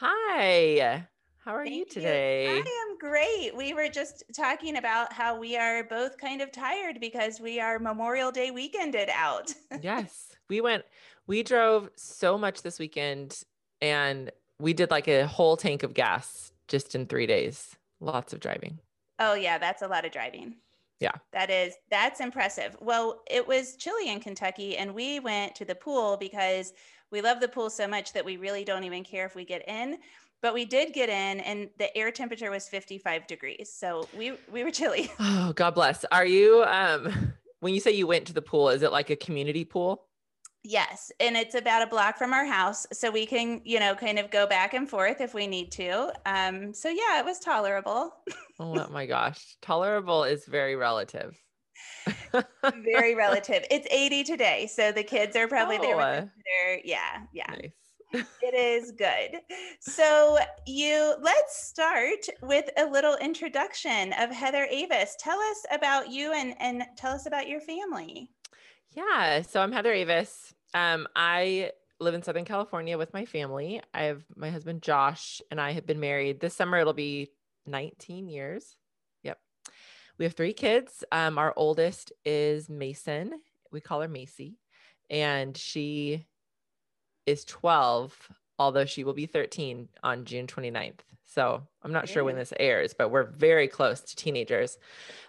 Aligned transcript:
Hi. 0.00 1.08
How 1.38 1.56
are 1.56 1.64
Thank 1.64 1.76
you 1.76 1.84
today? 1.84 2.46
I 2.46 2.58
am 2.58 2.98
great. 3.00 3.56
We 3.56 3.74
were 3.74 3.88
just 3.88 4.22
talking 4.32 4.76
about 4.76 5.12
how 5.12 5.36
we 5.36 5.56
are 5.56 5.82
both 5.82 6.18
kind 6.18 6.40
of 6.40 6.52
tired 6.52 7.00
because 7.00 7.40
we 7.40 7.58
are 7.58 7.80
Memorial 7.80 8.30
Day 8.30 8.52
weekended 8.52 9.08
out. 9.08 9.52
yes. 9.82 10.36
We 10.48 10.60
went, 10.60 10.84
we 11.26 11.42
drove 11.42 11.90
so 11.96 12.38
much 12.38 12.62
this 12.62 12.78
weekend 12.78 13.42
and 13.82 14.30
we 14.60 14.72
did 14.72 14.92
like 14.92 15.08
a 15.08 15.26
whole 15.26 15.56
tank 15.56 15.82
of 15.82 15.94
gas 15.94 16.52
just 16.68 16.94
in 16.94 17.06
three 17.06 17.26
days. 17.26 17.74
Lots 17.98 18.32
of 18.32 18.38
driving. 18.38 18.78
Oh, 19.18 19.34
yeah, 19.34 19.58
that's 19.58 19.82
a 19.82 19.88
lot 19.88 20.04
of 20.04 20.12
driving. 20.12 20.58
Yeah. 21.00 21.12
That 21.32 21.50
is, 21.50 21.74
that's 21.90 22.20
impressive. 22.20 22.76
Well, 22.80 23.22
it 23.28 23.46
was 23.46 23.74
chilly 23.74 24.10
in 24.10 24.20
Kentucky, 24.20 24.76
and 24.76 24.94
we 24.94 25.18
went 25.18 25.56
to 25.56 25.64
the 25.64 25.74
pool 25.74 26.16
because 26.16 26.72
we 27.10 27.20
love 27.20 27.40
the 27.40 27.48
pool 27.48 27.70
so 27.70 27.86
much 27.88 28.12
that 28.12 28.24
we 28.24 28.36
really 28.36 28.64
don't 28.64 28.84
even 28.84 29.04
care 29.04 29.26
if 29.26 29.34
we 29.34 29.44
get 29.44 29.66
in. 29.68 29.98
but 30.40 30.54
we 30.54 30.64
did 30.64 30.92
get 30.92 31.08
in 31.08 31.40
and 31.40 31.68
the 31.78 31.96
air 31.96 32.12
temperature 32.12 32.50
was 32.50 32.68
55 32.68 33.26
degrees. 33.26 33.72
So 33.72 34.08
we 34.16 34.32
we 34.52 34.62
were 34.64 34.70
chilly. 34.70 35.10
Oh, 35.20 35.52
God 35.52 35.74
bless. 35.74 36.04
Are 36.12 36.26
you 36.26 36.62
um 36.64 37.32
when 37.60 37.74
you 37.74 37.80
say 37.80 37.90
you 37.92 38.06
went 38.06 38.26
to 38.26 38.32
the 38.32 38.42
pool, 38.42 38.68
is 38.68 38.82
it 38.82 38.92
like 38.92 39.10
a 39.10 39.16
community 39.16 39.64
pool? 39.64 40.04
Yes, 40.64 41.10
and 41.20 41.36
it's 41.36 41.54
about 41.54 41.82
a 41.82 41.86
block 41.86 42.18
from 42.18 42.32
our 42.32 42.44
house, 42.44 42.84
so 42.92 43.10
we 43.10 43.26
can, 43.26 43.60
you 43.64 43.78
know, 43.80 43.94
kind 43.94 44.18
of 44.18 44.28
go 44.30 44.46
back 44.46 44.74
and 44.74 44.88
forth 44.90 45.20
if 45.20 45.32
we 45.32 45.46
need 45.46 45.70
to. 45.72 46.12
Um, 46.26 46.74
so 46.74 46.88
yeah, 46.88 47.20
it 47.20 47.24
was 47.24 47.38
tolerable. 47.38 48.12
oh 48.60 48.86
my 48.90 49.06
gosh, 49.06 49.56
tolerable 49.62 50.24
is 50.24 50.44
very 50.46 50.74
relative. 50.76 51.40
very 52.82 53.14
relative. 53.14 53.64
It's 53.70 53.86
80 53.90 54.24
today, 54.24 54.66
so 54.66 54.92
the 54.92 55.02
kids 55.02 55.36
are 55.36 55.48
probably 55.48 55.78
oh, 55.78 55.82
there 55.82 55.96
with 55.96 56.24
oh, 56.24 56.30
their 56.44 56.80
yeah, 56.84 57.22
yeah. 57.32 57.50
Nice. 57.50 58.24
it 58.42 58.54
is 58.54 58.92
good. 58.92 59.40
So 59.80 60.38
you 60.66 61.14
let's 61.20 61.66
start 61.66 62.26
with 62.42 62.70
a 62.78 62.86
little 62.86 63.16
introduction 63.16 64.14
of 64.14 64.30
Heather 64.30 64.66
Avis. 64.70 65.16
Tell 65.20 65.38
us 65.38 65.64
about 65.70 66.10
you 66.10 66.32
and 66.32 66.54
and 66.58 66.84
tell 66.96 67.12
us 67.12 67.26
about 67.26 67.48
your 67.48 67.60
family. 67.60 68.30
Yeah, 68.94 69.42
so 69.42 69.60
I'm 69.60 69.72
Heather 69.72 69.92
Avis. 69.92 70.54
Um, 70.72 71.06
I 71.14 71.72
live 72.00 72.14
in 72.14 72.22
Southern 72.22 72.44
California 72.44 72.96
with 72.96 73.12
my 73.12 73.24
family. 73.24 73.82
I 73.92 74.04
have 74.04 74.24
my 74.36 74.50
husband 74.50 74.82
Josh 74.82 75.42
and 75.50 75.60
I 75.60 75.72
have 75.72 75.86
been 75.86 76.00
married. 76.00 76.40
This 76.40 76.54
summer 76.54 76.78
it'll 76.78 76.94
be 76.94 77.30
19 77.66 78.28
years. 78.28 78.77
We 80.18 80.24
have 80.24 80.34
three 80.34 80.52
kids. 80.52 81.04
Um, 81.12 81.38
our 81.38 81.52
oldest 81.56 82.12
is 82.24 82.68
Mason. 82.68 83.40
We 83.70 83.80
call 83.80 84.00
her 84.00 84.08
Macy, 84.08 84.58
and 85.08 85.56
she 85.56 86.26
is 87.26 87.44
12, 87.44 88.16
although 88.58 88.84
she 88.84 89.04
will 89.04 89.12
be 89.12 89.26
13 89.26 89.88
on 90.02 90.24
June 90.24 90.46
29th. 90.46 91.00
So 91.24 91.62
I'm 91.82 91.92
not 91.92 92.08
sure 92.08 92.24
when 92.24 92.36
this 92.36 92.54
airs, 92.58 92.94
but 92.94 93.10
we're 93.10 93.30
very 93.30 93.68
close 93.68 94.00
to 94.00 94.16
teenagers. 94.16 94.78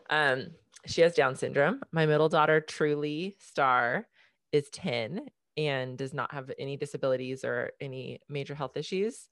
Um, 0.10 0.48
she 0.86 1.02
has 1.02 1.14
Down 1.14 1.36
syndrome. 1.36 1.82
My 1.92 2.06
middle 2.06 2.30
daughter, 2.30 2.62
Truly 2.62 3.36
Star, 3.40 4.08
is 4.52 4.70
10 4.70 5.28
and 5.58 5.98
does 5.98 6.14
not 6.14 6.34
have 6.34 6.52
any 6.58 6.78
disabilities 6.78 7.44
or 7.44 7.74
any 7.82 8.22
major 8.30 8.56
health 8.56 8.78
issues 8.78 9.28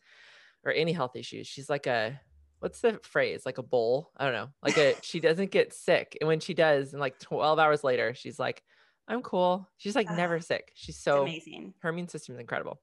or 0.66 0.74
any 0.74 0.92
health 0.92 1.16
issues. 1.16 1.48
She's 1.48 1.70
like 1.70 1.88
a 1.88 2.20
what's 2.60 2.82
the 2.82 3.00
phrase? 3.04 3.46
Like 3.46 3.58
a 3.58 3.64
bowl? 3.64 4.12
I 4.18 4.26
don't 4.26 4.34
know. 4.34 4.50
Like 4.64 4.78
a 4.78 4.96
she 5.02 5.20
doesn't 5.20 5.52
get 5.52 5.74
sick. 5.74 6.18
And 6.20 6.28
when 6.28 6.40
she 6.40 6.54
does, 6.54 6.94
and 6.94 7.00
like 7.00 7.20
12 7.20 7.60
hours 7.60 7.84
later, 7.84 8.14
she's 8.14 8.40
like, 8.40 8.64
I'm 9.08 9.22
cool. 9.22 9.70
She's 9.78 9.96
like 9.96 10.10
never 10.10 10.42
sick. 10.42 10.72
She's 10.76 10.98
so 10.98 11.22
amazing. 11.22 11.74
Her 11.80 11.90
immune 11.90 12.10
system 12.10 12.36
is 12.36 12.42
incredible. 12.42 12.82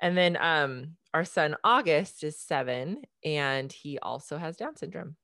And 0.00 0.16
then 0.16 0.36
um 0.40 0.96
our 1.12 1.24
son 1.24 1.56
August 1.64 2.22
is 2.22 2.38
seven 2.38 3.02
and 3.24 3.72
he 3.72 3.98
also 3.98 4.36
has 4.36 4.56
Down 4.56 4.76
syndrome. 4.76 5.16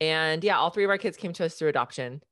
And 0.00 0.42
yeah, 0.42 0.58
all 0.58 0.70
three 0.70 0.84
of 0.84 0.90
our 0.90 0.98
kids 0.98 1.16
came 1.16 1.32
to 1.34 1.44
us 1.44 1.54
through 1.54 1.68
adoption. 1.68 2.22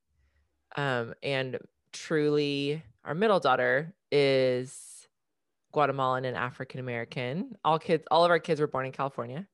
Um, 0.76 1.14
and 1.22 1.58
truly 1.92 2.82
our 3.04 3.14
middle 3.14 3.40
daughter 3.40 3.94
is 4.10 5.06
Guatemalan 5.72 6.24
and 6.24 6.36
African 6.36 6.80
American. 6.80 7.56
All 7.64 7.78
kids, 7.78 8.04
all 8.10 8.24
of 8.24 8.30
our 8.30 8.40
kids 8.40 8.60
were 8.60 8.66
born 8.66 8.86
in 8.86 8.92
California. 8.92 9.46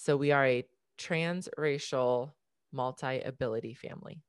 So 0.00 0.16
we 0.16 0.30
are 0.32 0.46
a 0.46 0.64
transracial 0.96 2.32
multi 2.72 3.20
ability 3.20 3.74
family 3.74 4.22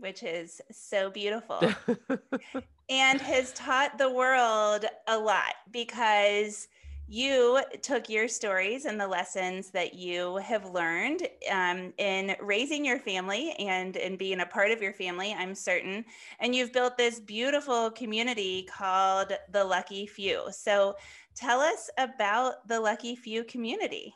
which 0.00 0.22
is 0.22 0.60
so 0.70 1.10
beautiful 1.10 1.60
and 2.88 3.20
has 3.20 3.52
taught 3.52 3.98
the 3.98 4.10
world 4.10 4.84
a 5.08 5.18
lot 5.18 5.54
because 5.72 6.68
you 7.10 7.60
took 7.80 8.10
your 8.10 8.28
stories 8.28 8.84
and 8.84 9.00
the 9.00 9.06
lessons 9.08 9.70
that 9.70 9.94
you 9.94 10.36
have 10.36 10.66
learned 10.66 11.26
um, 11.50 11.92
in 11.96 12.36
raising 12.40 12.84
your 12.84 12.98
family 12.98 13.52
and 13.52 13.96
in 13.96 14.16
being 14.16 14.40
a 14.40 14.46
part 14.46 14.70
of 14.70 14.82
your 14.82 14.92
family, 14.92 15.34
I'm 15.36 15.54
certain. 15.54 16.04
And 16.38 16.54
you've 16.54 16.72
built 16.72 16.98
this 16.98 17.18
beautiful 17.18 17.90
community 17.90 18.68
called 18.70 19.32
the 19.50 19.64
Lucky 19.64 20.06
Few. 20.06 20.48
So 20.50 20.96
tell 21.34 21.60
us 21.60 21.88
about 21.96 22.68
the 22.68 22.78
Lucky 22.78 23.16
Few 23.16 23.42
community. 23.42 24.14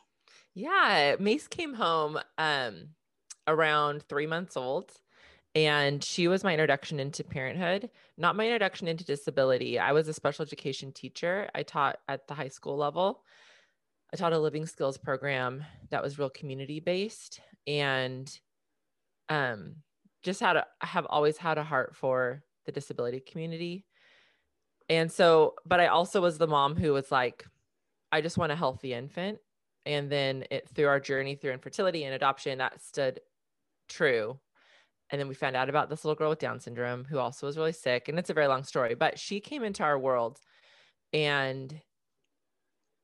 Yeah, 0.54 1.16
Mace 1.18 1.48
came 1.48 1.74
home 1.74 2.18
um, 2.36 2.88
around 3.46 4.02
three 4.02 4.26
months 4.26 4.56
old 4.56 4.92
and 5.54 6.02
she 6.02 6.28
was 6.28 6.44
my 6.44 6.52
introduction 6.52 6.98
into 6.98 7.24
parenthood. 7.24 7.90
Not 8.16 8.36
my 8.36 8.44
introduction 8.44 8.88
into 8.88 9.04
disability. 9.04 9.78
I 9.78 9.92
was 9.92 10.08
a 10.08 10.14
special 10.14 10.42
education 10.42 10.92
teacher. 10.92 11.48
I 11.54 11.62
taught 11.62 11.98
at 12.08 12.26
the 12.26 12.34
high 12.34 12.48
school 12.48 12.76
level. 12.76 13.22
I 14.12 14.16
taught 14.16 14.32
a 14.32 14.38
living 14.38 14.66
skills 14.66 14.98
program 14.98 15.64
that 15.90 16.02
was 16.02 16.18
real 16.18 16.30
community 16.30 16.80
based 16.80 17.40
and 17.66 18.38
um 19.28 19.76
just 20.22 20.40
had 20.40 20.56
a, 20.56 20.66
have 20.80 21.06
always 21.06 21.36
had 21.36 21.58
a 21.58 21.62
heart 21.62 21.96
for 21.96 22.42
the 22.66 22.72
disability 22.72 23.20
community. 23.20 23.86
And 24.88 25.10
so 25.10 25.54
but 25.64 25.80
i 25.80 25.86
also 25.86 26.20
was 26.20 26.36
the 26.36 26.46
mom 26.46 26.76
who 26.76 26.92
was 26.92 27.10
like 27.10 27.46
i 28.10 28.20
just 28.20 28.36
want 28.36 28.52
a 28.52 28.56
healthy 28.56 28.92
infant 28.92 29.38
and 29.84 30.10
then 30.10 30.44
it 30.50 30.68
through 30.68 30.86
our 30.86 31.00
journey 31.00 31.34
through 31.34 31.52
infertility 31.52 32.04
and 32.04 32.14
adoption 32.14 32.58
that 32.58 32.82
stood 32.82 33.20
true 33.88 34.38
and 35.12 35.20
then 35.20 35.28
we 35.28 35.34
found 35.34 35.56
out 35.56 35.68
about 35.68 35.90
this 35.90 36.04
little 36.04 36.16
girl 36.16 36.30
with 36.30 36.38
Down 36.38 36.58
syndrome 36.58 37.04
who 37.04 37.18
also 37.18 37.46
was 37.46 37.58
really 37.58 37.72
sick. 37.72 38.08
And 38.08 38.18
it's 38.18 38.30
a 38.30 38.34
very 38.34 38.46
long 38.46 38.64
story, 38.64 38.94
but 38.94 39.18
she 39.18 39.40
came 39.40 39.62
into 39.62 39.82
our 39.82 39.98
world 39.98 40.40
and 41.12 41.78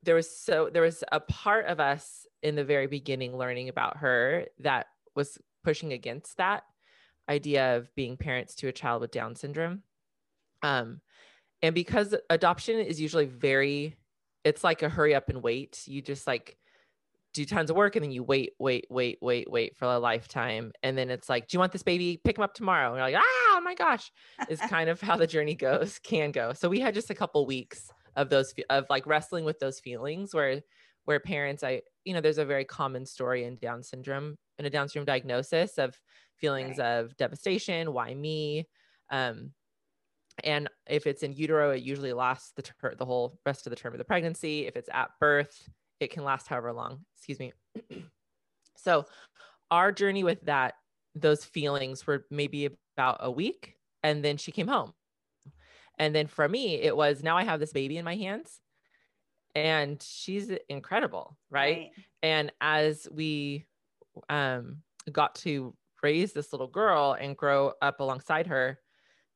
there 0.04 0.14
was 0.14 0.34
so 0.34 0.70
there 0.72 0.82
was 0.82 1.04
a 1.12 1.20
part 1.20 1.66
of 1.66 1.80
us 1.80 2.26
in 2.42 2.54
the 2.54 2.64
very 2.64 2.86
beginning 2.86 3.36
learning 3.36 3.69
about 3.69 3.98
her 3.98 4.46
that 4.60 4.86
was 5.14 5.36
pushing 5.64 5.92
against 5.92 6.38
that 6.38 6.62
idea 7.28 7.76
of 7.76 7.94
being 7.94 8.16
parents 8.16 8.54
to 8.54 8.69
a 8.69 8.72
child 8.72 9.02
with 9.02 9.10
Down 9.10 9.34
syndrome. 9.34 9.82
Um, 10.62 11.02
and 11.60 11.75
because 11.75 12.14
adoption 12.30 12.78
is 12.78 12.98
usually 12.98 13.26
very, 13.26 13.96
it's 14.44 14.64
like 14.64 14.82
a 14.82 14.88
hurry 14.88 15.14
up 15.14 15.28
and 15.28 15.42
wait. 15.42 15.82
You 15.86 16.00
just 16.00 16.26
like 16.26 16.56
do 17.34 17.44
tons 17.44 17.70
of 17.70 17.76
work 17.76 17.96
and 17.96 18.02
then 18.02 18.10
you 18.10 18.22
wait, 18.22 18.52
wait, 18.58 18.86
wait, 18.90 19.19
wait, 19.20 19.50
wait 19.50 19.76
for 19.76 19.84
a 19.84 19.98
lifetime. 19.98 20.72
And 20.82 20.96
then 20.96 21.10
it's 21.10 21.28
like, 21.28 21.48
do 21.48 21.56
you 21.56 21.58
want 21.58 21.72
this 21.72 21.82
baby? 21.82 22.20
Pick 22.25 22.38
him 22.38 22.44
up 22.44 22.54
tomorrow. 22.54 22.88
And 22.88 22.96
you're 22.96 23.06
like, 23.06 23.16
ah, 23.16 23.56
oh 23.56 23.60
my 23.62 23.75
gosh, 23.75 24.10
is 24.48 24.60
kind 24.69 24.88
of 24.88 25.00
how 25.00 25.16
the 25.16 25.26
journey 25.26 25.54
goes, 25.54 25.98
can 25.98 26.32
go. 26.32 26.52
So 26.52 26.69
we 26.69 26.80
had 26.80 26.94
just 26.94 27.10
a 27.10 27.14
couple 27.14 27.44
weeks 27.46 27.90
of 28.16 28.30
those, 28.30 28.54
of 28.70 28.86
like 28.90 29.06
wrestling 29.06 29.44
with 29.44 29.58
those 29.58 29.78
feelings 29.80 30.34
where, 30.34 30.60
where 31.04 31.20
parents, 31.20 31.62
I, 31.62 31.82
you 32.04 32.14
know, 32.14 32.20
there's 32.20 32.38
a 32.38 32.44
very 32.44 32.64
common 32.64 33.06
story 33.06 33.44
in 33.44 33.56
Down 33.56 33.82
syndrome, 33.82 34.36
in 34.58 34.64
a 34.64 34.70
Down 34.70 34.88
syndrome 34.88 35.06
diagnosis 35.06 35.78
of 35.78 35.99
feelings 36.37 36.78
right. 36.78 36.99
of 36.99 37.16
devastation. 37.16 37.92
Why 37.92 38.14
me? 38.14 38.66
Um, 39.11 39.52
and 40.44 40.68
if 40.88 41.06
it's 41.06 41.23
in 41.23 41.32
utero, 41.32 41.70
it 41.73 41.82
usually 41.82 42.12
lasts 42.12 42.52
the, 42.56 42.62
ter- 42.62 42.94
the 42.94 43.04
whole 43.04 43.38
rest 43.44 43.66
of 43.66 43.70
the 43.70 43.76
term 43.76 43.92
of 43.92 43.99
the 43.99 44.04
pregnancy. 44.04 44.66
If 44.66 44.76
it's 44.76 44.88
at 44.92 45.11
birth, 45.20 45.68
it 46.00 46.11
can 46.11 46.25
last 46.25 46.49
however 46.49 46.73
long. 46.73 47.05
Excuse 47.17 47.38
me. 47.38 47.52
so, 48.76 49.07
our 49.71 49.93
journey 49.93 50.25
with 50.25 50.40
that, 50.43 50.75
those 51.14 51.45
feelings 51.45 52.07
were 52.07 52.25
maybe 52.31 52.71
about 52.97 53.19
a 53.21 53.31
week. 53.31 53.75
And 54.02 54.25
then 54.25 54.37
she 54.37 54.52
came 54.52 54.69
home. 54.69 54.95
And 55.99 56.14
then 56.14 56.26
for 56.26 56.49
me, 56.49 56.76
it 56.76 56.97
was 56.97 57.23
now 57.23 57.37
I 57.37 57.45
have 57.45 57.61
this 57.61 57.73
baby 57.73 57.97
in 57.97 58.05
my 58.05 58.17
hands 58.17 58.61
and 59.55 60.02
she's 60.02 60.50
incredible. 60.69 61.37
Right. 61.50 61.76
right. 61.76 61.90
And 62.23 62.52
as 62.61 63.09
we 63.11 63.67
um, 64.28 64.78
got 65.11 65.35
to 65.37 65.75
raise 66.02 66.33
this 66.33 66.52
little 66.52 66.69
girl 66.69 67.17
and 67.19 67.37
grow 67.37 67.73
up 67.83 68.00
alongside 68.00 68.47
her, 68.47 68.78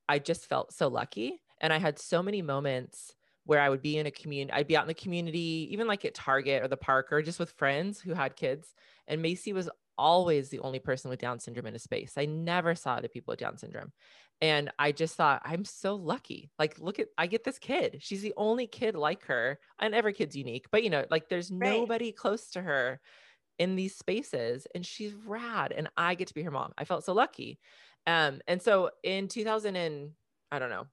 I 0.09 0.19
just 0.19 0.49
felt 0.49 0.73
so 0.73 0.89
lucky. 0.89 1.43
And 1.61 1.73
I 1.73 1.79
had 1.79 1.99
so 1.99 2.23
many 2.23 2.43
moments 2.43 3.15
where 3.45 3.61
I 3.61 3.69
would 3.69 3.83
be 3.83 3.99
in 3.99 4.07
a 4.07 4.11
community, 4.11 4.53
I'd 4.53 4.69
be 4.69 4.77
out 4.77 4.85
in 4.85 4.89
the 4.89 4.95
community, 4.95 5.69
even 5.73 5.87
like 5.87 6.05
at 6.05 6.15
Target 6.15 6.63
or 6.63 6.69
the 6.69 6.77
park 6.77 7.13
or 7.13 7.23
just 7.23 7.39
with 7.39 7.51
friends 7.53 8.01
who 8.01 8.15
had 8.15 8.37
kids. 8.37 8.75
And 9.09 9.21
Macy 9.21 9.53
was 9.53 9.69
always 9.99 10.49
the 10.49 10.61
only 10.61 10.79
person 10.79 11.11
with 11.11 11.21
Down 11.21 11.41
syndrome 11.41 11.67
in 11.67 11.75
a 11.75 11.79
space. 11.79 12.15
I 12.17 12.27
never 12.27 12.75
saw 12.75 12.95
other 12.95 13.09
people 13.09 13.33
with 13.33 13.41
Down 13.41 13.59
syndrome. 13.59 13.93
And 14.41 14.73
I 14.79 14.91
just 14.91 15.15
thought, 15.15 15.43
I'm 15.45 15.65
so 15.65 15.95
lucky. 15.95 16.51
Like, 16.59 16.79
look 16.81 16.99
at, 16.99 17.09
I 17.17 17.29
get 17.29 17.45
this 17.45 17.59
kid. 17.59 17.99
She's 18.01 18.23
the 18.23 18.35
only 18.37 18.67
kid 18.67 18.97
like 18.97 19.25
her. 19.27 19.59
And 19.81 19.95
every 19.95 20.13
kid's 20.13 20.37
unique, 20.37 20.67
but 20.73 20.83
you 20.83 20.91
know, 20.91 21.05
like 21.11 21.29
there's 21.29 21.51
right. 21.51 21.71
nobody 21.71 22.11
close 22.11 22.51
to 22.51 22.63
her 22.63 23.01
in 23.59 23.77
these 23.77 23.97
spaces. 23.97 24.67
And 24.75 24.85
she's 24.85 25.15
rad. 25.15 25.73
And 25.73 25.89
I 25.97 26.15
get 26.17 26.29
to 26.29 26.35
be 26.35 26.43
her 26.43 26.51
mom. 26.51 26.73
I 26.77 26.85
felt 26.85 27.05
so 27.05 27.13
lucky. 27.13 27.61
Um, 28.07 28.41
and 28.49 28.61
so 28.61 28.91
in 29.05 29.29
2000 29.29 29.77
and 29.77 30.11
I 30.51 30.59
don't 30.59 30.71
know, 30.71 30.87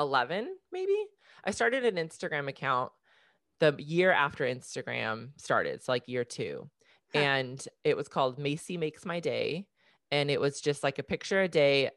11 0.00 0.48
maybe 0.72 0.96
i 1.44 1.52
started 1.52 1.84
an 1.84 1.94
instagram 1.94 2.48
account 2.48 2.90
the 3.60 3.74
year 3.78 4.10
after 4.10 4.44
instagram 4.44 5.28
started 5.36 5.82
so 5.82 5.92
like 5.92 6.08
year 6.08 6.24
two 6.24 6.68
huh. 7.12 7.20
and 7.20 7.68
it 7.84 7.96
was 7.96 8.08
called 8.08 8.38
macy 8.38 8.76
makes 8.76 9.04
my 9.04 9.20
day 9.20 9.66
and 10.10 10.30
it 10.30 10.40
was 10.40 10.60
just 10.60 10.82
like 10.82 10.98
a 10.98 11.04
picture 11.04 11.42
a 11.42 11.48
day 11.48 11.90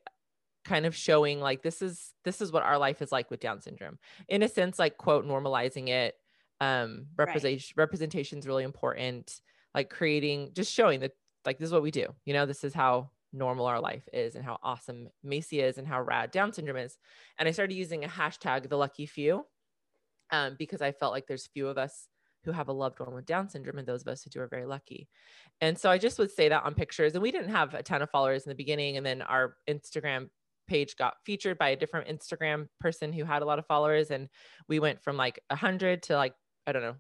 kind 0.65 0.85
of 0.85 0.95
showing 0.95 1.39
like 1.41 1.63
this 1.63 1.81
is 1.81 2.13
this 2.23 2.41
is 2.41 2.51
what 2.51 2.63
our 2.63 2.77
life 2.77 3.01
is 3.01 3.11
like 3.11 3.31
with 3.31 3.39
down 3.39 3.61
syndrome 3.61 3.97
in 4.27 4.43
a 4.43 4.47
sense 4.47 4.77
like 4.77 4.97
quote 4.97 5.25
normalizing 5.25 5.89
it 5.89 6.15
Um, 6.61 7.07
representation 7.17 7.73
right. 7.75 7.83
representation 7.83 8.39
is 8.39 8.47
really 8.47 8.63
important. 8.63 9.41
Like 9.75 9.89
creating, 9.89 10.51
just 10.53 10.71
showing 10.71 11.01
that 11.01 11.11
like 11.45 11.57
this 11.57 11.67
is 11.67 11.73
what 11.73 11.83
we 11.83 11.91
do. 11.91 12.07
You 12.25 12.33
know, 12.33 12.45
this 12.45 12.63
is 12.63 12.73
how 12.73 13.09
normal 13.33 13.65
our 13.65 13.81
life 13.81 14.07
is 14.13 14.35
and 14.35 14.45
how 14.45 14.57
awesome 14.63 15.09
Macy 15.23 15.59
is 15.59 15.77
and 15.77 15.87
how 15.87 16.01
rad 16.01 16.31
Down 16.31 16.53
syndrome 16.53 16.77
is. 16.77 16.97
And 17.37 17.47
I 17.49 17.51
started 17.51 17.75
using 17.75 18.05
a 18.05 18.07
hashtag, 18.07 18.69
the 18.69 18.77
lucky 18.77 19.05
few, 19.05 19.45
um, 20.31 20.55
because 20.57 20.81
I 20.81 20.91
felt 20.91 21.13
like 21.13 21.27
there's 21.27 21.47
few 21.47 21.67
of 21.67 21.77
us 21.77 22.07
who 22.45 22.51
have 22.51 22.67
a 22.67 22.73
loved 22.73 22.99
one 22.99 23.13
with 23.13 23.25
Down 23.25 23.49
syndrome 23.49 23.77
and 23.77 23.87
those 23.87 24.01
of 24.01 24.07
us 24.07 24.23
who 24.23 24.29
do 24.29 24.41
are 24.41 24.47
very 24.47 24.65
lucky. 24.65 25.07
And 25.61 25.77
so 25.77 25.89
I 25.89 25.97
just 25.97 26.19
would 26.19 26.31
say 26.31 26.49
that 26.49 26.63
on 26.63 26.73
pictures. 26.75 27.13
And 27.13 27.23
we 27.23 27.31
didn't 27.31 27.51
have 27.51 27.73
a 27.73 27.83
ton 27.83 28.01
of 28.01 28.09
followers 28.09 28.45
in 28.45 28.49
the 28.49 28.55
beginning. 28.55 28.97
And 28.97 29.05
then 29.05 29.21
our 29.21 29.55
Instagram 29.69 30.29
page 30.67 30.95
got 30.97 31.15
featured 31.25 31.57
by 31.57 31.69
a 31.69 31.75
different 31.75 32.07
Instagram 32.07 32.67
person 32.79 33.13
who 33.13 33.23
had 33.23 33.41
a 33.41 33.45
lot 33.45 33.59
of 33.59 33.65
followers. 33.65 34.11
And 34.11 34.29
we 34.67 34.79
went 34.79 35.03
from 35.03 35.17
like 35.17 35.39
hundred 35.51 36.03
to 36.03 36.15
like, 36.15 36.33
I 36.67 36.71
don't 36.71 36.83
know, 36.83 36.95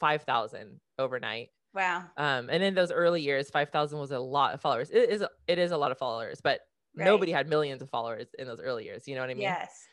5,000 0.00 0.80
overnight. 0.98 1.48
Wow. 1.74 2.04
Um, 2.16 2.48
and 2.50 2.62
in 2.62 2.74
those 2.74 2.92
early 2.92 3.22
years, 3.22 3.50
5,000 3.50 3.98
was 3.98 4.10
a 4.10 4.18
lot 4.18 4.54
of 4.54 4.60
followers. 4.60 4.90
It 4.90 5.10
is, 5.10 5.24
it 5.46 5.58
is 5.58 5.70
a 5.70 5.76
lot 5.76 5.90
of 5.90 5.98
followers, 5.98 6.40
but 6.42 6.60
right. 6.96 7.04
nobody 7.04 7.32
had 7.32 7.48
millions 7.48 7.82
of 7.82 7.90
followers 7.90 8.26
in 8.38 8.46
those 8.46 8.60
early 8.60 8.84
years. 8.84 9.08
You 9.08 9.14
know 9.14 9.22
what 9.22 9.30
I 9.30 9.34
mean? 9.34 9.42
Yes. 9.42 9.86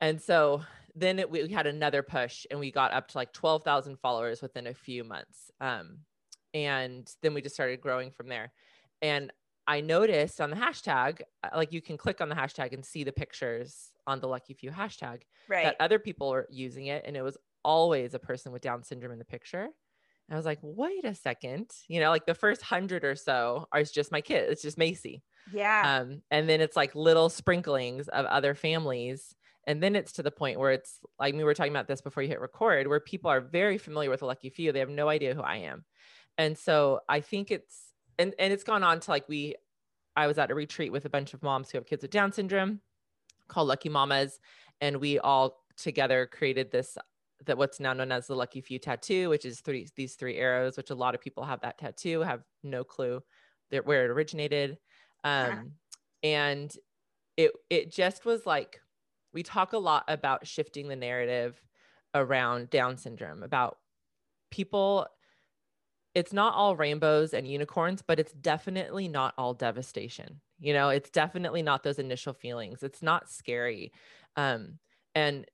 And 0.00 0.20
so 0.20 0.62
then 0.94 1.18
it, 1.18 1.30
we 1.30 1.48
had 1.48 1.66
another 1.66 2.02
push 2.02 2.46
and 2.50 2.60
we 2.60 2.70
got 2.70 2.92
up 2.92 3.08
to 3.08 3.18
like 3.18 3.32
12,000 3.32 3.98
followers 3.98 4.42
within 4.42 4.66
a 4.66 4.74
few 4.74 5.04
months. 5.04 5.50
Um, 5.60 5.98
and 6.52 7.10
then 7.22 7.34
we 7.34 7.42
just 7.42 7.54
started 7.54 7.80
growing 7.80 8.10
from 8.10 8.28
there. 8.28 8.52
And 9.02 9.32
I 9.66 9.80
noticed 9.80 10.40
on 10.40 10.50
the 10.50 10.56
hashtag, 10.56 11.22
uh, 11.42 11.48
like 11.56 11.72
you 11.72 11.80
can 11.80 11.96
click 11.96 12.20
on 12.20 12.28
the 12.28 12.34
hashtag 12.34 12.72
and 12.72 12.84
see 12.84 13.02
the 13.02 13.12
pictures 13.12 13.90
on 14.06 14.20
the 14.20 14.28
Lucky 14.28 14.54
Few 14.54 14.70
hashtag 14.70 15.22
right. 15.48 15.64
that 15.64 15.76
other 15.80 15.98
people 15.98 16.30
were 16.30 16.46
using 16.50 16.86
it. 16.86 17.04
And 17.06 17.16
it 17.16 17.22
was 17.22 17.38
always 17.64 18.14
a 18.14 18.18
person 18.18 18.52
with 18.52 18.62
Down 18.62 18.82
syndrome 18.82 19.12
in 19.12 19.18
the 19.18 19.24
picture. 19.24 19.68
I 20.30 20.36
was 20.36 20.46
like, 20.46 20.58
wait 20.62 21.04
a 21.04 21.14
second, 21.14 21.70
you 21.86 22.00
know, 22.00 22.10
like 22.10 22.26
the 22.26 22.34
first 22.34 22.62
hundred 22.62 23.04
or 23.04 23.14
so 23.14 23.68
are 23.72 23.82
just 23.82 24.10
my 24.10 24.20
kid. 24.20 24.50
It's 24.50 24.62
just 24.62 24.78
Macy. 24.78 25.22
Yeah. 25.52 26.00
Um, 26.00 26.22
and 26.30 26.48
then 26.48 26.60
it's 26.60 26.76
like 26.76 26.94
little 26.94 27.28
sprinklings 27.28 28.08
of 28.08 28.24
other 28.26 28.54
families 28.54 29.34
and 29.66 29.82
then 29.82 29.96
it's 29.96 30.12
to 30.12 30.22
the 30.22 30.30
point 30.30 30.58
where 30.58 30.72
it's 30.72 30.98
like 31.18 31.34
we 31.34 31.44
were 31.44 31.54
talking 31.54 31.72
about 31.72 31.88
this 31.88 32.00
before 32.00 32.22
you 32.22 32.28
hit 32.28 32.40
record, 32.40 32.86
where 32.86 33.00
people 33.00 33.30
are 33.30 33.40
very 33.40 33.78
familiar 33.78 34.10
with 34.10 34.22
a 34.22 34.26
lucky 34.26 34.50
few. 34.50 34.72
They 34.72 34.80
have 34.80 34.88
no 34.88 35.08
idea 35.08 35.34
who 35.34 35.40
I 35.40 35.56
am. 35.56 35.84
And 36.36 36.58
so 36.58 37.00
I 37.08 37.20
think 37.20 37.50
it's 37.50 37.84
and 38.18 38.34
and 38.38 38.52
it's 38.52 38.64
gone 38.64 38.82
on 38.82 39.00
to 39.00 39.10
like 39.10 39.28
we 39.28 39.56
I 40.16 40.26
was 40.26 40.38
at 40.38 40.50
a 40.50 40.54
retreat 40.54 40.92
with 40.92 41.04
a 41.04 41.10
bunch 41.10 41.34
of 41.34 41.42
moms 41.42 41.70
who 41.70 41.78
have 41.78 41.86
kids 41.86 42.02
with 42.02 42.10
Down 42.10 42.32
syndrome 42.32 42.80
called 43.48 43.68
Lucky 43.68 43.88
Mamas. 43.88 44.38
And 44.80 44.98
we 44.98 45.18
all 45.18 45.62
together 45.76 46.28
created 46.30 46.70
this 46.70 46.98
that 47.46 47.58
what's 47.58 47.80
now 47.80 47.92
known 47.92 48.12
as 48.12 48.26
the 48.26 48.36
Lucky 48.36 48.60
Few 48.60 48.78
tattoo, 48.78 49.28
which 49.28 49.44
is 49.44 49.60
three 49.60 49.88
these 49.96 50.14
three 50.14 50.36
arrows, 50.36 50.76
which 50.76 50.90
a 50.90 50.94
lot 50.94 51.14
of 51.14 51.20
people 51.20 51.44
have 51.44 51.60
that 51.60 51.78
tattoo, 51.78 52.20
have 52.20 52.42
no 52.62 52.84
clue 52.84 53.22
that 53.70 53.86
where 53.86 54.04
it 54.04 54.10
originated. 54.10 54.78
Um, 55.24 55.72
and 56.22 56.74
it 57.36 57.52
it 57.70 57.92
just 57.92 58.24
was 58.24 58.46
like 58.46 58.80
we 59.32 59.42
talk 59.42 59.72
a 59.72 59.78
lot 59.78 60.04
about 60.08 60.46
shifting 60.46 60.88
the 60.88 60.96
narrative 60.96 61.60
around 62.14 62.70
Down 62.70 62.96
syndrome, 62.96 63.42
about 63.42 63.78
people. 64.50 65.06
It's 66.14 66.32
not 66.32 66.54
all 66.54 66.76
rainbows 66.76 67.34
and 67.34 67.48
unicorns, 67.48 68.00
but 68.00 68.20
it's 68.20 68.32
definitely 68.32 69.08
not 69.08 69.34
all 69.36 69.52
devastation. 69.52 70.40
You 70.60 70.72
know, 70.72 70.90
it's 70.90 71.10
definitely 71.10 71.62
not 71.62 71.82
those 71.82 71.98
initial 71.98 72.32
feelings. 72.32 72.84
It's 72.84 73.02
not 73.02 73.28
scary. 73.28 73.92
Um, 74.36 74.78
and 75.16 75.44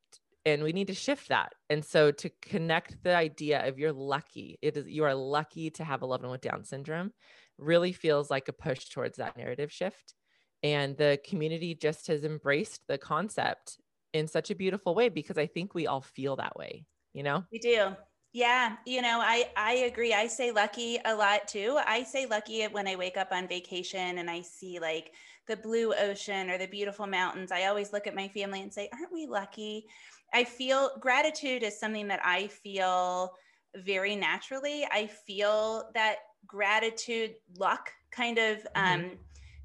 and 0.46 0.62
we 0.62 0.72
need 0.72 0.86
to 0.88 0.94
shift 0.94 1.28
that. 1.28 1.52
And 1.68 1.84
so 1.84 2.10
to 2.10 2.30
connect 2.42 3.02
the 3.02 3.14
idea 3.14 3.66
of 3.66 3.78
you're 3.78 3.92
lucky, 3.92 4.58
it 4.62 4.76
is 4.76 4.86
you 4.86 5.04
are 5.04 5.14
lucky 5.14 5.70
to 5.70 5.84
have 5.84 6.02
a 6.02 6.06
loved 6.06 6.22
one 6.22 6.32
with 6.32 6.40
Down 6.40 6.64
syndrome 6.64 7.12
really 7.58 7.92
feels 7.92 8.30
like 8.30 8.48
a 8.48 8.52
push 8.52 8.88
towards 8.88 9.18
that 9.18 9.36
narrative 9.36 9.70
shift. 9.70 10.14
And 10.62 10.96
the 10.96 11.18
community 11.26 11.74
just 11.74 12.06
has 12.08 12.24
embraced 12.24 12.82
the 12.88 12.98
concept 12.98 13.78
in 14.12 14.26
such 14.26 14.50
a 14.50 14.54
beautiful 14.54 14.94
way 14.94 15.08
because 15.08 15.38
i 15.38 15.46
think 15.46 15.74
we 15.74 15.86
all 15.86 16.00
feel 16.00 16.36
that 16.36 16.56
way 16.56 16.84
you 17.12 17.22
know? 17.22 17.44
We 17.52 17.58
do. 17.58 17.88
Yeah 18.32 18.76
you 18.86 19.02
know 19.02 19.20
i 19.20 19.50
i 19.56 19.72
agree. 19.72 20.14
I 20.14 20.28
say 20.28 20.52
lucky 20.52 20.98
a 21.04 21.14
lot 21.14 21.48
too. 21.48 21.78
I 21.84 22.04
say 22.04 22.26
lucky 22.26 22.64
when 22.64 22.86
i 22.86 22.94
wake 22.94 23.16
up 23.16 23.28
on 23.32 23.48
vacation 23.48 24.18
and 24.18 24.30
i 24.30 24.40
see 24.42 24.78
like 24.78 25.12
the 25.48 25.56
blue 25.56 25.92
ocean 25.94 26.48
or 26.48 26.58
the 26.58 26.66
beautiful 26.68 27.08
mountains. 27.08 27.50
I 27.50 27.64
always 27.64 27.92
look 27.92 28.06
at 28.06 28.14
my 28.14 28.28
family 28.28 28.62
and 28.62 28.72
say 28.72 28.88
aren't 28.92 29.12
we 29.12 29.26
lucky 29.26 29.86
i 30.32 30.44
feel 30.44 30.90
gratitude 31.00 31.62
is 31.62 31.78
something 31.78 32.08
that 32.08 32.20
i 32.24 32.46
feel 32.46 33.32
very 33.76 34.16
naturally 34.16 34.86
i 34.90 35.06
feel 35.06 35.90
that 35.94 36.16
gratitude 36.46 37.34
luck 37.58 37.92
kind 38.10 38.38
of 38.38 38.58
mm-hmm. 38.58 39.00
um 39.04 39.10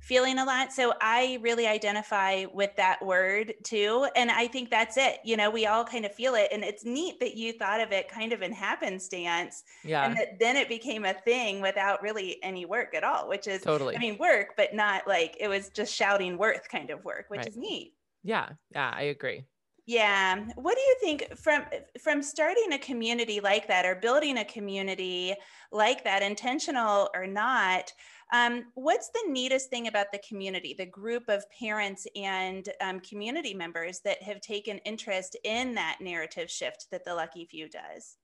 feeling 0.05 0.37
a 0.37 0.45
lot. 0.45 0.71
So 0.71 0.93
I 1.01 1.39
really 1.41 1.65
identify 1.65 2.45
with 2.53 2.75
that 2.75 3.03
word 3.03 3.55
too. 3.63 4.07
And 4.15 4.29
I 4.29 4.45
think 4.45 4.69
that's 4.69 4.97
it. 4.97 5.17
You 5.25 5.35
know, 5.35 5.49
we 5.49 5.65
all 5.65 5.83
kind 5.83 6.05
of 6.05 6.13
feel 6.13 6.35
it. 6.35 6.49
And 6.51 6.63
it's 6.63 6.85
neat 6.85 7.19
that 7.21 7.35
you 7.35 7.53
thought 7.53 7.81
of 7.81 7.91
it 7.91 8.07
kind 8.07 8.31
of 8.31 8.43
in 8.43 8.53
happenstance. 8.53 9.63
Yeah. 9.83 10.05
And 10.05 10.15
that 10.15 10.39
then 10.39 10.57
it 10.57 10.69
became 10.69 11.05
a 11.05 11.13
thing 11.13 11.59
without 11.59 12.03
really 12.03 12.37
any 12.43 12.65
work 12.65 12.93
at 12.93 13.03
all, 13.03 13.27
which 13.27 13.47
is 13.47 13.63
totally, 13.63 13.95
I 13.95 13.99
mean, 13.99 14.19
work, 14.19 14.49
but 14.55 14.75
not 14.75 15.07
like 15.07 15.37
it 15.39 15.47
was 15.47 15.69
just 15.69 15.91
shouting 15.91 16.37
worth 16.37 16.69
kind 16.69 16.91
of 16.91 17.03
work, 17.03 17.25
which 17.29 17.39
right. 17.39 17.47
is 17.47 17.57
neat. 17.57 17.95
Yeah. 18.23 18.49
Yeah. 18.75 18.93
I 18.95 19.03
agree. 19.03 19.45
Yeah. 19.87 20.45
What 20.55 20.75
do 20.75 20.81
you 20.81 20.95
think 20.99 21.37
from 21.37 21.65
from 22.01 22.23
starting 22.23 22.73
a 22.73 22.79
community 22.79 23.39
like 23.39 23.67
that 23.67 23.85
or 23.85 23.95
building 23.95 24.39
a 24.39 24.45
community 24.45 25.35
like 25.71 26.03
that, 26.03 26.23
intentional 26.23 27.09
or 27.13 27.27
not? 27.27 27.91
Um, 28.33 28.65
what's 28.73 29.09
the 29.09 29.25
neatest 29.29 29.69
thing 29.69 29.87
about 29.87 30.07
the 30.11 30.19
community, 30.27 30.73
the 30.75 30.87
group 30.87 31.29
of 31.29 31.45
parents 31.51 32.07
and 32.15 32.67
um, 32.81 32.99
community 32.99 33.53
members 33.53 33.99
that 33.99 34.23
have 34.23 34.41
taken 34.41 34.79
interest 34.79 35.37
in 35.43 35.75
that 35.75 35.99
narrative 36.01 36.49
shift 36.49 36.87
that 36.89 37.05
the 37.05 37.13
Lucky 37.13 37.45
Few 37.45 37.69
does? 37.69 38.17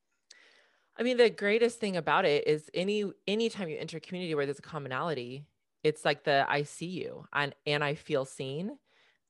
I 0.97 1.03
mean, 1.03 1.17
the 1.17 1.29
greatest 1.29 1.79
thing 1.79 1.95
about 1.95 2.25
it 2.25 2.47
is 2.47 2.71
any 2.73 3.05
anytime 3.27 3.69
you 3.69 3.77
enter 3.77 3.97
a 3.97 4.01
community 4.01 4.33
where 4.33 4.47
there's 4.47 4.57
a 4.57 4.63
commonality, 4.63 5.45
it's 5.83 6.03
like 6.03 6.23
the 6.23 6.43
I 6.49 6.63
see 6.63 6.87
you 6.87 7.25
and 7.31 7.53
and 7.67 7.83
I 7.83 7.93
feel 7.93 8.25
seen. 8.25 8.77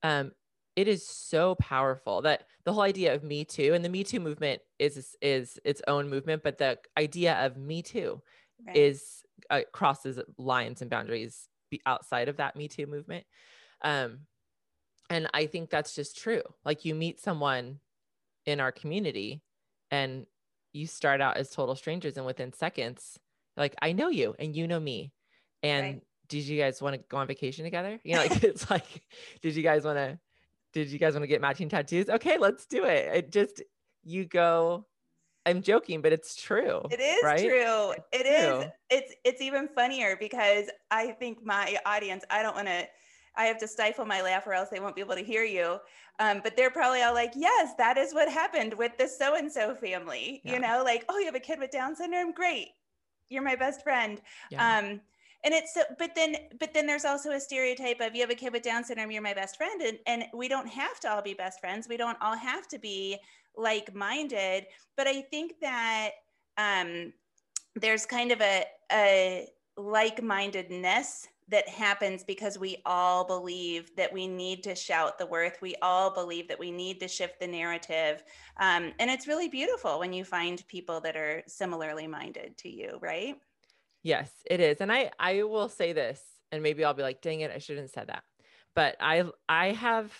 Um, 0.03 0.31
it 0.75 0.87
is 0.87 1.05
so 1.05 1.55
powerful 1.55 2.21
that 2.21 2.43
the 2.63 2.73
whole 2.73 2.83
idea 2.83 3.13
of 3.13 3.23
me 3.23 3.43
too 3.43 3.73
and 3.73 3.83
the 3.83 3.89
me 3.89 4.03
too 4.03 4.19
movement 4.19 4.61
is 4.79 5.15
is 5.21 5.59
its 5.65 5.81
own 5.87 6.09
movement 6.09 6.43
but 6.43 6.57
the 6.57 6.77
idea 6.97 7.33
of 7.45 7.57
me 7.57 7.81
too 7.81 8.21
right. 8.65 8.75
is 8.75 9.23
uh, 9.49 9.61
crosses 9.71 10.19
lines 10.37 10.81
and 10.81 10.89
boundaries 10.89 11.49
outside 11.85 12.29
of 12.29 12.37
that 12.37 12.55
Me 12.55 12.67
Too 12.67 12.87
movement. 12.87 13.25
Um, 13.81 14.21
and 15.09 15.27
I 15.33 15.45
think 15.45 15.69
that's 15.69 15.95
just 15.95 16.17
true. 16.17 16.41
Like 16.65 16.85
you 16.85 16.95
meet 16.95 17.19
someone 17.19 17.79
in 18.45 18.59
our 18.59 18.71
community 18.71 19.41
and 19.89 20.25
you 20.73 20.87
start 20.87 21.21
out 21.21 21.37
as 21.37 21.49
total 21.49 21.75
strangers 21.75 22.17
and 22.17 22.25
within 22.25 22.53
seconds, 22.53 23.19
like 23.57 23.75
I 23.81 23.91
know 23.91 24.07
you 24.07 24.35
and 24.39 24.55
you 24.55 24.67
know 24.67 24.79
me. 24.79 25.11
And 25.63 25.85
right. 25.85 26.01
did 26.29 26.43
you 26.43 26.59
guys 26.59 26.81
want 26.81 26.95
to 26.95 27.03
go 27.09 27.17
on 27.17 27.27
vacation 27.27 27.65
together? 27.65 27.99
You 28.03 28.15
know, 28.15 28.21
like 28.21 28.43
it's 28.43 28.69
like, 28.69 29.03
did 29.41 29.55
you 29.55 29.63
guys 29.63 29.83
want 29.83 29.97
to, 29.97 30.19
did 30.73 30.89
you 30.89 30.99
guys 30.99 31.13
want 31.13 31.23
to 31.23 31.27
get 31.27 31.41
matching 31.41 31.69
tattoos? 31.69 32.09
Okay, 32.09 32.37
let's 32.37 32.65
do 32.65 32.85
it. 32.85 33.09
It 33.13 33.31
just, 33.31 33.61
you 34.03 34.25
go 34.25 34.85
I'm 35.45 35.61
joking, 35.61 36.01
but 36.01 36.13
it's 36.13 36.35
true. 36.35 36.81
It 36.91 36.99
is 36.99 37.23
right? 37.23 37.39
true. 37.39 37.91
It's 37.91 38.07
it 38.11 38.23
true. 38.23 38.59
is. 38.59 38.65
It's 38.89 39.13
it's 39.23 39.41
even 39.41 39.67
funnier 39.67 40.15
because 40.19 40.65
I 40.91 41.11
think 41.11 41.43
my 41.43 41.77
audience. 41.85 42.23
I 42.29 42.43
don't 42.43 42.55
want 42.55 42.67
to. 42.67 42.87
I 43.35 43.45
have 43.45 43.57
to 43.59 43.67
stifle 43.67 44.05
my 44.05 44.21
laugh, 44.21 44.45
or 44.45 44.53
else 44.53 44.69
they 44.69 44.79
won't 44.79 44.95
be 44.95 45.01
able 45.01 45.15
to 45.15 45.23
hear 45.23 45.43
you. 45.43 45.77
Um, 46.19 46.41
but 46.43 46.55
they're 46.55 46.69
probably 46.69 47.01
all 47.01 47.13
like, 47.13 47.31
"Yes, 47.35 47.73
that 47.77 47.97
is 47.97 48.13
what 48.13 48.29
happened 48.29 48.73
with 48.75 48.97
the 48.97 49.07
so 49.07 49.35
and 49.35 49.51
so 49.51 49.73
family." 49.73 50.41
Yeah. 50.43 50.53
You 50.53 50.59
know, 50.59 50.83
like, 50.83 51.05
"Oh, 51.09 51.17
you 51.17 51.25
have 51.25 51.35
a 51.35 51.39
kid 51.39 51.59
with 51.59 51.71
Down 51.71 51.95
syndrome? 51.95 52.33
Great, 52.33 52.69
you're 53.29 53.41
my 53.41 53.55
best 53.55 53.83
friend." 53.83 54.21
Yeah. 54.51 54.79
Um, 54.79 55.01
and 55.43 55.53
it's 55.53 55.73
so, 55.73 55.81
but 55.97 56.13
then, 56.15 56.35
but 56.59 56.73
then 56.73 56.85
there's 56.85 57.05
also 57.05 57.31
a 57.31 57.39
stereotype 57.39 57.99
of 57.99 58.13
you 58.13 58.21
have 58.21 58.29
a 58.29 58.35
kid 58.35 58.53
with 58.53 58.63
Down 58.63 58.83
syndrome, 58.83 59.11
you're 59.11 59.21
my 59.21 59.33
best 59.33 59.57
friend, 59.57 59.81
and 59.81 59.97
and 60.05 60.25
we 60.33 60.47
don't 60.47 60.67
have 60.67 60.99
to 61.01 61.11
all 61.11 61.21
be 61.21 61.33
best 61.33 61.59
friends. 61.59 61.87
We 61.87 61.97
don't 61.97 62.17
all 62.21 62.37
have 62.37 62.67
to 62.69 62.79
be 62.79 63.17
like 63.55 63.93
minded. 63.95 64.67
But 64.97 65.07
I 65.07 65.21
think 65.21 65.53
that 65.61 66.11
um, 66.57 67.13
there's 67.75 68.05
kind 68.05 68.31
of 68.31 68.41
a, 68.41 68.65
a 68.91 69.47
like 69.77 70.21
mindedness 70.21 71.27
that 71.47 71.67
happens 71.67 72.23
because 72.23 72.57
we 72.57 72.77
all 72.85 73.25
believe 73.25 73.93
that 73.97 74.11
we 74.13 74.25
need 74.25 74.63
to 74.63 74.73
shout 74.73 75.17
the 75.17 75.25
worth. 75.25 75.61
We 75.61 75.75
all 75.81 76.09
believe 76.13 76.47
that 76.47 76.59
we 76.59 76.71
need 76.71 76.99
to 77.01 77.09
shift 77.09 77.39
the 77.39 77.47
narrative. 77.47 78.23
Um, 78.57 78.93
and 78.99 79.11
it's 79.11 79.27
really 79.27 79.49
beautiful 79.49 79.99
when 79.99 80.13
you 80.13 80.23
find 80.23 80.65
people 80.69 81.01
that 81.01 81.17
are 81.17 81.43
similarly 81.47 82.07
minded 82.07 82.57
to 82.59 82.69
you, 82.69 82.99
right? 83.01 83.35
Yes, 84.03 84.31
it 84.49 84.59
is. 84.59 84.77
And 84.81 84.91
I, 84.91 85.11
I 85.19 85.43
will 85.43 85.69
say 85.69 85.93
this, 85.93 86.21
and 86.51 86.63
maybe 86.63 86.83
I'll 86.83 86.93
be 86.93 87.03
like, 87.03 87.21
dang 87.21 87.41
it, 87.41 87.51
I 87.53 87.59
shouldn't 87.59 87.85
have 87.85 87.91
said 87.91 88.07
that. 88.07 88.23
But 88.75 88.95
I, 88.99 89.25
I 89.47 89.71
have 89.71 90.11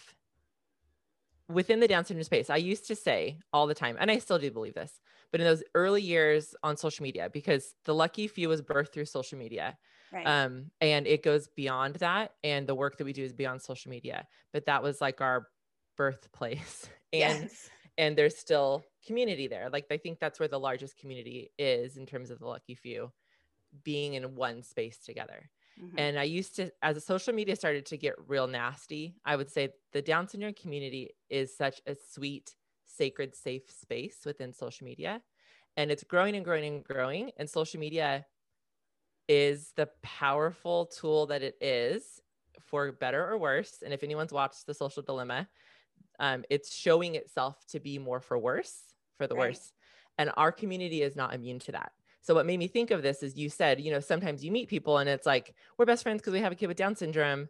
within 1.50 1.80
the 1.80 1.88
Down 1.88 2.06
syndrome 2.06 2.24
space, 2.24 2.50
I 2.50 2.58
used 2.58 2.88
to 2.88 2.96
say 2.96 3.40
all 3.52 3.68
the 3.68 3.76
time, 3.76 3.98
and 4.00 4.10
I 4.10 4.20
still 4.20 4.40
do 4.40 4.52
believe 4.52 4.74
this, 4.74 5.00
but 5.32 5.42
in 5.42 5.48
those 5.48 5.64
early 5.76 6.02
years 6.02 6.56
on 6.64 6.78
social 6.78 7.04
media, 7.04 7.30
because 7.32 7.74
the 7.86 7.96
lucky 7.96 8.28
few 8.28 8.50
was 8.50 8.62
birthed 8.62 8.94
through 8.94 9.06
social 9.06 9.38
media. 9.38 9.78
Right. 10.12 10.26
Um, 10.26 10.72
and 10.82 11.08
it 11.08 11.24
goes 11.24 11.48
beyond 11.56 11.96
that. 11.96 12.34
And 12.44 12.68
the 12.68 12.76
work 12.76 12.98
that 12.98 13.06
we 13.06 13.14
do 13.14 13.24
is 13.24 13.32
beyond 13.32 13.62
social 13.62 13.90
media. 13.90 14.28
But 14.52 14.66
that 14.66 14.84
was 14.84 15.00
like 15.00 15.22
our 15.22 15.48
birthplace. 15.98 16.88
And 17.14 17.42
yes. 17.42 17.70
and 17.98 18.18
there's 18.18 18.38
still 18.38 18.86
community 19.06 19.50
there. 19.50 19.70
Like 19.70 19.86
I 19.92 19.98
think 19.98 20.20
that's 20.22 20.40
where 20.40 20.48
the 20.48 20.58
largest 20.58 20.96
community 20.96 21.52
is 21.60 21.98
in 21.98 22.06
terms 22.06 22.32
of 22.32 22.40
the 22.40 22.48
lucky 22.48 22.74
few 22.74 23.12
being 23.84 24.14
in 24.16 24.36
one 24.36 24.64
space 24.64 24.98
together. 24.98 25.50
Mm-hmm. 25.82 25.98
And 25.98 26.20
I 26.20 26.24
used 26.24 26.56
to, 26.58 26.72
as 26.82 26.98
a 26.98 27.02
social 27.02 27.34
media 27.34 27.56
started 27.56 27.86
to 27.88 27.98
get 27.98 28.14
real 28.28 28.48
nasty, 28.48 29.16
I 29.26 29.36
would 29.36 29.50
say 29.50 29.70
the 29.94 30.02
Down 30.02 30.28
syndrome 30.28 30.54
community 30.54 31.12
is 31.30 31.56
such 31.56 31.82
a 31.88 31.96
sweet, 31.96 32.56
sacred, 32.86 33.36
safe 33.36 33.72
space 33.72 34.18
within 34.26 34.54
social 34.54 34.86
media. 34.86 35.22
And 35.78 35.90
it's 35.90 36.04
growing 36.04 36.36
and 36.36 36.46
growing 36.46 36.66
and 36.66 36.84
growing. 36.84 37.32
And 37.38 37.50
social 37.50 37.80
media 37.80 38.26
is 39.28 39.72
the 39.76 39.90
powerful 40.04 40.88
tool 40.88 41.28
that 41.28 41.42
it 41.42 41.56
is 41.62 42.22
for 42.60 42.92
better 42.92 43.26
or 43.26 43.38
worse. 43.38 43.82
And 43.84 43.94
if 43.94 44.04
anyone's 44.04 44.34
watched 44.34 44.68
The 44.68 44.74
Social 44.74 45.02
Dilemma, 45.02 45.48
um, 46.20 46.44
it's 46.50 46.76
showing 46.76 47.16
itself 47.16 47.66
to 47.70 47.80
be 47.80 47.98
more 47.98 48.20
for 48.20 48.38
worse, 48.38 48.78
for 49.18 49.28
the 49.28 49.36
right. 49.36 49.50
worse. 49.50 49.72
And 50.18 50.32
our 50.36 50.52
community 50.52 51.02
is 51.02 51.16
not 51.16 51.34
immune 51.34 51.60
to 51.60 51.72
that. 51.72 51.94
So 52.22 52.36
what 52.36 52.46
made 52.46 52.60
me 52.60 52.68
think 52.68 52.92
of 52.92 53.02
this 53.02 53.24
is 53.24 53.36
you 53.36 53.50
said, 53.50 53.82
you 53.82 53.92
know, 53.92 54.00
sometimes 54.00 54.44
you 54.44 54.52
meet 54.52 54.70
people 54.70 55.00
and 55.00 55.10
it's 55.10 55.26
like, 55.26 55.56
we're 55.78 55.86
best 55.86 56.04
friends 56.04 56.22
because 56.22 56.34
we 56.34 56.40
have 56.40 56.52
a 56.52 56.56
kid 56.56 56.68
with 56.68 56.78
Down 56.78 56.96
syndrome. 56.96 57.50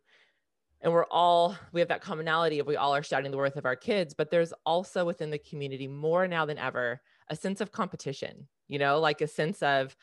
And 0.83 0.91
we're 0.91 1.05
all, 1.11 1.55
we 1.73 1.81
have 1.81 1.89
that 1.89 2.01
commonality 2.01 2.57
of 2.57 2.65
we 2.65 2.75
all 2.75 2.95
are 2.95 3.03
shouting 3.03 3.29
the 3.29 3.37
worth 3.37 3.55
of 3.55 3.65
our 3.65 3.75
kids, 3.75 4.15
but 4.15 4.31
there's 4.31 4.53
also 4.65 5.05
within 5.05 5.29
the 5.29 5.37
community 5.37 5.87
more 5.87 6.27
now 6.27 6.45
than 6.45 6.57
ever 6.57 7.01
a 7.27 7.35
sense 7.35 7.61
of 7.61 7.71
competition, 7.71 8.47
you 8.67 8.79
know, 8.79 8.99
like 8.99 9.21
a 9.21 9.27
sense 9.27 9.61
of 9.61 9.95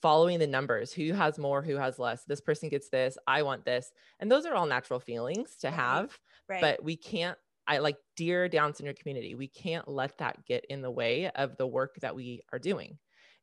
following 0.00 0.38
the 0.38 0.46
numbers 0.46 0.92
who 0.92 1.12
has 1.12 1.38
more, 1.38 1.60
who 1.60 1.76
has 1.76 1.98
less. 1.98 2.24
This 2.24 2.40
person 2.40 2.70
gets 2.70 2.88
this, 2.88 3.18
I 3.26 3.42
want 3.42 3.66
this. 3.66 3.92
And 4.18 4.30
those 4.30 4.46
are 4.46 4.54
all 4.54 4.66
natural 4.66 5.00
feelings 5.00 5.56
to 5.60 5.66
mm-hmm. 5.66 5.76
have, 5.76 6.18
right. 6.48 6.60
but 6.60 6.82
we 6.82 6.96
can't 6.96 7.36
I 7.66 7.78
like 7.78 7.98
dear 8.16 8.48
Down 8.48 8.72
syndrome 8.72 8.96
community, 8.96 9.34
we 9.34 9.46
can't 9.46 9.86
let 9.86 10.16
that 10.18 10.42
get 10.46 10.64
in 10.70 10.80
the 10.80 10.90
way 10.90 11.30
of 11.30 11.58
the 11.58 11.66
work 11.66 11.96
that 12.00 12.16
we 12.16 12.40
are 12.50 12.58
doing 12.58 12.98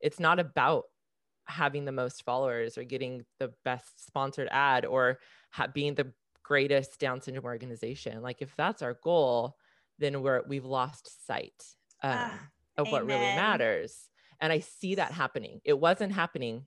it's 0.05 0.19
not 0.19 0.39
about 0.39 0.83
having 1.47 1.85
the 1.85 1.91
most 1.91 2.23
followers 2.23 2.77
or 2.77 2.83
getting 2.83 3.25
the 3.39 3.51
best 3.63 4.05
sponsored 4.05 4.47
ad 4.51 4.85
or 4.85 5.19
ha- 5.51 5.67
being 5.67 5.95
the 5.95 6.11
greatest 6.43 6.99
down 6.99 7.21
syndrome 7.21 7.45
organization. 7.45 8.21
Like 8.21 8.41
if 8.41 8.55
that's 8.55 8.81
our 8.81 8.97
goal 9.03 9.55
then 9.97 10.21
we're 10.21 10.41
we've 10.47 10.65
lost 10.65 11.25
sight 11.25 11.63
um, 12.03 12.11
ah, 12.13 12.39
of 12.77 12.87
amen. 12.87 12.91
what 12.91 13.05
really 13.05 13.35
matters. 13.35 14.09
And 14.41 14.51
i 14.51 14.59
see 14.59 14.95
that 14.95 15.11
happening. 15.11 15.61
It 15.63 15.79
wasn't 15.79 16.13
happening 16.13 16.65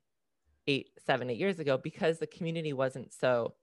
eight 0.66 0.88
seven 1.06 1.30
eight 1.30 1.38
years 1.38 1.60
ago 1.60 1.78
because 1.78 2.18
the 2.18 2.26
community 2.26 2.72
wasn't 2.72 3.12
so 3.12 3.54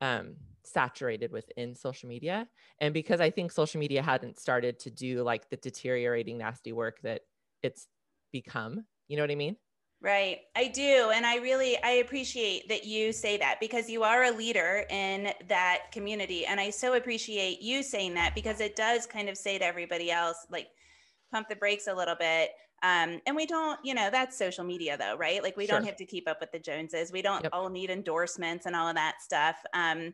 um, 0.00 0.36
saturated 0.64 1.32
within 1.32 1.74
social 1.74 2.08
media. 2.08 2.48
And 2.80 2.92
because 2.92 3.20
i 3.20 3.30
think 3.30 3.52
social 3.52 3.78
media 3.78 4.02
hadn't 4.02 4.38
started 4.38 4.78
to 4.80 4.90
do 4.90 5.22
like 5.22 5.48
the 5.48 5.56
deteriorating 5.56 6.38
nasty 6.38 6.72
work 6.72 7.00
that 7.02 7.22
it's 7.62 7.86
become 8.32 8.84
you 9.08 9.16
know 9.16 9.22
what 9.22 9.30
I 9.30 9.36
mean? 9.36 9.56
Right. 10.02 10.40
I 10.54 10.68
do. 10.68 11.10
And 11.14 11.24
I 11.24 11.36
really 11.36 11.82
I 11.82 11.92
appreciate 11.92 12.68
that 12.68 12.84
you 12.84 13.12
say 13.12 13.38
that 13.38 13.58
because 13.60 13.88
you 13.88 14.02
are 14.02 14.24
a 14.24 14.30
leader 14.30 14.84
in 14.90 15.32
that 15.48 15.90
community 15.90 16.44
and 16.44 16.60
I 16.60 16.70
so 16.70 16.94
appreciate 16.94 17.62
you 17.62 17.82
saying 17.82 18.14
that 18.14 18.34
because 18.34 18.60
it 18.60 18.76
does 18.76 19.06
kind 19.06 19.28
of 19.28 19.38
say 19.38 19.58
to 19.58 19.64
everybody 19.64 20.10
else 20.10 20.46
like 20.50 20.68
pump 21.32 21.48
the 21.48 21.56
brakes 21.56 21.86
a 21.86 21.94
little 21.94 22.14
bit. 22.14 22.50
Um, 22.82 23.20
and 23.26 23.34
we 23.34 23.46
don't, 23.46 23.80
you 23.82 23.94
know, 23.94 24.10
that's 24.10 24.36
social 24.36 24.64
media 24.64 24.98
though, 24.98 25.16
right? 25.16 25.42
Like 25.42 25.56
we 25.56 25.66
sure. 25.66 25.78
don't 25.78 25.86
have 25.86 25.96
to 25.96 26.04
keep 26.04 26.28
up 26.28 26.40
with 26.40 26.52
the 26.52 26.58
Joneses. 26.58 27.10
We 27.10 27.22
don't 27.22 27.42
yep. 27.42 27.50
all 27.54 27.70
need 27.70 27.88
endorsements 27.88 28.66
and 28.66 28.76
all 28.76 28.86
of 28.86 28.96
that 28.96 29.22
stuff. 29.22 29.56
Um, 29.72 30.12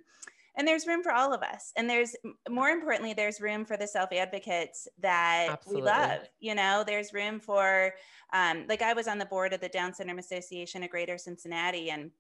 and 0.57 0.67
there's 0.69 0.87
room 0.87 1.03
for 1.03 1.13
all 1.13 1.33
of 1.33 1.43
us 1.43 1.73
and 1.77 1.89
there's 1.89 2.15
more 2.49 2.69
importantly 2.69 3.15
there's 3.15 3.41
room 3.41 3.65
for 3.65 3.77
the 3.77 3.87
self 3.87 4.13
advocates 4.13 4.89
that 5.01 5.49
Absolutely. 5.51 5.83
we 5.83 5.87
love 5.87 6.21
you 6.41 6.55
know 6.55 6.85
there's 6.87 7.13
room 7.13 7.41
for 7.41 7.93
um, 8.33 8.65
like 8.69 8.83
i 8.83 8.93
was 8.93 9.09
on 9.09 9.19
the 9.19 9.27
board 9.27 9.53
of 9.53 9.61
the 9.61 9.69
down 9.69 9.95
syndrome 9.95 10.19
association 10.19 10.83
of 10.83 10.91
greater 10.91 11.19
cincinnati 11.19 11.91
and 11.91 12.11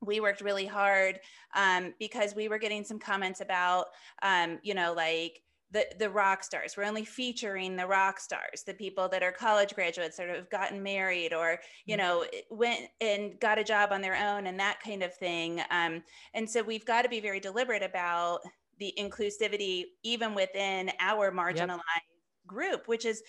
we 0.00 0.20
worked 0.20 0.42
really 0.42 0.66
hard 0.66 1.18
um, 1.54 1.94
because 1.98 2.34
we 2.34 2.48
were 2.48 2.58
getting 2.58 2.84
some 2.84 2.98
comments 2.98 3.40
about 3.40 3.86
um, 4.22 4.58
you 4.62 4.74
know 4.74 4.92
like 4.92 5.40
the 5.74 5.84
the 5.98 6.08
rock 6.08 6.42
stars 6.42 6.76
we're 6.76 6.84
only 6.84 7.04
featuring 7.04 7.76
the 7.76 7.86
rock 7.86 8.18
stars 8.18 8.62
the 8.64 8.72
people 8.72 9.08
that 9.08 9.22
are 9.22 9.32
college 9.32 9.74
graduates 9.74 10.16
that 10.16 10.28
have 10.28 10.48
gotten 10.48 10.82
married 10.82 11.34
or 11.34 11.58
you 11.84 11.96
mm-hmm. 11.96 12.06
know 12.06 12.24
went 12.48 12.80
and 13.00 13.38
got 13.40 13.58
a 13.58 13.64
job 13.64 13.90
on 13.92 14.00
their 14.00 14.16
own 14.16 14.46
and 14.46 14.58
that 14.58 14.78
kind 14.82 15.02
of 15.02 15.12
thing 15.16 15.60
um, 15.70 16.02
and 16.32 16.48
so 16.48 16.62
we've 16.62 16.86
got 16.86 17.02
to 17.02 17.08
be 17.08 17.20
very 17.20 17.40
deliberate 17.40 17.82
about 17.82 18.38
the 18.78 18.94
inclusivity 18.98 19.84
even 20.04 20.34
within 20.34 20.90
our 21.00 21.30
marginalized 21.30 21.78
yep. 21.78 22.46
group 22.46 22.86
which 22.86 23.04
is 23.04 23.22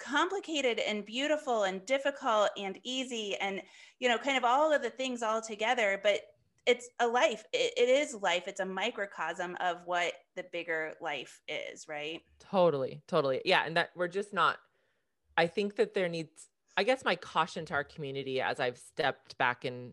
complicated 0.00 0.80
and 0.80 1.06
beautiful 1.06 1.62
and 1.62 1.86
difficult 1.86 2.50
and 2.58 2.80
easy 2.82 3.36
and 3.36 3.62
you 4.00 4.08
know 4.08 4.18
kind 4.18 4.36
of 4.36 4.44
all 4.44 4.72
of 4.72 4.82
the 4.82 4.90
things 4.90 5.22
all 5.22 5.40
together 5.40 6.00
but 6.02 6.20
it's 6.66 6.88
a 7.00 7.06
life 7.06 7.44
it, 7.52 7.72
it 7.76 7.88
is 7.88 8.14
life 8.14 8.46
it's 8.46 8.60
a 8.60 8.64
microcosm 8.64 9.56
of 9.60 9.78
what 9.84 10.12
the 10.36 10.44
bigger 10.52 10.92
life 11.00 11.40
is 11.48 11.88
right? 11.88 12.20
Totally 12.38 13.02
totally 13.08 13.42
yeah 13.44 13.64
and 13.66 13.76
that 13.76 13.90
we're 13.96 14.08
just 14.08 14.32
not 14.32 14.58
i 15.36 15.46
think 15.46 15.76
that 15.76 15.94
there 15.94 16.08
needs 16.08 16.48
i 16.76 16.82
guess 16.82 17.04
my 17.04 17.16
caution 17.16 17.64
to 17.64 17.74
our 17.74 17.84
community 17.84 18.40
as 18.40 18.60
i've 18.60 18.78
stepped 18.78 19.36
back 19.38 19.64
and 19.64 19.92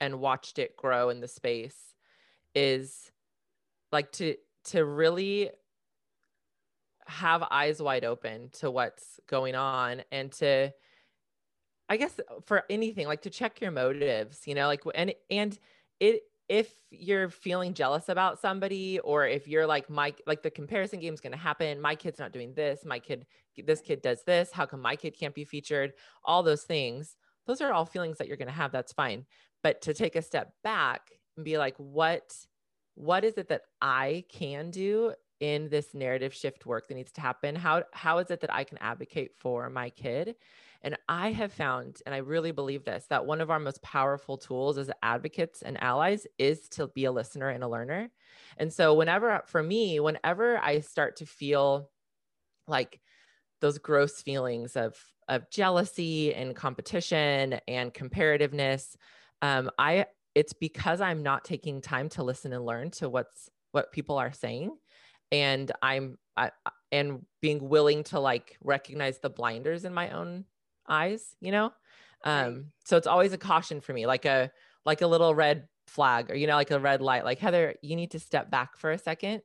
and 0.00 0.20
watched 0.20 0.58
it 0.58 0.76
grow 0.76 1.08
in 1.08 1.20
the 1.20 1.28
space 1.28 1.94
is 2.54 3.10
like 3.90 4.10
to 4.12 4.36
to 4.64 4.84
really 4.84 5.50
have 7.06 7.42
eyes 7.50 7.82
wide 7.82 8.04
open 8.04 8.48
to 8.50 8.70
what's 8.70 9.20
going 9.28 9.54
on 9.54 10.02
and 10.12 10.32
to 10.32 10.72
i 11.88 11.96
guess 11.96 12.18
for 12.44 12.64
anything 12.70 13.06
like 13.06 13.22
to 13.22 13.30
check 13.30 13.60
your 13.60 13.70
motives 13.70 14.46
you 14.46 14.54
know 14.54 14.66
like 14.66 14.82
and 14.94 15.12
and 15.30 15.58
it 16.02 16.22
if 16.48 16.74
you're 16.90 17.30
feeling 17.30 17.72
jealous 17.72 18.08
about 18.08 18.40
somebody 18.40 18.98
or 18.98 19.26
if 19.26 19.46
you're 19.46 19.66
like 19.66 19.88
my 19.88 20.12
like 20.26 20.42
the 20.42 20.50
comparison 20.50 21.00
game 21.00 21.14
is 21.14 21.20
going 21.20 21.32
to 21.32 21.38
happen. 21.38 21.80
My 21.80 21.94
kid's 21.94 22.18
not 22.18 22.32
doing 22.32 22.52
this. 22.54 22.84
My 22.84 22.98
kid 22.98 23.24
this 23.64 23.80
kid 23.80 24.02
does 24.02 24.22
this. 24.24 24.50
How 24.52 24.66
come 24.66 24.80
my 24.82 24.96
kid 24.96 25.16
can't 25.18 25.34
be 25.34 25.44
featured? 25.44 25.92
All 26.24 26.42
those 26.42 26.64
things. 26.64 27.16
Those 27.46 27.60
are 27.60 27.72
all 27.72 27.86
feelings 27.86 28.18
that 28.18 28.28
you're 28.28 28.36
going 28.36 28.48
to 28.48 28.54
have. 28.54 28.72
That's 28.72 28.92
fine. 28.92 29.24
But 29.62 29.80
to 29.82 29.94
take 29.94 30.16
a 30.16 30.22
step 30.22 30.52
back 30.64 31.02
and 31.36 31.44
be 31.44 31.56
like 31.56 31.76
what 31.78 32.34
what 32.94 33.24
is 33.24 33.38
it 33.38 33.48
that 33.48 33.62
i 33.80 34.22
can 34.28 34.70
do 34.70 35.14
in 35.40 35.70
this 35.70 35.94
narrative 35.94 36.34
shift 36.34 36.66
work 36.66 36.88
that 36.88 36.94
needs 36.96 37.12
to 37.12 37.20
happen? 37.20 37.54
How 37.54 37.84
how 37.92 38.18
is 38.18 38.30
it 38.30 38.40
that 38.40 38.52
i 38.52 38.64
can 38.64 38.78
advocate 38.78 39.30
for 39.38 39.70
my 39.70 39.90
kid 39.90 40.34
and 40.84 40.96
I 41.08 41.30
have 41.30 41.52
found, 41.52 42.00
and 42.06 42.14
I 42.14 42.18
really 42.18 42.50
believe 42.50 42.84
this, 42.84 43.06
that 43.08 43.24
one 43.24 43.40
of 43.40 43.50
our 43.50 43.60
most 43.60 43.82
powerful 43.82 44.36
tools 44.36 44.78
as 44.78 44.90
advocates 45.02 45.62
and 45.62 45.80
allies 45.82 46.26
is 46.38 46.68
to 46.70 46.88
be 46.88 47.04
a 47.04 47.12
listener 47.12 47.48
and 47.48 47.62
a 47.62 47.68
learner. 47.68 48.10
And 48.58 48.72
so, 48.72 48.94
whenever, 48.94 49.42
for 49.46 49.62
me, 49.62 50.00
whenever 50.00 50.58
I 50.58 50.80
start 50.80 51.16
to 51.16 51.26
feel 51.26 51.88
like 52.66 53.00
those 53.60 53.78
gross 53.78 54.22
feelings 54.22 54.74
of, 54.74 54.96
of 55.28 55.48
jealousy 55.50 56.34
and 56.34 56.56
competition 56.56 57.60
and 57.68 57.94
comparativeness, 57.94 58.96
um, 59.40 59.70
I, 59.78 60.06
it's 60.34 60.52
because 60.52 61.00
I'm 61.00 61.22
not 61.22 61.44
taking 61.44 61.80
time 61.80 62.08
to 62.10 62.24
listen 62.24 62.52
and 62.52 62.66
learn 62.66 62.90
to 62.92 63.08
what's, 63.08 63.48
what 63.70 63.92
people 63.92 64.18
are 64.18 64.32
saying. 64.32 64.76
And 65.30 65.70
I'm, 65.80 66.18
I, 66.36 66.50
and 66.90 67.24
being 67.40 67.68
willing 67.68 68.02
to 68.04 68.18
like 68.18 68.56
recognize 68.62 69.18
the 69.18 69.30
blinders 69.30 69.84
in 69.84 69.94
my 69.94 70.10
own 70.10 70.44
eyes, 70.88 71.34
you 71.40 71.52
know? 71.52 71.72
Um, 72.24 72.44
right. 72.44 72.62
so 72.84 72.96
it's 72.96 73.06
always 73.06 73.32
a 73.32 73.38
caution 73.38 73.80
for 73.80 73.92
me, 73.92 74.06
like 74.06 74.24
a 74.24 74.50
like 74.84 75.02
a 75.02 75.06
little 75.06 75.34
red 75.34 75.68
flag 75.86 76.30
or 76.30 76.34
you 76.34 76.46
know, 76.46 76.56
like 76.56 76.70
a 76.70 76.78
red 76.78 77.00
light, 77.00 77.24
like 77.24 77.38
Heather, 77.38 77.74
you 77.82 77.96
need 77.96 78.12
to 78.12 78.20
step 78.20 78.50
back 78.50 78.76
for 78.76 78.90
a 78.90 78.98
second 78.98 79.42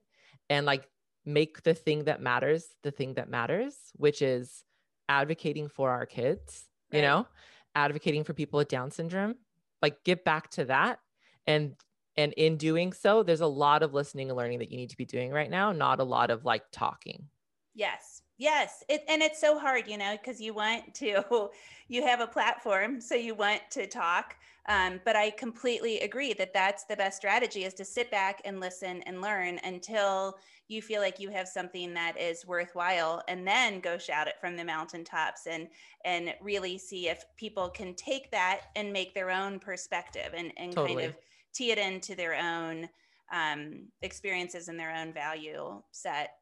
and 0.50 0.66
like 0.66 0.88
make 1.26 1.64
the 1.64 1.74
thing 1.74 2.06
that 2.06 2.22
matters 2.22 2.66
the 2.84 2.92
thing 2.92 3.16
that 3.16 3.30
matters, 3.30 3.76
which 3.96 4.22
is 4.22 4.64
advocating 5.10 5.68
for 5.68 5.92
our 5.92 6.06
kids, 6.06 6.66
right. 6.92 7.00
you 7.00 7.02
know, 7.02 7.28
advocating 7.76 8.24
for 8.24 8.34
people 8.34 8.58
with 8.58 8.68
Down 8.68 8.92
syndrome. 8.92 9.36
Like 9.82 10.04
get 10.04 10.24
back 10.24 10.50
to 10.52 10.66
that. 10.66 11.00
And 11.46 11.76
and 12.16 12.34
in 12.34 12.58
doing 12.58 12.94
so, 12.94 13.22
there's 13.22 13.42
a 13.42 13.48
lot 13.48 13.84
of 13.84 13.94
listening 13.94 14.30
and 14.30 14.38
learning 14.38 14.60
that 14.60 14.72
you 14.72 14.78
need 14.78 14.90
to 14.90 14.98
be 14.98 15.06
doing 15.06 15.32
right 15.32 15.50
now, 15.50 15.72
not 15.72 16.00
a 16.00 16.04
lot 16.04 16.32
of 16.32 16.46
like 16.46 16.64
talking. 16.72 17.28
Yes. 17.76 18.24
Yes, 18.38 18.84
it, 18.88 19.04
and 19.10 19.22
it's 19.22 19.42
so 19.42 19.58
hard, 19.58 19.88
you 19.88 19.98
know, 19.98 20.16
because 20.16 20.40
you 20.40 20.54
want 20.54 20.94
to, 20.96 21.50
you 21.88 22.04
have 22.04 22.20
a 22.20 22.28
platform, 22.28 23.02
so 23.02 23.16
you 23.16 23.34
want 23.34 23.62
to 23.72 23.88
talk. 23.88 24.36
Um, 24.70 25.00
but 25.06 25.16
I 25.16 25.32
completely 25.32 26.00
agree 26.02 26.34
that 26.34 26.54
that's 26.54 26.84
the 26.84 26.96
best 26.98 27.18
strategy 27.18 27.64
is 27.64 27.74
to 27.76 27.86
sit 27.86 28.12
back 28.12 28.42
and 28.44 28.60
listen 28.60 29.02
and 29.04 29.22
learn 29.22 29.60
until 29.64 30.38
you 30.68 30.82
feel 30.82 31.02
like 31.02 31.20
you 31.20 31.30
have 31.30 31.48
something 31.48 31.94
that 31.94 32.20
is 32.20 32.46
worthwhile, 32.46 33.24
and 33.28 33.48
then 33.48 33.80
go 33.80 33.98
shout 33.98 34.28
it 34.28 34.36
from 34.40 34.58
the 34.58 34.66
mountaintops 34.66 35.48
and 35.48 35.70
and 36.04 36.34
really 36.42 36.78
see 36.78 37.08
if 37.08 37.24
people 37.38 37.70
can 37.70 37.96
take 37.96 38.30
that 38.32 38.64
and 38.76 38.92
make 38.92 39.14
their 39.14 39.32
own 39.32 39.60
perspective 39.60 40.34
and 40.36 40.52
and 40.58 40.74
totally. 40.74 41.04
kind 41.04 41.10
of 41.10 41.18
tee 41.54 41.72
it 41.72 41.78
into 41.78 42.14
their 42.16 42.36
own 42.36 42.90
um, 43.32 43.88
experiences 44.02 44.68
and 44.68 44.78
their 44.78 44.94
own 44.94 45.14
value 45.14 45.82
set 45.92 46.37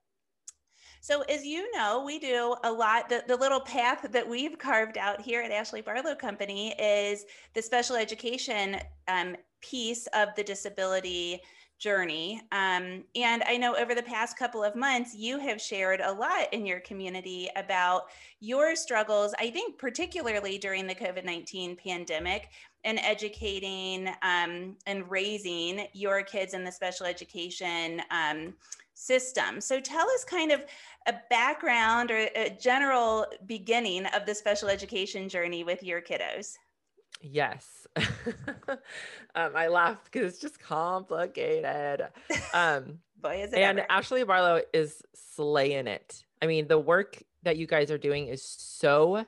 so, 1.06 1.22
as 1.30 1.46
you 1.46 1.72
know, 1.78 2.04
we 2.04 2.18
do 2.18 2.56
a 2.64 2.72
lot. 2.72 3.10
The, 3.10 3.24
the 3.28 3.36
little 3.36 3.60
path 3.60 4.08
that 4.10 4.28
we've 4.28 4.58
carved 4.58 4.98
out 4.98 5.22
here 5.22 5.40
at 5.40 5.52
Ashley 5.52 5.82
Barlow 5.82 6.16
Company 6.16 6.74
is 6.80 7.26
the 7.54 7.62
special 7.62 7.96
education 7.96 8.78
um, 9.08 9.36
piece 9.62 10.08
of 10.16 10.30
the 10.36 10.44
disability 10.44 11.42
journey. 11.78 12.42
Um, 12.52 13.04
and 13.14 13.44
I 13.46 13.56
know 13.56 13.76
over 13.76 13.94
the 13.94 14.02
past 14.02 14.36
couple 14.36 14.64
of 14.64 14.76
months, 14.76 15.14
you 15.14 15.38
have 15.38 15.62
shared 15.62 16.02
a 16.02 16.12
lot 16.12 16.52
in 16.52 16.66
your 16.66 16.80
community 16.80 17.50
about 17.56 18.06
your 18.40 18.76
struggles, 18.76 19.36
I 19.38 19.52
think, 19.52 19.78
particularly 19.78 20.58
during 20.58 20.88
the 20.88 20.96
COVID 20.96 21.24
19 21.24 21.76
pandemic, 21.76 22.50
and 22.84 22.98
educating 22.98 24.08
um, 24.24 24.76
and 24.88 25.08
raising 25.08 25.86
your 25.94 26.24
kids 26.24 26.56
in 26.56 26.64
the 26.64 26.72
special 26.72 27.06
education 27.06 28.02
um, 28.10 28.56
system. 28.96 29.62
So 29.62 29.80
tell 29.80 30.10
us 30.10 30.24
kind 30.24 30.52
of 30.52 30.64
a 31.06 31.14
background 31.30 32.10
or 32.10 32.28
a 32.36 32.50
general 32.60 33.28
beginning 33.46 34.08
of 34.08 34.26
the 34.26 34.34
special 34.34 34.70
education 34.70 35.30
journey 35.30 35.64
with 35.64 35.84
your 35.84 36.02
kiddos. 36.02 36.56
Yes. 37.22 37.88
um, 37.98 39.52
I 39.56 39.68
laugh 39.68 40.04
because 40.06 40.34
it's 40.34 40.42
just 40.42 40.60
complicated. 40.60 42.08
Um, 42.54 43.00
Boy, 43.22 43.44
is 43.44 43.54
it 43.54 43.60
and 43.60 43.80
ever. 43.80 43.92
Ashley 43.92 44.24
Barlow 44.24 44.62
is 44.74 45.02
slaying 45.14 45.88
it. 45.88 46.24
I 46.42 46.48
mean, 46.48 46.68
the 46.68 46.80
work 46.80 47.22
that 47.44 47.58
you 47.58 47.68
guys 47.68 47.92
are 47.92 47.98
doing 47.98 48.28
is 48.28 48.44
so 48.44 49.26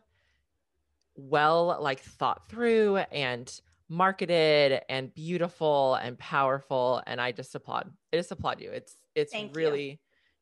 well 1.16 1.78
like 1.82 2.00
thought 2.00 2.48
through 2.50 2.98
and 3.12 3.62
marketed 3.90 4.82
and 4.90 5.14
beautiful 5.14 5.96
and 5.96 6.20
powerful 6.20 7.02
and 7.08 7.20
i 7.20 7.32
just 7.32 7.56
applaud 7.56 7.90
i 8.14 8.18
just 8.18 8.32
applaud 8.32 8.60
you 8.60 8.70
it's 8.70 8.98
it's 9.18 9.32
Thank 9.34 9.56
really 9.56 9.90
you. 9.90 9.98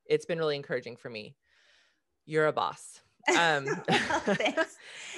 it's 0.05 0.25
been 0.25 0.37
really 0.37 0.55
encouraging 0.55 0.97
for 0.97 1.09
me 1.09 1.35
you're 2.25 2.47
a 2.47 2.53
boss 2.53 3.01
um 3.29 3.65
thanks 4.35 4.77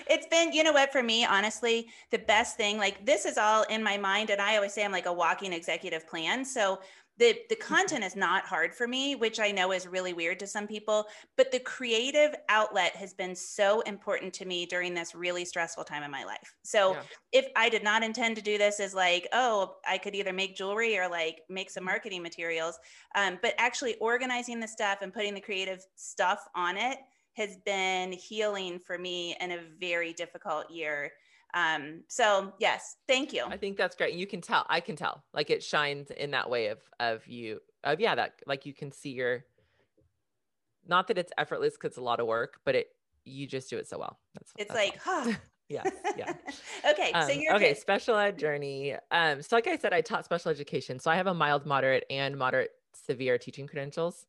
it's 0.09 0.27
been 0.27 0.51
you 0.51 0.63
know 0.63 0.71
what 0.71 0.91
for 0.91 1.03
me 1.03 1.25
honestly 1.25 1.87
the 2.11 2.19
best 2.19 2.57
thing 2.57 2.77
like 2.77 3.05
this 3.05 3.25
is 3.25 3.37
all 3.37 3.63
in 3.63 3.83
my 3.83 3.97
mind 3.97 4.29
and 4.29 4.41
i 4.41 4.55
always 4.55 4.73
say 4.73 4.83
i'm 4.83 4.91
like 4.91 5.05
a 5.05 5.13
walking 5.13 5.53
executive 5.53 6.07
plan 6.07 6.45
so 6.45 6.79
the 7.17 7.35
the 7.49 7.55
mm-hmm. 7.55 7.75
content 7.75 8.03
is 8.03 8.15
not 8.15 8.45
hard 8.45 8.73
for 8.73 8.87
me 8.87 9.15
which 9.15 9.39
i 9.39 9.51
know 9.51 9.71
is 9.71 9.87
really 9.87 10.13
weird 10.13 10.39
to 10.39 10.47
some 10.47 10.67
people 10.67 11.05
but 11.35 11.51
the 11.51 11.59
creative 11.59 12.35
outlet 12.49 12.95
has 12.95 13.13
been 13.13 13.35
so 13.35 13.81
important 13.81 14.33
to 14.33 14.45
me 14.45 14.65
during 14.65 14.93
this 14.93 15.15
really 15.15 15.43
stressful 15.43 15.83
time 15.83 16.03
in 16.03 16.11
my 16.11 16.23
life 16.23 16.55
so 16.63 16.93
yeah. 16.93 17.01
if 17.33 17.47
i 17.55 17.69
did 17.69 17.83
not 17.83 18.03
intend 18.03 18.35
to 18.35 18.41
do 18.41 18.57
this 18.57 18.79
as 18.79 18.93
like 18.93 19.27
oh 19.33 19.75
i 19.87 19.97
could 19.97 20.15
either 20.15 20.33
make 20.33 20.55
jewelry 20.55 20.97
or 20.97 21.09
like 21.09 21.41
make 21.49 21.69
some 21.69 21.81
mm-hmm. 21.81 21.91
marketing 21.91 22.23
materials 22.23 22.77
um, 23.15 23.39
but 23.41 23.53
actually 23.57 23.95
organizing 23.95 24.59
the 24.59 24.67
stuff 24.67 24.99
and 25.01 25.13
putting 25.13 25.33
the 25.33 25.41
creative 25.41 25.85
stuff 25.95 26.47
on 26.55 26.77
it 26.77 26.97
has 27.37 27.55
been 27.65 28.11
healing 28.11 28.79
for 28.79 28.97
me 28.97 29.35
in 29.39 29.51
a 29.51 29.59
very 29.79 30.11
difficult 30.11 30.69
year. 30.69 31.11
Um 31.53 32.03
so 32.07 32.53
yes 32.59 32.97
thank 33.07 33.31
you. 33.31 33.45
I 33.45 33.55
think 33.55 33.77
that's 33.77 33.95
great 33.95 34.13
you 34.15 34.27
can 34.27 34.41
tell 34.41 34.65
i 34.69 34.81
can 34.81 34.97
tell 34.97 35.23
like 35.33 35.49
it 35.49 35.63
shines 35.63 36.11
in 36.11 36.31
that 36.31 36.49
way 36.49 36.67
of 36.67 36.79
of 36.99 37.25
you 37.25 37.59
of 37.85 38.01
yeah 38.01 38.15
that 38.15 38.33
like 38.45 38.65
you 38.65 38.73
can 38.73 38.91
see 38.91 39.11
your 39.11 39.45
not 40.85 41.07
that 41.07 41.17
it's 41.17 41.31
effortless 41.37 41.73
because 41.75 41.91
it's 41.91 41.97
a 41.97 42.01
lot 42.01 42.19
of 42.19 42.27
work 42.27 42.59
but 42.65 42.75
it 42.75 42.87
you 43.23 43.45
just 43.45 43.69
do 43.69 43.77
it 43.77 43.87
so 43.87 43.99
well. 43.99 44.19
That's 44.35 44.53
it's 44.57 44.73
that's 44.73 44.77
like 44.77 44.97
huh. 45.01 45.33
Yeah 45.69 45.83
yeah. 46.17 46.33
Okay 46.89 47.11
so 47.13 47.33
um, 47.33 47.39
you're 47.39 47.55
okay 47.55 47.73
good. 47.73 47.77
special 47.77 48.15
ed 48.17 48.37
journey. 48.37 48.95
Um 49.11 49.41
so 49.41 49.55
like 49.55 49.67
i 49.67 49.77
said 49.77 49.93
i 49.93 50.01
taught 50.01 50.25
special 50.25 50.49
education 50.51 50.99
so 50.99 51.11
i 51.11 51.15
have 51.15 51.27
a 51.27 51.33
mild 51.33 51.65
moderate 51.65 52.05
and 52.09 52.37
moderate 52.37 52.71
severe 52.93 53.37
teaching 53.37 53.67
credentials 53.67 54.25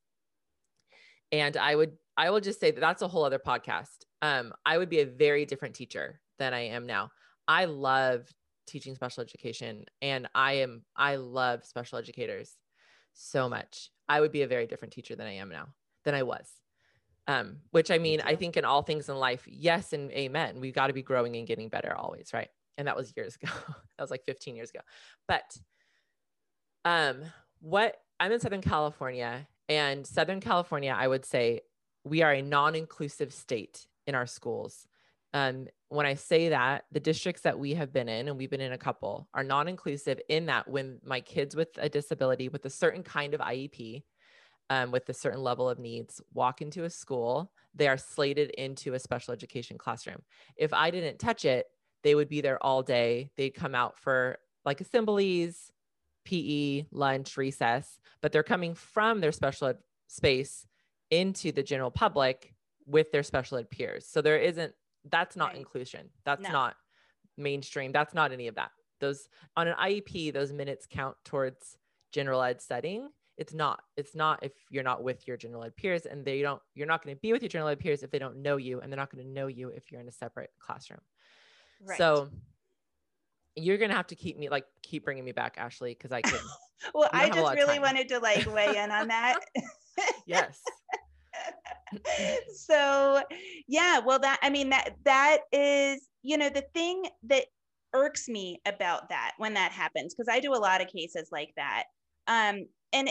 and 1.32 1.56
i 1.56 1.74
would 1.74 1.92
i 2.16 2.30
will 2.30 2.40
just 2.40 2.60
say 2.60 2.70
that 2.70 2.80
that's 2.80 3.02
a 3.02 3.08
whole 3.08 3.24
other 3.24 3.38
podcast 3.38 4.04
um 4.22 4.52
i 4.64 4.78
would 4.78 4.88
be 4.88 5.00
a 5.00 5.06
very 5.06 5.44
different 5.44 5.74
teacher 5.74 6.20
than 6.38 6.54
I 6.54 6.68
am 6.68 6.86
now. 6.86 7.10
I 7.46 7.66
love 7.66 8.32
teaching 8.66 8.94
special 8.94 9.22
education 9.22 9.84
and 10.02 10.28
I 10.34 10.54
am 10.54 10.82
I 10.96 11.16
love 11.16 11.64
special 11.64 11.98
educators 11.98 12.56
so 13.14 13.48
much. 13.48 13.90
I 14.08 14.20
would 14.20 14.32
be 14.32 14.42
a 14.42 14.48
very 14.48 14.66
different 14.66 14.92
teacher 14.92 15.16
than 15.16 15.26
I 15.26 15.34
am 15.36 15.48
now 15.48 15.68
than 16.04 16.14
I 16.14 16.22
was. 16.22 16.48
Um, 17.26 17.58
which 17.72 17.90
I 17.90 17.98
mean, 17.98 18.22
I 18.22 18.36
think 18.36 18.56
in 18.56 18.64
all 18.64 18.82
things 18.82 19.08
in 19.10 19.16
life, 19.16 19.44
yes 19.46 19.92
and 19.92 20.10
amen. 20.12 20.60
We've 20.60 20.74
got 20.74 20.86
to 20.86 20.94
be 20.94 21.02
growing 21.02 21.36
and 21.36 21.46
getting 21.46 21.68
better 21.68 21.94
always, 21.94 22.30
right? 22.32 22.48
And 22.78 22.88
that 22.88 22.96
was 22.96 23.12
years 23.16 23.36
ago. 23.42 23.52
that 23.96 24.02
was 24.02 24.10
like 24.10 24.24
15 24.24 24.56
years 24.56 24.70
ago. 24.70 24.80
But 25.26 25.56
um, 26.86 27.22
what 27.60 27.96
I'm 28.18 28.32
in 28.32 28.40
Southern 28.40 28.62
California, 28.62 29.46
and 29.68 30.06
Southern 30.06 30.40
California, 30.40 30.94
I 30.96 31.08
would 31.08 31.24
say 31.24 31.60
we 32.04 32.22
are 32.22 32.32
a 32.32 32.42
non-inclusive 32.42 33.32
state 33.32 33.86
in 34.06 34.14
our 34.14 34.26
schools. 34.26 34.86
Um, 35.34 35.68
when 35.90 36.06
I 36.06 36.14
say 36.14 36.50
that, 36.50 36.84
the 36.90 37.00
districts 37.00 37.42
that 37.42 37.58
we 37.58 37.74
have 37.74 37.92
been 37.92 38.08
in, 38.08 38.28
and 38.28 38.36
we've 38.36 38.50
been 38.50 38.60
in 38.60 38.72
a 38.72 38.78
couple, 38.78 39.28
are 39.34 39.44
non 39.44 39.68
inclusive 39.68 40.20
in 40.28 40.46
that 40.46 40.68
when 40.68 40.98
my 41.04 41.20
kids 41.20 41.54
with 41.54 41.68
a 41.78 41.88
disability, 41.88 42.48
with 42.48 42.64
a 42.64 42.70
certain 42.70 43.02
kind 43.02 43.34
of 43.34 43.40
IEP, 43.40 44.02
um, 44.70 44.90
with 44.90 45.08
a 45.08 45.14
certain 45.14 45.42
level 45.42 45.68
of 45.68 45.78
needs, 45.78 46.20
walk 46.32 46.62
into 46.62 46.84
a 46.84 46.90
school, 46.90 47.50
they 47.74 47.88
are 47.88 47.98
slated 47.98 48.50
into 48.50 48.94
a 48.94 48.98
special 48.98 49.32
education 49.32 49.78
classroom. 49.78 50.22
If 50.56 50.72
I 50.72 50.90
didn't 50.90 51.18
touch 51.18 51.44
it, 51.44 51.66
they 52.02 52.14
would 52.14 52.28
be 52.28 52.40
there 52.40 52.62
all 52.62 52.82
day. 52.82 53.30
They'd 53.36 53.50
come 53.50 53.74
out 53.74 53.98
for 53.98 54.38
like 54.64 54.80
assemblies, 54.80 55.72
PE, 56.28 56.84
lunch, 56.92 57.38
recess, 57.38 57.98
but 58.20 58.32
they're 58.32 58.42
coming 58.42 58.74
from 58.74 59.20
their 59.20 59.32
special 59.32 59.68
ed 59.68 59.78
space 60.08 60.66
into 61.10 61.52
the 61.52 61.62
general 61.62 61.90
public 61.90 62.54
with 62.86 63.10
their 63.12 63.22
special 63.22 63.56
ed 63.56 63.70
peers. 63.70 64.06
So 64.06 64.20
there 64.20 64.36
isn't 64.36 64.74
that's 65.10 65.36
not 65.36 65.48
right. 65.48 65.56
inclusion. 65.56 66.10
That's 66.26 66.42
no. 66.42 66.50
not 66.50 66.76
mainstream. 67.38 67.92
That's 67.92 68.12
not 68.12 68.30
any 68.30 68.46
of 68.46 68.56
that. 68.56 68.72
Those 69.00 69.26
on 69.56 69.68
an 69.68 69.74
IEP, 69.80 70.34
those 70.34 70.52
minutes 70.52 70.86
count 70.90 71.16
towards 71.24 71.78
general 72.12 72.42
ed 72.42 72.60
setting. 72.60 73.08
It's 73.38 73.54
not. 73.54 73.80
It's 73.96 74.14
not 74.14 74.40
if 74.42 74.52
you're 74.70 74.84
not 74.84 75.02
with 75.02 75.26
your 75.26 75.38
general 75.38 75.64
ed 75.64 75.76
peers 75.76 76.04
and 76.04 76.26
they 76.26 76.42
don't, 76.42 76.60
you're 76.74 76.86
not 76.86 77.02
going 77.02 77.16
to 77.16 77.20
be 77.20 77.32
with 77.32 77.40
your 77.40 77.48
general 77.48 77.70
ed 77.70 77.78
peers 77.78 78.02
if 78.02 78.10
they 78.10 78.18
don't 78.18 78.42
know 78.42 78.58
you 78.58 78.80
and 78.80 78.92
they're 78.92 78.98
not 78.98 79.10
going 79.10 79.24
to 79.24 79.30
know 79.30 79.46
you 79.46 79.70
if 79.70 79.90
you're 79.90 80.00
in 80.02 80.08
a 80.08 80.12
separate 80.12 80.50
classroom. 80.58 81.00
Right. 81.82 81.96
So 81.96 82.28
you're 83.64 83.78
going 83.78 83.90
to 83.90 83.96
have 83.96 84.06
to 84.08 84.16
keep 84.16 84.38
me 84.38 84.48
like, 84.48 84.64
keep 84.82 85.04
bringing 85.04 85.24
me 85.24 85.32
back, 85.32 85.54
Ashley, 85.58 85.94
because 85.94 86.12
I 86.12 86.22
can. 86.22 86.38
well, 86.94 87.08
I 87.12 87.28
just 87.28 87.54
really 87.54 87.78
wanted 87.78 88.08
to 88.10 88.18
like 88.18 88.46
weigh 88.52 88.76
in 88.76 88.90
on 88.90 89.08
that. 89.08 89.40
yes. 90.26 90.60
so 92.54 93.22
yeah 93.66 93.98
well 93.98 94.18
that 94.18 94.38
i 94.42 94.50
mean 94.50 94.68
that 94.68 94.90
that 95.04 95.38
is 95.52 96.08
you 96.22 96.36
know 96.36 96.50
the 96.50 96.64
thing 96.74 97.02
that 97.22 97.46
irks 97.94 98.28
me 98.28 98.60
about 98.66 99.08
that 99.08 99.32
when 99.38 99.54
that 99.54 99.72
happens 99.72 100.14
because 100.14 100.28
i 100.30 100.40
do 100.40 100.54
a 100.54 100.56
lot 100.56 100.82
of 100.82 100.88
cases 100.88 101.28
like 101.32 101.50
that 101.56 101.84
um 102.26 102.66
and 102.92 103.10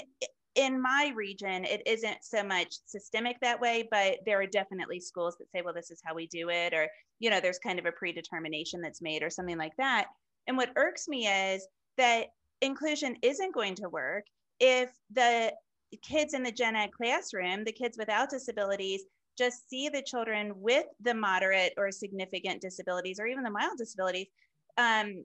in 0.56 0.82
my 0.82 1.12
region 1.16 1.66
it 1.66 1.82
isn't 1.86 2.18
so 2.22 2.44
much 2.44 2.76
systemic 2.86 3.38
that 3.42 3.60
way 3.60 3.88
but 3.90 4.18
there 4.26 4.40
are 4.40 4.48
definitely 4.48 5.00
schools 5.00 5.36
that 5.40 5.50
say 5.52 5.62
well 5.64 5.74
this 5.74 5.92
is 5.92 6.02
how 6.06 6.14
we 6.14 6.28
do 6.28 6.50
it 6.50 6.74
or 6.74 6.88
you 7.20 7.30
know 7.30 7.40
there's 7.40 7.60
kind 7.60 7.80
of 7.80 7.86
a 7.86 7.92
predetermination 7.92 8.82
that's 8.82 9.02
made 9.02 9.24
or 9.24 9.30
something 9.30 9.58
like 9.58 9.76
that 9.78 10.06
and 10.48 10.58
what 10.58 10.72
irks 10.76 11.08
me 11.08 11.28
is 11.28 11.68
that 11.98 12.28
inclusion 12.62 13.16
isn't 13.22 13.54
going 13.54 13.76
to 13.76 13.90
work 13.90 14.26
if 14.60 14.90
the 15.12 15.54
kids 16.02 16.34
in 16.34 16.44
the 16.44 16.52
gen 16.52 16.76
ed 16.76 16.92
classroom, 16.92 17.64
the 17.64 17.72
kids 17.72 17.98
without 17.98 18.30
disabilities, 18.30 19.04
just 19.38 19.70
see 19.70 19.88
the 19.88 20.02
children 20.02 20.52
with 20.56 20.86
the 21.02 21.14
moderate 21.14 21.74
or 21.78 21.92
significant 21.92 22.62
disabilities 22.62 23.20
or 23.20 23.28
even 23.28 23.44
the 23.44 23.52
mild 23.52 23.78
disabilities 23.78 24.28
um, 24.78 25.24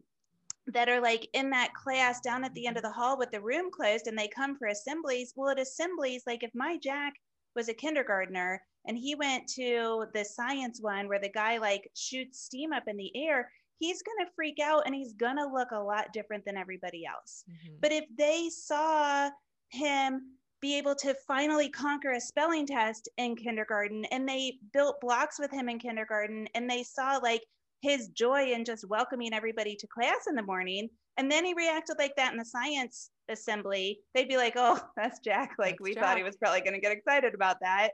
that 0.66 0.88
are 0.88 1.00
like 1.00 1.28
in 1.32 1.50
that 1.50 1.74
class 1.74 2.20
down 2.20 2.44
at 2.44 2.54
the 2.54 2.66
end 2.66 2.76
of 2.76 2.82
the 2.82 2.92
hall 2.92 3.18
with 3.18 3.30
the 3.30 3.40
room 3.40 3.70
closed 3.70 4.06
and 4.06 4.16
they 4.16 4.28
come 4.28 4.56
for 4.56 4.68
assemblies. 4.68 5.32
Well, 5.34 5.50
at 5.50 5.58
assemblies, 5.58 6.24
like 6.26 6.42
if 6.42 6.50
my 6.54 6.78
Jack 6.82 7.14
was 7.56 7.68
a 7.68 7.74
kindergartner 7.74 8.62
and 8.86 8.96
he 8.96 9.14
went 9.14 9.46
to 9.48 10.06
the 10.14 10.24
science 10.24 10.78
one 10.80 11.08
where 11.08 11.20
the 11.20 11.30
guy 11.30 11.58
like 11.58 11.90
shoots 11.96 12.42
steam 12.42 12.72
up 12.72 12.84
in 12.86 12.96
the 12.96 13.10
air, 13.16 13.50
he's 13.82 14.00
going 14.02 14.24
to 14.24 14.32
freak 14.36 14.60
out 14.62 14.84
and 14.86 14.94
he's 14.94 15.12
going 15.12 15.36
to 15.36 15.44
look 15.44 15.72
a 15.72 15.78
lot 15.78 16.12
different 16.12 16.44
than 16.44 16.56
everybody 16.56 17.04
else. 17.04 17.42
Mm-hmm. 17.50 17.74
But 17.80 17.90
if 17.90 18.04
they 18.16 18.48
saw 18.48 19.28
him 19.70 20.20
be 20.60 20.78
able 20.78 20.94
to 20.94 21.16
finally 21.26 21.68
conquer 21.68 22.12
a 22.12 22.20
spelling 22.20 22.64
test 22.64 23.08
in 23.16 23.34
kindergarten 23.34 24.04
and 24.12 24.28
they 24.28 24.58
built 24.72 25.00
blocks 25.00 25.40
with 25.40 25.50
him 25.50 25.68
in 25.68 25.80
kindergarten 25.80 26.46
and 26.54 26.70
they 26.70 26.84
saw 26.84 27.18
like 27.20 27.42
his 27.80 28.06
joy 28.10 28.52
in 28.52 28.64
just 28.64 28.88
welcoming 28.88 29.34
everybody 29.34 29.74
to 29.74 29.88
class 29.88 30.28
in 30.28 30.36
the 30.36 30.42
morning 30.42 30.88
and 31.16 31.28
then 31.28 31.44
he 31.44 31.52
reacted 31.54 31.96
like 31.98 32.14
that 32.14 32.30
in 32.30 32.38
the 32.38 32.44
science 32.44 33.10
assembly 33.28 33.98
they'd 34.14 34.28
be 34.28 34.36
like 34.36 34.52
oh 34.54 34.78
that's 34.96 35.18
jack 35.18 35.56
like 35.58 35.72
That's 35.72 35.80
we 35.80 35.94
Jack. 35.94 36.04
thought 36.04 36.16
he 36.16 36.22
was 36.22 36.36
probably 36.36 36.60
going 36.60 36.74
to 36.74 36.80
get 36.80 36.92
excited 36.92 37.34
about 37.34 37.56
that 37.60 37.90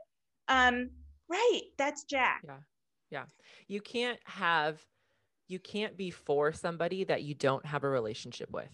um 0.47 0.91
right 1.27 1.61
that's 1.79 2.03
jack 2.03 2.41
Yeah. 2.45 2.57
Yeah. 3.11 3.25
You 3.67 3.81
can't 3.81 4.19
have, 4.25 4.79
you 5.49 5.59
can't 5.59 5.97
be 5.97 6.11
for 6.11 6.53
somebody 6.53 7.03
that 7.03 7.23
you 7.23 7.33
don't 7.33 7.65
have 7.65 7.83
a 7.83 7.89
relationship 7.89 8.49
with. 8.51 8.69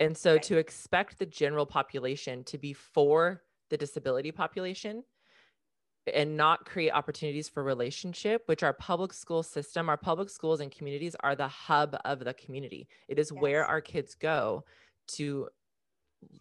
And 0.00 0.16
so 0.16 0.34
Right. 0.34 0.42
to 0.44 0.56
expect 0.58 1.18
the 1.18 1.26
general 1.26 1.66
population 1.66 2.44
to 2.44 2.58
be 2.58 2.72
for 2.72 3.42
the 3.70 3.76
disability 3.76 4.30
population 4.30 5.04
and 6.14 6.36
not 6.36 6.64
create 6.64 6.92
opportunities 6.92 7.48
for 7.48 7.64
relationship, 7.64 8.42
which 8.46 8.62
our 8.62 8.72
public 8.72 9.12
school 9.12 9.42
system, 9.42 9.88
our 9.88 9.96
public 9.96 10.30
schools 10.30 10.60
and 10.60 10.70
communities 10.70 11.16
are 11.20 11.34
the 11.34 11.48
hub 11.48 11.96
of 12.04 12.20
the 12.20 12.34
community. 12.34 12.88
It 13.08 13.18
is 13.18 13.32
where 13.32 13.64
our 13.64 13.80
kids 13.80 14.14
go 14.14 14.64
to 15.08 15.48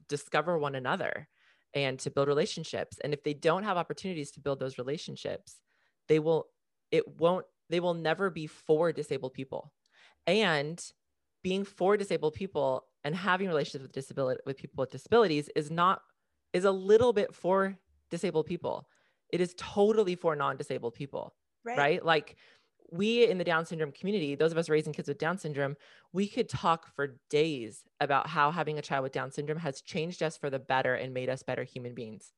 discover 0.08 0.60
one 0.60 0.76
another 0.76 1.28
and 1.74 1.98
to 2.00 2.12
build 2.12 2.28
relationships. 2.28 3.00
And 3.04 3.14
if 3.14 3.24
they 3.24 3.34
don't 3.34 3.64
have 3.64 3.78
opportunities 3.78 4.32
to 4.32 4.40
build 4.40 4.60
those 4.60 4.78
relationships, 4.78 5.60
they 6.08 6.20
will, 6.20 6.48
it 6.92 7.20
won't, 7.20 7.46
they 7.70 7.80
will 7.80 7.94
never 7.94 8.30
be 8.30 8.48
for 8.48 8.92
disabled 8.92 9.34
people. 9.34 9.72
And 10.28 10.84
being 11.44 11.64
for 11.64 11.98
disabled 11.98 12.34
people 12.34 12.86
and 13.04 13.16
having 13.16 13.48
relationships 13.48 13.84
with 13.84 13.92
disability 13.92 14.42
with 14.46 14.58
people 14.58 14.82
with 14.82 14.92
disabilities 14.92 15.50
is 15.56 15.70
not 15.70 16.02
is 16.54 16.66
a 16.66 16.72
little 16.72 17.14
bit 17.14 17.36
for 17.36 17.78
disabled 18.10 18.48
people. 18.48 18.88
It 19.32 19.42
is 19.42 19.54
totally 19.58 20.16
for 20.16 20.36
non-disabled 20.36 20.96
people 20.96 21.36
right, 21.64 21.78
right? 21.78 22.06
Like 22.06 22.38
we 22.92 23.28
in 23.28 23.38
the 23.38 23.44
Down 23.44 23.66
syndrome 23.66 23.92
community, 23.92 24.36
those 24.36 24.52
of 24.52 24.58
us 24.58 24.70
raising 24.70 24.94
kids 24.94 25.08
with 25.08 25.18
Down 25.18 25.38
syndrome, 25.38 25.76
we 26.14 26.28
could 26.28 26.50
talk 26.50 26.88
for 26.96 27.20
days 27.30 27.84
about 28.00 28.28
how 28.28 28.52
having 28.52 28.80
a 28.80 28.82
child 28.82 29.04
with 29.04 29.12
Down 29.12 29.32
syndrome 29.32 29.60
has 29.60 29.82
changed 29.82 30.24
us 30.24 30.38
for 30.38 30.50
the 30.50 30.60
better 30.60 30.96
and 30.96 31.14
made 31.14 31.30
us 31.30 31.44
better 31.44 31.64
human 31.64 31.94
beings. 31.94 32.32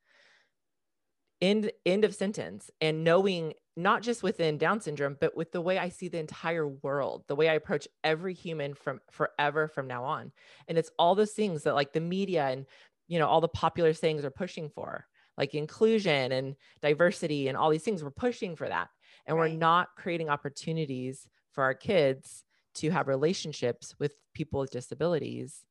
End 1.42 1.72
end 1.86 2.04
of 2.04 2.16
sentence. 2.16 2.72
And 2.82 3.04
knowing 3.04 3.54
not 3.76 4.02
just 4.02 4.24
within 4.24 4.58
Down 4.58 4.82
syndrome, 4.82 5.18
but 5.22 5.38
with 5.38 5.52
the 5.52 5.62
way 5.62 5.78
I 5.78 5.90
see 5.90 6.08
the 6.08 6.18
entire 6.18 6.68
world, 6.68 7.26
the 7.28 7.36
way 7.36 7.48
I 7.48 7.54
approach 7.54 7.88
every 8.04 8.34
human 8.34 8.74
from 8.74 9.02
forever 9.12 9.68
from 9.68 9.88
now 9.88 10.04
on. 10.04 10.32
And 10.68 10.78
it's 10.78 10.92
all 10.98 11.14
those 11.14 11.34
things 11.34 11.64
that 11.64 11.76
like 11.76 11.94
the 11.94 12.00
media 12.02 12.48
and 12.48 12.66
you 13.08 13.20
know 13.20 13.28
all 13.28 13.42
the 13.42 13.48
popular 13.48 13.94
sayings 13.94 14.26
are 14.26 14.32
pushing 14.32 14.70
for, 14.70 15.06
like 15.38 15.54
inclusion 15.54 16.32
and 16.32 16.56
diversity 16.82 17.48
and 17.48 17.58
all 17.58 17.70
these 17.70 17.84
things. 17.84 18.04
We're 18.04 18.12
pushing 18.12 18.56
for 18.56 18.68
that 18.68 18.90
and 19.28 19.38
Right. 19.38 19.52
we're 19.52 19.58
not 19.58 19.90
creating 19.96 20.30
opportunities 20.30 21.28
for 21.52 21.64
our 21.64 21.74
kids 21.74 22.44
to 22.76 22.90
have 22.92 23.08
relationships 23.08 23.96
with 24.00 24.16
people 24.34 24.60
with 24.60 24.72
disabilities 24.72 25.66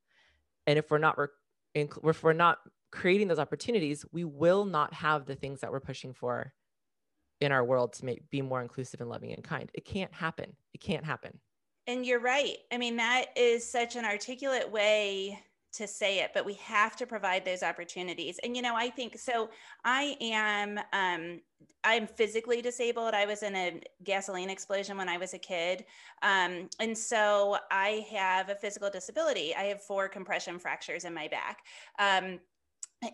and 0.65 0.77
if 0.77 0.91
we're 0.91 0.97
not 0.97 1.17
re- 1.17 1.27
if 1.73 2.23
we're 2.23 2.33
not 2.33 2.59
creating 2.91 3.27
those 3.27 3.39
opportunities 3.39 4.05
we 4.11 4.23
will 4.23 4.65
not 4.65 4.93
have 4.93 5.25
the 5.25 5.35
things 5.35 5.61
that 5.61 5.71
we're 5.71 5.79
pushing 5.79 6.13
for 6.13 6.53
in 7.41 7.51
our 7.51 7.63
world 7.63 7.93
to 7.93 8.05
make 8.05 8.29
be 8.29 8.41
more 8.41 8.61
inclusive 8.61 9.01
and 9.01 9.09
loving 9.09 9.31
and 9.33 9.43
kind 9.43 9.69
it 9.73 9.85
can't 9.85 10.13
happen 10.13 10.55
it 10.73 10.81
can't 10.81 11.05
happen 11.05 11.39
And 11.87 12.05
you're 12.05 12.19
right. 12.19 12.57
I 12.71 12.77
mean, 12.77 12.97
that 12.97 13.27
is 13.35 13.69
such 13.69 13.95
an 13.95 14.03
articulate 14.05 14.69
way 14.69 15.41
to 15.73 15.87
say 15.87 16.19
it, 16.19 16.31
but 16.33 16.45
we 16.45 16.55
have 16.55 16.95
to 16.97 17.05
provide 17.05 17.45
those 17.45 17.63
opportunities. 17.63 18.39
And, 18.43 18.55
you 18.55 18.61
know, 18.61 18.75
I 18.75 18.89
think 18.89 19.17
so. 19.17 19.49
I 19.85 20.17
am, 20.19 20.79
um, 20.91 21.41
I'm 21.83 22.07
physically 22.07 22.61
disabled. 22.61 23.13
I 23.13 23.25
was 23.25 23.43
in 23.43 23.55
a 23.55 23.81
gasoline 24.03 24.49
explosion 24.49 24.97
when 24.97 25.07
I 25.07 25.17
was 25.17 25.33
a 25.33 25.37
kid. 25.37 25.85
Um, 26.23 26.69
and 26.79 26.97
so 26.97 27.57
I 27.71 28.05
have 28.11 28.49
a 28.49 28.55
physical 28.55 28.89
disability. 28.89 29.55
I 29.55 29.63
have 29.65 29.81
four 29.81 30.09
compression 30.09 30.59
fractures 30.59 31.05
in 31.05 31.13
my 31.13 31.27
back. 31.27 31.63
Um, 31.99 32.39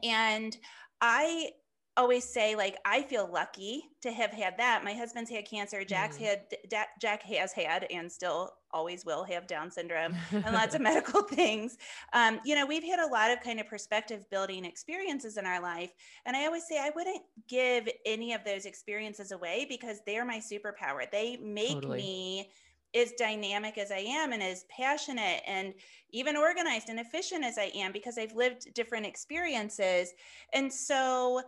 and 0.04 0.58
I 1.02 1.52
always 1.96 2.24
say 2.24 2.56
like 2.56 2.76
i 2.86 3.04
feel 3.04 3.30
lucky 3.32 3.84
to 4.02 4.12
have 4.12 4.32
had 4.32 4.58
that 4.58 4.84
my 4.84 4.94
husband's 4.94 5.30
had 5.30 5.48
cancer 5.48 5.86
jack's 5.86 6.18
Mhm. 6.18 6.22
had 6.26 6.40
Da- 6.68 6.86
jack 7.00 7.22
has 7.22 7.54
had 7.54 7.86
and 7.92 8.12
still 8.12 8.52
always 8.72 9.06
will 9.06 9.24
have 9.24 9.46
down 9.46 9.70
syndrome 9.70 10.16
and 10.32 10.56
lots 10.56 10.74
of 10.74 10.82
medical 10.82 11.22
things 11.30 11.78
um, 12.14 12.40
you 12.44 12.56
know 12.56 12.66
we've 12.66 12.84
had 12.84 13.00
a 13.00 13.06
lot 13.06 13.30
of 13.30 13.42
kind 13.42 13.60
of 13.60 13.68
perspective 13.68 14.28
building 14.32 14.66
experiences 14.66 15.38
in 15.38 15.46
our 15.46 15.62
life 15.62 15.92
and 16.26 16.36
i 16.36 16.46
always 16.48 16.66
say 16.68 16.80
i 16.80 16.90
wouldn't 16.96 17.22
give 17.48 17.88
any 18.08 18.34
of 18.34 18.44
those 18.44 18.66
experiences 18.66 19.32
away 19.32 19.68
because 19.70 20.00
they're 20.08 20.26
my 20.26 20.40
superpower 20.40 21.06
they 21.12 21.38
make 21.38 21.74
Totally. 21.74 21.98
me 21.98 22.52
as 22.96 23.12
dynamic 23.14 23.78
as 23.78 23.92
i 23.92 23.98
am 23.98 24.34
and 24.34 24.44
as 24.44 24.66
passionate 24.70 25.42
and 25.48 25.74
even 26.12 26.38
organized 26.38 26.90
and 26.90 27.00
efficient 27.00 27.44
as 27.44 27.58
i 27.58 27.72
am 27.76 27.92
because 27.92 28.18
i've 28.18 28.36
lived 28.36 28.74
different 28.74 29.06
experiences. 29.06 30.14
And 30.54 30.72
so 30.72 31.42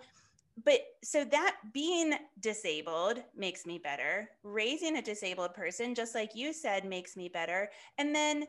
but 0.64 0.80
so 1.04 1.26
that 1.26 1.58
being 1.74 2.14
disabled 2.40 3.22
makes 3.36 3.66
me 3.66 3.78
better. 3.78 4.30
Raising 4.42 4.96
a 4.96 5.02
disabled 5.02 5.54
person 5.54 5.94
just 5.94 6.16
like 6.16 6.34
you 6.34 6.54
said 6.54 6.86
makes 6.86 7.18
me 7.18 7.28
better. 7.28 7.70
And 7.98 8.16
then 8.16 8.46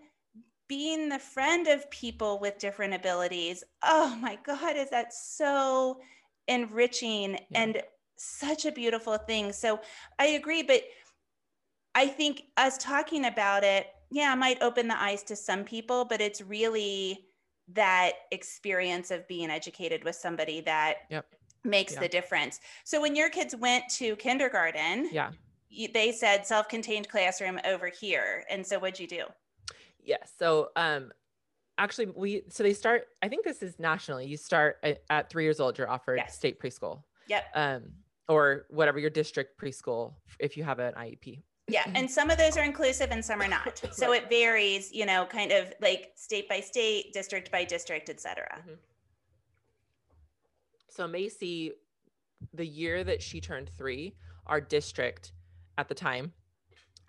being 0.68 1.08
the 1.08 1.18
friend 1.18 1.66
of 1.66 1.90
people 1.90 2.38
with 2.40 2.58
different 2.58 2.92
abilities 2.92 3.62
oh 3.84 4.16
my 4.20 4.36
god 4.44 4.76
is 4.76 4.90
that 4.90 5.12
so 5.12 6.00
enriching 6.48 7.38
and 7.54 7.80
such 8.16 8.64
a 8.64 8.72
beautiful 8.72 9.16
thing. 9.18 9.52
So 9.52 9.80
i 10.18 10.26
agree 10.26 10.62
but 10.62 10.82
i 11.96 12.06
think 12.06 12.44
us 12.56 12.78
talking 12.78 13.24
about 13.26 13.64
it 13.64 13.88
yeah 14.10 14.34
might 14.34 14.62
open 14.62 14.86
the 14.86 15.02
eyes 15.02 15.22
to 15.24 15.34
some 15.34 15.64
people 15.64 16.04
but 16.04 16.20
it's 16.20 16.40
really 16.40 17.26
that 17.68 18.12
experience 18.30 19.10
of 19.10 19.26
being 19.26 19.50
educated 19.50 20.04
with 20.04 20.14
somebody 20.14 20.60
that 20.60 20.98
Yep. 21.10 21.26
makes 21.64 21.94
Yeah. 21.94 22.00
the 22.00 22.08
difference 22.08 22.60
so 22.84 23.00
when 23.02 23.16
your 23.16 23.30
kids 23.30 23.56
went 23.56 23.88
to 23.98 24.14
kindergarten 24.16 25.08
yeah 25.10 25.30
you, 25.68 25.88
they 25.92 26.12
said 26.12 26.46
self-contained 26.46 27.08
classroom 27.08 27.58
over 27.64 27.88
here 27.88 28.44
and 28.48 28.64
so 28.64 28.78
what'd 28.78 29.00
you 29.00 29.08
do 29.08 29.24
Yes. 30.00 30.30
So, 30.38 30.68
um, 30.76 31.10
actually, 31.78 32.06
we 32.14 32.42
so 32.48 32.62
they 32.62 32.74
start. 32.74 33.08
I 33.22 33.28
think 33.28 33.44
this 33.44 33.60
is 33.60 33.76
nationally. 33.80 34.24
You 34.24 34.36
start 34.36 34.76
at, 34.84 35.02
at 35.10 35.28
three 35.28 35.42
years 35.42 35.58
old. 35.58 35.76
You're 35.76 35.90
offered 35.90 36.18
Yes. 36.18 36.36
state 36.36 36.60
preschool, 36.60 37.02
yep 37.26 37.42
um, 37.56 37.82
or 38.28 38.66
whatever 38.70 39.00
your 39.00 39.10
district 39.10 39.60
preschool 39.60 40.14
if 40.38 40.56
you 40.56 40.62
have 40.62 40.78
an 40.78 40.94
IEP. 40.94 41.42
Yeah 41.68 41.84
and 41.94 42.10
some 42.10 42.30
of 42.30 42.38
those 42.38 42.56
are 42.56 42.64
inclusive 42.64 43.10
and 43.10 43.24
some 43.24 43.40
are 43.40 43.48
not 43.48 43.80
so 43.92 44.12
it 44.12 44.28
varies 44.28 44.92
you 44.92 45.04
know 45.04 45.24
kind 45.26 45.52
of 45.52 45.72
like 45.80 46.12
state 46.14 46.48
by 46.48 46.60
state 46.60 47.12
district 47.12 47.50
by 47.50 47.64
district 47.64 48.08
et 48.08 48.20
cetera 48.20 48.62
So 50.96 51.06
Macy, 51.06 51.72
the 52.54 52.66
year 52.66 53.04
that 53.04 53.22
she 53.22 53.38
turned 53.38 53.68
three, 53.76 54.14
our 54.46 54.62
district 54.62 55.32
at 55.76 55.88
the 55.88 55.94
time 55.94 56.32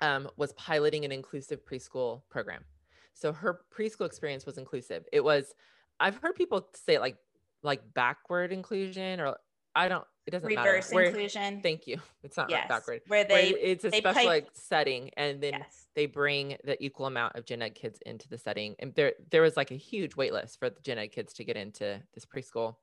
um, 0.01 0.29
was 0.35 0.51
piloting 0.53 1.05
an 1.05 1.13
inclusive 1.13 1.65
preschool 1.65 2.21
program. 2.29 2.65
So 3.13 3.31
her 3.31 3.61
preschool 3.73 4.05
experience 4.05 4.45
was 4.45 4.57
inclusive. 4.57 5.05
It 5.13 5.23
was, 5.23 5.53
I've 6.01 6.17
heard 6.17 6.35
people 6.35 6.67
say 6.75 6.95
it 6.95 7.01
like 7.01 7.15
like 7.63 7.81
backward 7.93 8.51
inclusion 8.51 9.21
or 9.21 9.37
I 9.73 9.87
don't. 9.87 10.05
It 10.27 10.31
doesn't 10.31 10.47
reverse 10.47 10.91
matter. 10.91 10.95
Where- 10.95 11.05
inclusion 11.05 11.61
Thank 11.61 11.87
you. 11.87 11.99
It's 12.21 12.37
not 12.37 12.49
yes 12.49 12.67
backward. 12.67 13.01
where 13.07 13.25
Where 13.25 13.41
they 13.41 13.49
it's 13.49 13.85
a 13.85 13.89
they 13.89 13.99
special 13.99 14.25
like 14.25 14.49
setting, 14.53 15.09
and 15.15 15.41
then 15.41 15.53
yes 15.53 15.87
they 15.97 16.05
bring 16.05 16.55
the 16.63 16.81
equal 16.83 17.07
amount 17.07 17.35
of 17.35 17.43
gen 17.43 17.63
ed 17.63 17.73
kids 17.73 17.99
into 18.05 18.29
the 18.29 18.37
setting 18.37 18.75
and 18.77 18.93
there 18.93 19.13
there 19.31 19.41
was 19.41 19.57
like 19.57 19.71
a 19.71 19.75
huge 19.75 20.15
wait 20.15 20.31
list 20.31 20.59
for 20.59 20.69
the 20.69 20.79
gen 20.81 20.99
ed 20.99 21.07
kids 21.07 21.33
to 21.33 21.43
get 21.43 21.57
into 21.57 21.99
this 22.13 22.23
preschool 22.23 22.75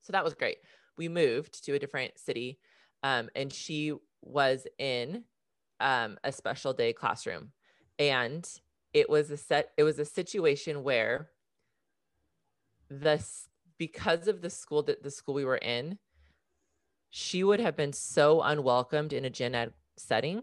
so 0.00 0.12
that 0.12 0.22
was 0.22 0.32
great 0.32 0.58
we 0.96 1.08
moved 1.08 1.64
to 1.64 1.74
a 1.74 1.78
different 1.78 2.16
city 2.16 2.60
um, 3.02 3.28
and 3.34 3.52
she 3.52 3.92
was 4.22 4.64
in 4.78 5.24
um, 5.80 6.18
a 6.22 6.30
special 6.30 6.72
day 6.72 6.92
classroom 6.92 7.50
and 7.98 8.48
it 8.92 9.10
was 9.10 9.30
a 9.32 9.36
set 9.36 9.70
it 9.76 9.82
was 9.82 9.98
a 9.98 10.04
situation 10.04 10.84
where 10.84 11.30
this 12.88 13.48
because 13.76 14.28
of 14.28 14.40
the 14.40 14.50
school 14.50 14.84
that 14.84 15.02
the 15.02 15.10
school 15.10 15.34
we 15.34 15.44
were 15.44 15.56
in 15.58 15.98
she 17.10 17.44
would 17.44 17.60
have 17.60 17.76
been 17.76 17.92
so 17.92 18.42
unwelcomed 18.42 19.12
in 19.12 19.24
a 19.24 19.30
gen 19.30 19.54
ed 19.54 19.72
setting 19.96 20.42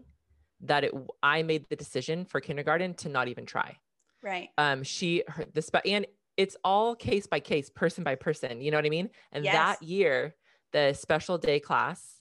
that 0.60 0.84
it 0.84 0.92
I 1.22 1.42
made 1.42 1.66
the 1.68 1.76
decision 1.76 2.24
for 2.24 2.40
kindergarten 2.40 2.94
to 2.94 3.08
not 3.08 3.28
even 3.28 3.46
try. 3.46 3.78
right 4.22 4.48
Um, 4.56 4.82
she 4.82 5.22
her, 5.28 5.44
the 5.52 5.62
spe- 5.62 5.86
and 5.86 6.06
it's 6.36 6.56
all 6.64 6.96
case 6.96 7.26
by 7.26 7.38
case, 7.40 7.70
person 7.70 8.02
by 8.02 8.14
person. 8.16 8.60
You 8.60 8.70
know 8.70 8.78
what 8.78 8.86
I 8.86 8.90
mean? 8.90 9.10
And 9.32 9.44
Yes. 9.44 9.54
that 9.54 9.82
year, 9.82 10.34
the 10.72 10.92
special 10.94 11.38
day 11.38 11.60
class, 11.60 12.20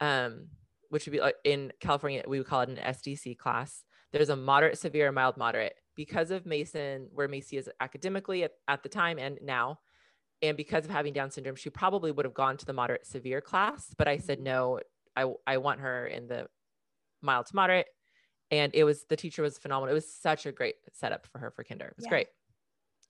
um, 0.00 0.48
which 0.88 1.06
would 1.06 1.12
be 1.12 1.20
like 1.20 1.36
in 1.44 1.72
California, 1.78 2.24
we 2.26 2.38
would 2.38 2.46
call 2.46 2.62
it 2.62 2.68
an 2.70 2.76
SDC 2.76 3.38
class. 3.38 3.84
There's 4.12 4.30
a 4.30 4.36
moderate, 4.36 4.78
severe, 4.78 5.12
mild, 5.12 5.36
moderate. 5.36 5.74
Because 5.94 6.30
of 6.30 6.44
Mason, 6.46 7.08
where 7.12 7.28
Macy 7.28 7.56
is 7.56 7.70
academically 7.80 8.42
at, 8.44 8.52
at 8.66 8.82
the 8.82 8.88
time 8.88 9.18
and 9.18 9.38
now, 9.42 9.78
and 10.42 10.56
because 10.56 10.84
of 10.84 10.90
having 10.90 11.12
Down 11.12 11.30
syndrome, 11.30 11.56
she 11.56 11.70
probably 11.70 12.10
would 12.10 12.24
have 12.24 12.34
gone 12.34 12.56
to 12.56 12.66
the 12.66 12.72
moderate 12.72 13.06
severe 13.06 13.40
class. 13.40 13.94
But 13.96 14.08
I 14.08 14.18
said, 14.18 14.38
Mm-hmm. 14.38 14.44
no, 14.44 14.80
I, 15.16 15.32
I 15.46 15.56
want 15.58 15.80
her 15.80 16.06
in 16.06 16.26
the 16.26 16.48
mild 17.22 17.46
to 17.46 17.56
moderate. 17.56 17.86
And 18.50 18.74
it 18.74 18.84
was, 18.84 19.04
the 19.04 19.16
teacher 19.16 19.42
was 19.42 19.56
phenomenal. 19.56 19.92
It 19.92 19.94
was 19.94 20.12
such 20.12 20.44
a 20.44 20.52
great 20.52 20.74
setup 20.92 21.26
for 21.26 21.38
her 21.38 21.50
for 21.50 21.64
kinder. 21.64 21.86
It 21.86 21.94
was 21.96 22.04
Yeah. 22.06 22.10
great. 22.10 22.26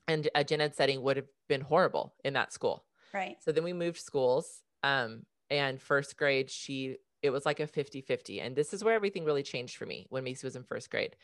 And 0.08 0.28
a 0.34 0.44
gen 0.44 0.60
ed 0.60 0.74
setting 0.74 1.02
would 1.02 1.16
have 1.16 1.26
been 1.48 1.62
horrible 1.62 2.14
in 2.24 2.34
that 2.34 2.52
school. 2.52 2.84
Right. 3.14 3.36
So 3.40 3.50
then 3.50 3.64
we 3.64 3.72
moved 3.72 3.98
schools. 3.98 4.62
Um, 4.82 5.24
and 5.50 5.80
first 5.80 6.16
grade, 6.16 6.50
she, 6.50 6.98
it 7.22 7.30
was 7.30 7.46
like 7.46 7.60
a 7.60 7.66
50 7.66 8.00
50. 8.02 8.40
And 8.40 8.54
this 8.54 8.74
is 8.74 8.84
where 8.84 8.94
everything 8.94 9.24
really 9.24 9.42
changed 9.42 9.76
for 9.76 9.86
me 9.86 10.06
when 10.10 10.24
Macy 10.24 10.46
was 10.46 10.56
in 10.56 10.64
first 10.64 10.90
grade. 10.90 11.16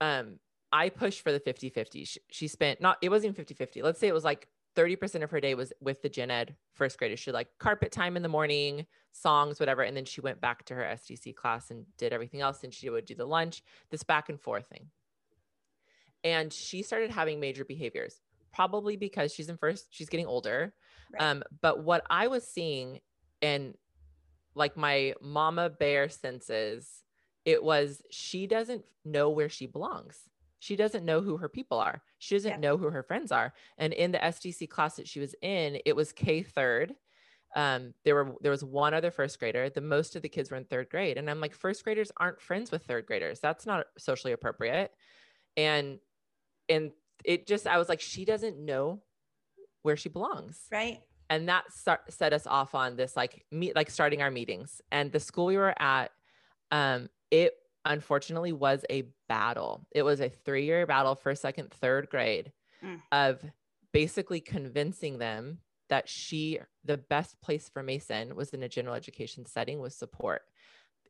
Um, 0.00 0.38
I 0.72 0.88
pushed 0.88 1.22
for 1.22 1.30
the 1.32 1.38
50 1.40 1.70
50. 1.70 2.04
She, 2.04 2.20
she 2.30 2.48
spent 2.48 2.80
not, 2.80 2.98
it 3.00 3.08
wasn't 3.10 3.26
even 3.26 3.36
50 3.36 3.54
50. 3.54 3.82
Let's 3.82 4.00
say 4.00 4.08
it 4.08 4.14
was 4.14 4.24
like 4.24 4.48
30% 4.76 5.22
of 5.22 5.30
her 5.30 5.40
day 5.40 5.54
was 5.54 5.72
with 5.80 6.02
the 6.02 6.08
gen 6.08 6.30
ed 6.30 6.56
first 6.74 6.98
graders. 6.98 7.20
She 7.20 7.32
like 7.32 7.48
carpet 7.58 7.92
time 7.92 8.16
in 8.16 8.22
the 8.22 8.28
morning, 8.28 8.86
songs, 9.12 9.60
whatever. 9.60 9.82
And 9.82 9.96
then 9.96 10.04
she 10.04 10.20
went 10.20 10.40
back 10.40 10.64
to 10.66 10.74
her 10.74 10.82
SDC 10.82 11.34
class 11.34 11.70
and 11.70 11.86
did 11.96 12.12
everything 12.12 12.40
else. 12.40 12.64
And 12.64 12.74
she 12.74 12.90
would 12.90 13.04
do 13.04 13.14
the 13.14 13.26
lunch, 13.26 13.62
this 13.90 14.02
back 14.02 14.28
and 14.28 14.40
forth 14.40 14.66
thing. 14.66 14.88
And 16.22 16.52
she 16.52 16.82
started 16.82 17.10
having 17.10 17.38
major 17.38 17.64
behaviors, 17.64 18.20
probably 18.52 18.96
because 18.96 19.32
she's 19.32 19.48
in 19.48 19.56
first, 19.56 19.86
she's 19.90 20.08
getting 20.08 20.26
older. 20.26 20.74
Right. 21.12 21.22
Um, 21.22 21.42
but 21.60 21.84
what 21.84 22.02
I 22.08 22.28
was 22.28 22.46
seeing 22.46 23.00
and 23.42 23.74
like 24.54 24.76
my 24.76 25.14
mama 25.20 25.68
bear 25.70 26.08
senses, 26.08 27.04
it 27.44 27.62
was 27.62 28.02
she 28.10 28.46
doesn't 28.46 28.84
know 29.04 29.30
where 29.30 29.48
she 29.48 29.66
belongs. 29.66 30.18
She 30.64 30.76
doesn't 30.76 31.04
know 31.04 31.20
who 31.20 31.36
her 31.36 31.48
people 31.50 31.78
are. 31.78 32.02
She 32.18 32.34
doesn't 32.36 32.50
Yeah. 32.52 32.56
know 32.56 32.78
who 32.78 32.88
her 32.88 33.02
friends 33.02 33.30
are. 33.30 33.52
And 33.76 33.92
in 33.92 34.12
the 34.12 34.24
SDC 34.24 34.66
class 34.66 34.96
that 34.96 35.06
she 35.06 35.20
was 35.20 35.34
in, 35.42 35.78
it 35.84 35.94
was 35.94 36.10
K 36.10 36.42
third. 36.42 36.94
Um, 37.54 37.92
there 38.04 38.14
were 38.14 38.34
there 38.40 38.50
was 38.50 38.64
one 38.64 38.94
other 38.94 39.10
first 39.10 39.38
grader. 39.38 39.68
The 39.68 39.82
most 39.82 40.16
of 40.16 40.22
the 40.22 40.28
kids 40.30 40.50
were 40.50 40.56
in 40.56 40.64
third 40.64 40.88
grade, 40.88 41.18
and 41.18 41.28
I'm 41.28 41.38
like, 41.38 41.54
first 41.54 41.84
graders 41.84 42.10
aren't 42.16 42.40
friends 42.40 42.70
with 42.72 42.82
third 42.84 43.04
graders. 43.04 43.40
That's 43.40 43.66
not 43.66 43.88
socially 43.98 44.32
appropriate. 44.32 44.90
And 45.58 46.00
and 46.70 46.92
it 47.26 47.46
just 47.46 47.66
I 47.66 47.76
was 47.76 47.90
like, 47.90 48.00
she 48.00 48.24
doesn't 48.24 48.58
know 48.58 49.02
where 49.82 49.98
she 49.98 50.08
belongs 50.08 50.66
Right. 50.72 51.02
and 51.28 51.46
that 51.50 51.70
start, 51.74 52.10
set 52.10 52.32
us 52.32 52.46
off 52.46 52.74
on 52.74 52.96
this 52.96 53.16
like 53.18 53.44
meet 53.50 53.76
like 53.76 53.90
starting 53.90 54.22
our 54.22 54.30
meetings 54.30 54.80
and 54.90 55.12
the 55.12 55.20
school 55.20 55.44
we 55.44 55.58
were 55.58 55.74
at 55.80 56.10
um 56.70 57.10
it 57.30 57.52
unfortunately 57.84 58.52
was 58.52 58.84
a 58.90 59.04
battle 59.28 59.86
it 59.92 60.02
was 60.02 60.20
a 60.20 60.28
three-year 60.28 60.86
battle 60.86 61.14
for 61.14 61.34
second 61.34 61.70
third 61.70 62.08
grade 62.10 62.52
Mm. 62.82 63.00
of 63.12 63.42
basically 63.92 64.40
convincing 64.40 65.18
them 65.18 65.58
that 65.88 66.08
she 66.08 66.58
the 66.84 66.98
best 66.98 67.40
place 67.40 67.68
for 67.68 67.82
macy 67.82 68.30
was 68.34 68.50
in 68.50 68.62
a 68.62 68.68
general 68.68 68.94
education 68.94 69.46
setting 69.46 69.78
with 69.80 69.92
support 69.92 70.42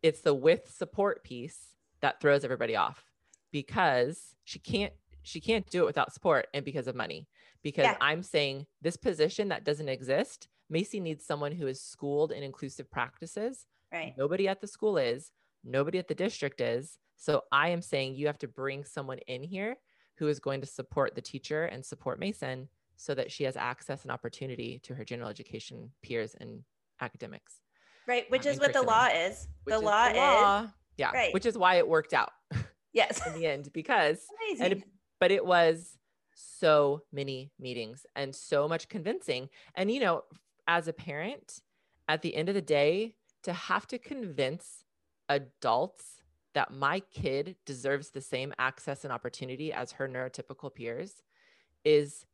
it's 0.03 0.21
the 0.21 0.35
with 0.35 0.71
support 0.73 1.25
piece 1.25 1.69
that 2.01 2.21
throws 2.21 2.45
everybody 2.45 2.77
off 2.77 3.11
because 3.51 4.35
she 4.45 4.59
can't 4.59 4.93
she 5.23 5.41
can't 5.41 5.69
do 5.71 5.83
it 5.83 5.87
without 5.87 6.13
support 6.13 6.47
and 6.53 6.65
because 6.65 6.87
of 6.87 6.95
money 6.95 7.27
because 7.63 7.85
Yeah. 7.85 7.97
i'm 8.01 8.23
saying 8.23 8.67
this 8.83 8.97
position 8.97 9.49
that 9.49 9.65
doesn't 9.65 9.89
exist 9.89 10.49
macy 10.69 11.01
needs 11.01 11.25
someone 11.25 11.53
who 11.53 11.67
is 11.67 11.81
schooled 11.81 12.31
in 12.33 12.43
inclusive 12.43 12.91
practices 12.91 13.67
Right. 13.93 14.15
nobody 14.19 14.49
at 14.49 14.61
the 14.61 14.67
school 14.67 14.99
is 14.99 15.31
nobody 15.65 15.99
at 15.99 16.09
the 16.09 16.15
district 16.15 16.61
is 16.61 16.99
so 17.17 17.43
i 17.53 17.69
am 17.69 17.83
saying 17.83 18.15
you 18.15 18.27
have 18.27 18.39
to 18.39 18.49
bring 18.49 18.85
someone 18.85 19.19
in 19.27 19.43
here 19.43 19.77
who 20.17 20.29
is 20.29 20.39
going 20.39 20.61
to 20.61 20.67
support 20.67 21.15
the 21.15 21.21
teacher 21.21 21.65
and 21.65 21.85
support 21.85 22.19
macy 22.19 22.69
so 22.97 23.15
that 23.15 23.33
she 23.33 23.45
has 23.45 23.57
access 23.57 24.03
and 24.03 24.13
opportunity 24.13 24.79
to 24.83 24.95
her 24.95 25.05
general 25.05 25.29
education 25.29 25.91
peers 26.03 26.37
and 26.41 26.63
academics 27.01 27.61
Right. 28.07 28.31
Which 28.31 28.47
um, 28.47 28.53
is 28.53 28.61
what 28.61 28.73
the 28.73 28.83
law 28.83 29.07
is. 29.07 29.49
The 29.67 29.77
is 29.77 29.83
law 29.83 30.07
is 30.09 30.17
law. 30.17 30.69
yeah 30.97 31.11
right. 31.13 31.35
which 31.35 31.47
is 31.47 31.57
why 31.57 31.77
it 31.77 31.89
worked 31.89 32.13
out 32.13 32.33
yes. 32.93 33.27
in 33.27 33.35
the 33.35 33.47
end 33.47 33.73
because 33.73 34.27
Amazing. 34.49 34.73
and 34.73 34.85
but 35.21 35.31
it 35.31 35.45
was 35.45 35.97
so 36.35 37.03
many 37.13 37.51
meetings 37.59 38.05
and 38.15 38.35
so 38.35 38.69
much 38.69 38.89
convincing 38.89 39.49
and 39.75 39.91
you 39.91 40.01
know 40.01 40.23
as 40.69 40.89
a 40.89 40.93
parent 40.93 41.61
at 42.09 42.23
the 42.23 42.35
end 42.35 42.49
of 42.49 42.55
the 42.55 42.63
day 42.63 43.15
to 43.43 43.53
have 43.53 43.87
to 43.87 43.99
convince 43.99 44.84
adults 45.29 46.05
that 46.55 46.73
my 46.73 47.01
kid 47.01 47.57
deserves 47.67 48.11
the 48.11 48.21
same 48.21 48.53
access 48.59 49.05
and 49.05 49.13
opportunity 49.13 49.73
as 49.73 49.93
her 49.93 50.09
neurotypical 50.09 50.73
peers 50.73 51.23
is 51.85 52.27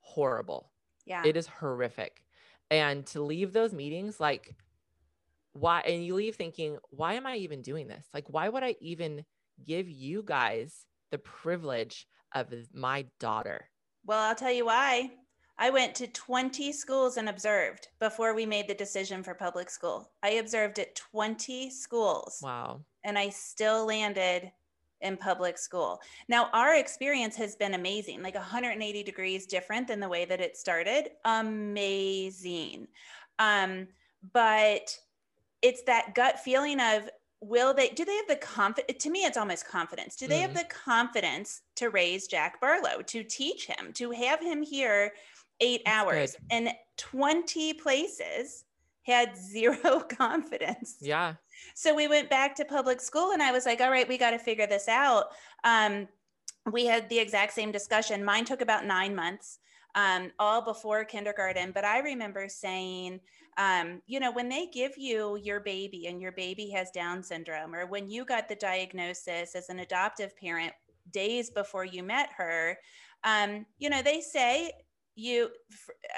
horrible 0.00 0.70
yeah. 1.06 1.22
it 1.24 1.36
is 1.36 1.46
horrific 1.46 2.22
and 2.70 3.06
to 3.06 3.20
leave 3.20 3.52
those 3.52 3.72
meetings 3.72 4.18
like 4.18 4.56
why 5.52 5.80
and 5.80 6.04
you 6.04 6.14
leave 6.14 6.36
thinking 6.36 6.78
why 6.90 7.14
am 7.14 7.26
i 7.26 7.36
even 7.36 7.60
doing 7.62 7.88
this 7.88 8.06
like 8.14 8.24
why 8.28 8.48
would 8.48 8.62
i 8.62 8.74
even 8.80 9.24
give 9.66 9.88
you 9.88 10.22
guys 10.24 10.86
the 11.10 11.18
privilege 11.18 12.06
of 12.34 12.52
my 12.72 13.04
daughter 13.18 13.66
Well, 14.06 14.20
I'll 14.20 14.34
tell 14.34 14.52
you 14.52 14.64
why. 14.66 15.10
I 15.60 15.68
went 15.68 15.94
to 15.96 16.06
20 16.06 16.72
schools 16.72 17.18
and 17.18 17.28
observed 17.28 17.88
before 18.00 18.34
we 18.34 18.46
made 18.46 18.66
the 18.66 18.74
decision 18.74 19.22
for 19.22 19.34
public 19.34 19.68
school. 19.68 20.10
I 20.22 20.30
observed 20.30 20.78
at 20.78 20.96
20 20.96 21.68
schools 21.70 22.40
wow 22.42 22.80
and 23.04 23.18
I 23.18 23.28
still 23.28 23.86
landed 23.86 24.50
in 25.02 25.16
public 25.16 25.56
school. 25.58 26.00
Now, 26.28 26.50
our 26.52 26.74
experience 26.74 27.36
has 27.36 27.56
been 27.56 27.74
amazing, 27.74 28.22
like 28.22 28.34
180 28.34 29.02
degrees 29.02 29.46
different 29.46 29.88
than 29.88 30.00
the 30.00 30.08
way 30.08 30.26
that 30.26 30.40
it 30.40 30.56
started. 30.56 31.10
Amazing. 31.24 32.88
Um, 33.38 33.88
but 34.34 34.98
it's 35.62 35.82
that 35.84 36.14
gut 36.14 36.40
feeling 36.40 36.80
of 36.80 37.08
will 37.42 37.72
they 37.72 37.88
do 37.88 38.04
they 38.04 38.16
have 38.16 38.28
the 38.28 38.36
confidence 38.36 39.02
to 39.02 39.08
me 39.08 39.20
it's 39.20 39.38
almost 39.38 39.66
confidence 39.66 40.14
do 40.14 40.28
they 40.28 40.40
have 40.40 40.50
Mhm. 40.50 40.58
the 40.58 40.64
confidence 40.64 41.62
to 41.76 41.88
raise 41.88 42.26
jack 42.26 42.60
barlow 42.60 43.00
to 43.00 43.24
teach 43.24 43.66
him 43.66 43.94
to 43.94 44.10
have 44.10 44.40
him 44.40 44.60
here 44.60 45.14
eight 45.60 45.82
That's 45.84 45.96
hours 45.96 46.32
good. 46.32 46.42
and 46.50 46.74
20 46.96 47.74
places 47.74 48.64
had 49.02 49.36
zero 49.50 50.00
confidence 50.00 50.96
yeah 51.00 51.34
so 51.74 51.94
we 51.94 52.08
went 52.08 52.30
back 52.30 52.54
to 52.56 52.64
public 52.64 53.00
school 53.00 53.32
and 53.32 53.42
I 53.42 53.52
was 53.52 53.66
like, 53.66 53.80
all 53.80 53.90
right, 53.90 54.08
we 54.08 54.18
got 54.18 54.30
to 54.30 54.38
figure 54.38 54.66
this 54.66 54.88
out. 54.88 55.26
Um, 55.64 56.08
we 56.70 56.86
had 56.86 57.08
the 57.08 57.18
exact 57.18 57.52
same 57.52 57.72
discussion. 57.72 58.24
Mine 58.24 58.44
took 58.44 58.60
about 58.60 58.84
nine 58.84 59.14
months, 59.14 59.58
um, 59.94 60.30
all 60.38 60.62
before 60.62 61.04
kindergarten. 61.04 61.72
But 61.72 61.84
I 61.84 62.00
remember 62.00 62.48
saying, 62.48 63.20
um, 63.56 64.02
you 64.06 64.20
know, 64.20 64.32
when 64.32 64.48
they 64.48 64.66
give 64.66 64.96
you 64.96 65.36
your 65.36 65.60
baby 65.60 66.06
and 66.06 66.20
your 66.20 66.32
baby 66.32 66.70
has 66.70 66.90
Down 66.90 67.22
syndrome, 67.22 67.74
or 67.74 67.86
when 67.86 68.08
you 68.08 68.24
got 68.24 68.48
the 68.48 68.54
diagnosis 68.54 69.54
as 69.54 69.68
an 69.68 69.80
adoptive 69.80 70.36
parent 70.36 70.72
days 71.12 71.50
before 71.50 71.84
you 71.84 72.02
met 72.02 72.30
her, 72.36 72.78
um, 73.24 73.66
you 73.78 73.90
know, 73.90 74.02
they 74.02 74.20
say, 74.20 74.70
you 75.16 75.50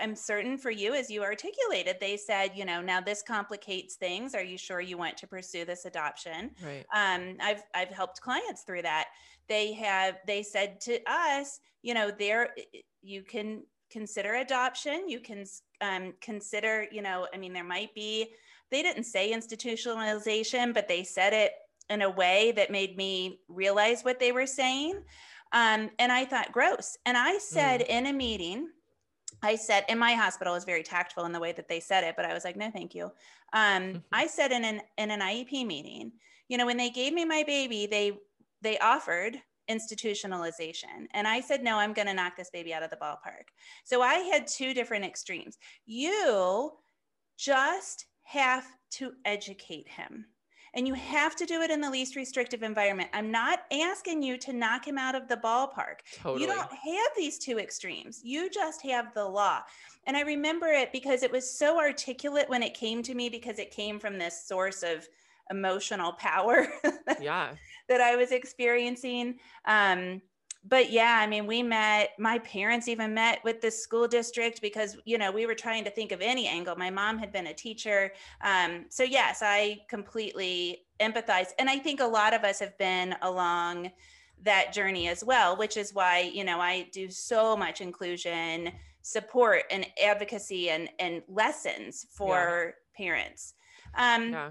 i'm 0.01 0.15
certain 0.15 0.57
for 0.57 0.71
you 0.71 0.95
as 0.95 1.11
you 1.11 1.23
articulated 1.23 1.97
they 2.01 2.17
said 2.17 2.51
you 2.55 2.65
know 2.65 2.81
now 2.81 3.01
this 3.01 3.23
complicates 3.23 3.97
things 3.97 4.35
are 4.35 4.43
you 4.43 4.59
sure 4.59 4.81
you 4.81 4.99
want 4.99 5.17
to 5.17 5.27
pursue 5.27 5.65
this 5.65 5.87
adoption 5.87 6.51
right 6.63 6.85
um, 6.95 7.37
I've 7.41 7.63
I've 7.75 7.89
helped 7.89 8.21
clients 8.21 8.63
through 8.63 8.83
that. 8.83 9.09
They 9.49 9.73
have 9.75 10.19
they 10.27 10.43
said 10.43 10.81
to 10.83 11.01
us, 11.07 11.61
you 11.83 11.95
know, 11.95 12.11
there 12.11 12.55
you 13.03 13.23
can 13.23 13.63
consider 13.91 14.35
adoption. 14.35 15.09
You 15.09 15.21
can 15.21 15.45
um, 15.81 16.15
consider, 16.21 16.87
you 16.91 17.03
know, 17.03 17.27
I 17.35 17.39
mean, 17.39 17.53
there 17.53 17.65
might 17.65 17.95
be. 17.95 18.29
They 18.71 18.83
didn't 18.83 19.05
say 19.05 19.33
institutionalization, 19.33 20.73
but 20.73 20.89
they 20.89 21.05
said 21.05 21.35
it 21.35 21.53
in 21.91 22.03
a 22.03 22.11
way 22.11 22.53
that 22.57 22.71
made 22.71 22.97
me 22.97 23.41
realize 23.49 24.03
what 24.03 24.19
they 24.19 24.33
were 24.33 24.47
saying. 24.47 25.03
Um, 25.53 25.91
and 25.99 26.11
I 26.11 26.25
thought, 26.25 26.53
gross. 26.53 26.97
And 27.05 27.19
I 27.19 27.37
said 27.37 27.83
in 27.83 28.07
a 28.07 28.13
meeting, 28.15 28.69
I 29.43 29.57
said, 29.57 29.85
and 29.89 29.99
my 29.99 30.13
hospital 30.15 30.55
was 30.55 30.65
very 30.65 30.83
tactful 30.83 31.25
in 31.25 31.33
the 31.33 31.41
way 31.41 31.53
that 31.53 31.69
they 31.69 31.81
said 31.81 32.05
it, 32.05 32.15
but 32.17 32.25
I 32.25 32.33
was 32.33 32.45
like, 32.45 32.57
no, 32.57 32.71
thank 32.71 32.95
you. 32.95 33.11
Um, 33.53 34.05
I 34.13 34.27
said 34.27 34.53
in 34.53 34.65
an 34.65 34.81
in 34.99 35.11
an 35.11 35.21
IEP 35.21 35.67
meeting, 35.67 36.13
you 36.49 36.57
know, 36.57 36.67
when 36.67 36.77
they 36.77 36.91
gave 36.91 37.13
me 37.13 37.25
my 37.25 37.43
baby, 37.47 37.87
they 37.87 38.13
they 38.61 38.79
offered 38.79 39.37
institutionalization, 39.71 41.07
and 41.13 41.27
I 41.27 41.41
said, 41.41 41.63
no, 41.63 41.77
I'm 41.77 41.93
going 41.93 42.09
to 42.09 42.15
knock 42.15 42.37
this 42.37 42.51
baby 42.51 42.73
out 42.75 42.83
of 42.83 42.91
the 42.91 42.97
ballpark. 42.97 43.49
So 43.85 44.03
I 44.03 44.15
had 44.15 44.47
two 44.47 44.75
different 44.75 45.05
extremes. 45.05 45.59
You 45.87 46.73
just 47.39 48.07
have 48.25 48.67
to 48.93 49.13
educate 49.25 49.89
him. 49.89 50.27
And 50.75 50.89
you 50.89 50.95
have 50.95 51.37
to 51.37 51.47
do 51.47 51.61
it 51.61 51.71
in 51.71 51.81
the 51.81 51.91
least 51.91 52.17
restrictive 52.17 52.63
environment. 52.63 53.11
I'm 53.13 53.31
not 53.31 53.65
asking 53.71 54.23
you 54.23 54.39
to 54.39 54.53
knock 54.53 54.87
him 54.87 54.97
out 54.97 55.15
of 55.15 55.29
the 55.29 55.37
ballpark. 55.37 56.01
totally 56.17 56.43
You 56.43 56.47
don't 56.49 56.71
have 56.73 57.11
these 57.17 57.39
two 57.39 57.59
extremes. 57.59 58.21
You 58.25 58.49
just 58.49 58.83
have 58.83 59.13
the 59.15 59.25
law. 59.25 59.61
And 60.07 60.17
I 60.17 60.23
remember 60.23 60.69
it 60.69 60.91
because 60.93 61.23
it 61.23 61.31
was 61.31 61.49
so 61.49 61.79
articulate 61.79 62.49
when 62.49 62.63
it 62.63 62.75
came 62.75 63.03
to 63.03 63.15
me 63.15 63.29
because 63.29 63.59
it 63.59 63.71
came 63.71 63.99
from 63.99 64.19
this 64.19 64.47
source 64.47 64.83
of 64.83 65.07
emotional 65.51 66.13
power 66.13 66.67
yeah 67.21 67.53
that 67.89 68.01
I 68.01 68.17
was 68.17 68.33
experiencing. 68.33 69.39
Um, 69.67 70.23
but 70.65 70.93
yeah, 70.93 71.19
I 71.21 71.27
mean, 71.27 71.47
we 71.47 71.63
met, 71.63 72.11
my 72.19 72.39
parents 72.39 72.87
even 72.87 73.15
met 73.15 73.43
with 73.43 73.61
the 73.61 73.71
school 73.71 74.07
district 74.07 74.63
because, 74.63 74.97
you 75.05 75.19
know, 75.19 75.33
we 75.33 75.45
were 75.45 75.57
trying 75.57 75.83
to 75.85 75.91
think 75.91 76.13
of 76.13 76.21
any 76.21 76.47
angle. 76.47 76.77
My 76.77 76.91
mom 76.91 77.19
had 77.19 77.33
been 77.33 77.49
a 77.49 77.55
teacher. 77.55 78.13
Um, 78.43 78.87
so, 78.89 79.03
yes, 79.03 79.41
I 79.43 79.81
completely 79.89 80.85
empathize. 81.01 81.49
And 81.59 81.69
I 81.69 81.79
think 81.79 82.01
a 82.01 82.07
lot 82.07 82.33
of 82.33 82.45
us 82.45 82.61
have 82.61 82.79
been 82.79 83.17
along 83.23 83.91
that 84.45 84.73
journey 84.73 85.09
as 85.09 85.25
well, 85.25 85.57
which 85.57 85.77
is 85.77 85.93
why, 85.95 86.31
you 86.33 86.45
know, 86.45 86.61
I 86.61 86.89
do 86.93 87.11
so 87.11 87.57
much 87.57 87.81
inclusion 87.81 88.71
support 89.03 89.65
and 89.71 89.85
advocacy 90.03 90.71
and, 90.71 90.89
and 91.01 91.23
lessons 91.29 92.07
for 92.11 92.75
yeah. 92.99 93.05
parents. 93.05 93.55
Um, 93.97 94.31
yeah. 94.31 94.51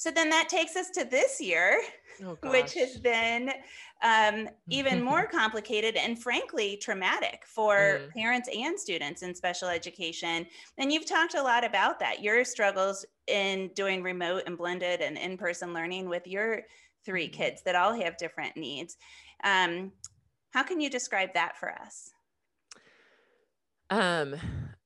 So 0.00 0.10
then 0.10 0.30
that 0.30 0.48
takes 0.48 0.76
us 0.76 0.88
to 0.94 1.04
this 1.04 1.42
year, 1.42 1.78
oh, 2.24 2.38
which 2.48 2.72
has 2.72 2.96
been 2.96 3.52
um, 4.02 4.48
even 4.70 5.02
more 5.04 5.26
complicated 5.26 5.94
and 5.94 6.18
frankly 6.18 6.78
traumatic 6.78 7.42
for 7.44 7.76
mm. 7.76 8.10
parents 8.14 8.48
and 8.48 8.80
students 8.80 9.20
in 9.20 9.34
special 9.34 9.68
education. 9.68 10.46
And 10.78 10.90
you've 10.90 11.04
talked 11.04 11.34
a 11.34 11.42
lot 11.42 11.66
about 11.66 12.00
that, 12.00 12.22
your 12.22 12.46
struggles 12.46 13.04
in 13.26 13.72
doing 13.74 14.02
remote 14.02 14.44
and 14.46 14.56
blended 14.56 15.02
and 15.02 15.18
in 15.18 15.36
person 15.36 15.74
learning 15.74 16.08
with 16.08 16.26
your 16.26 16.62
three 17.04 17.26
mm-hmm. 17.28 17.36
kids 17.36 17.62
that 17.66 17.76
all 17.76 17.92
have 17.92 18.16
different 18.16 18.56
needs. 18.56 18.96
Um, 19.44 19.92
how 20.52 20.62
can 20.62 20.80
you 20.80 20.88
describe 20.88 21.34
that 21.34 21.58
for 21.58 21.72
us? 21.72 22.10
Um, 23.90 24.34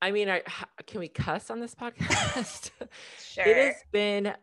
I 0.01 0.11
mean, 0.11 0.29
I, 0.29 0.41
can 0.85 0.99
we 0.99 1.07
cuss 1.07 1.49
on 1.49 1.61
this 1.61 1.73
podcast? 1.73 2.71
sure. 3.17 3.45
It 3.45 3.55
has 3.55 3.75
been 3.93 4.33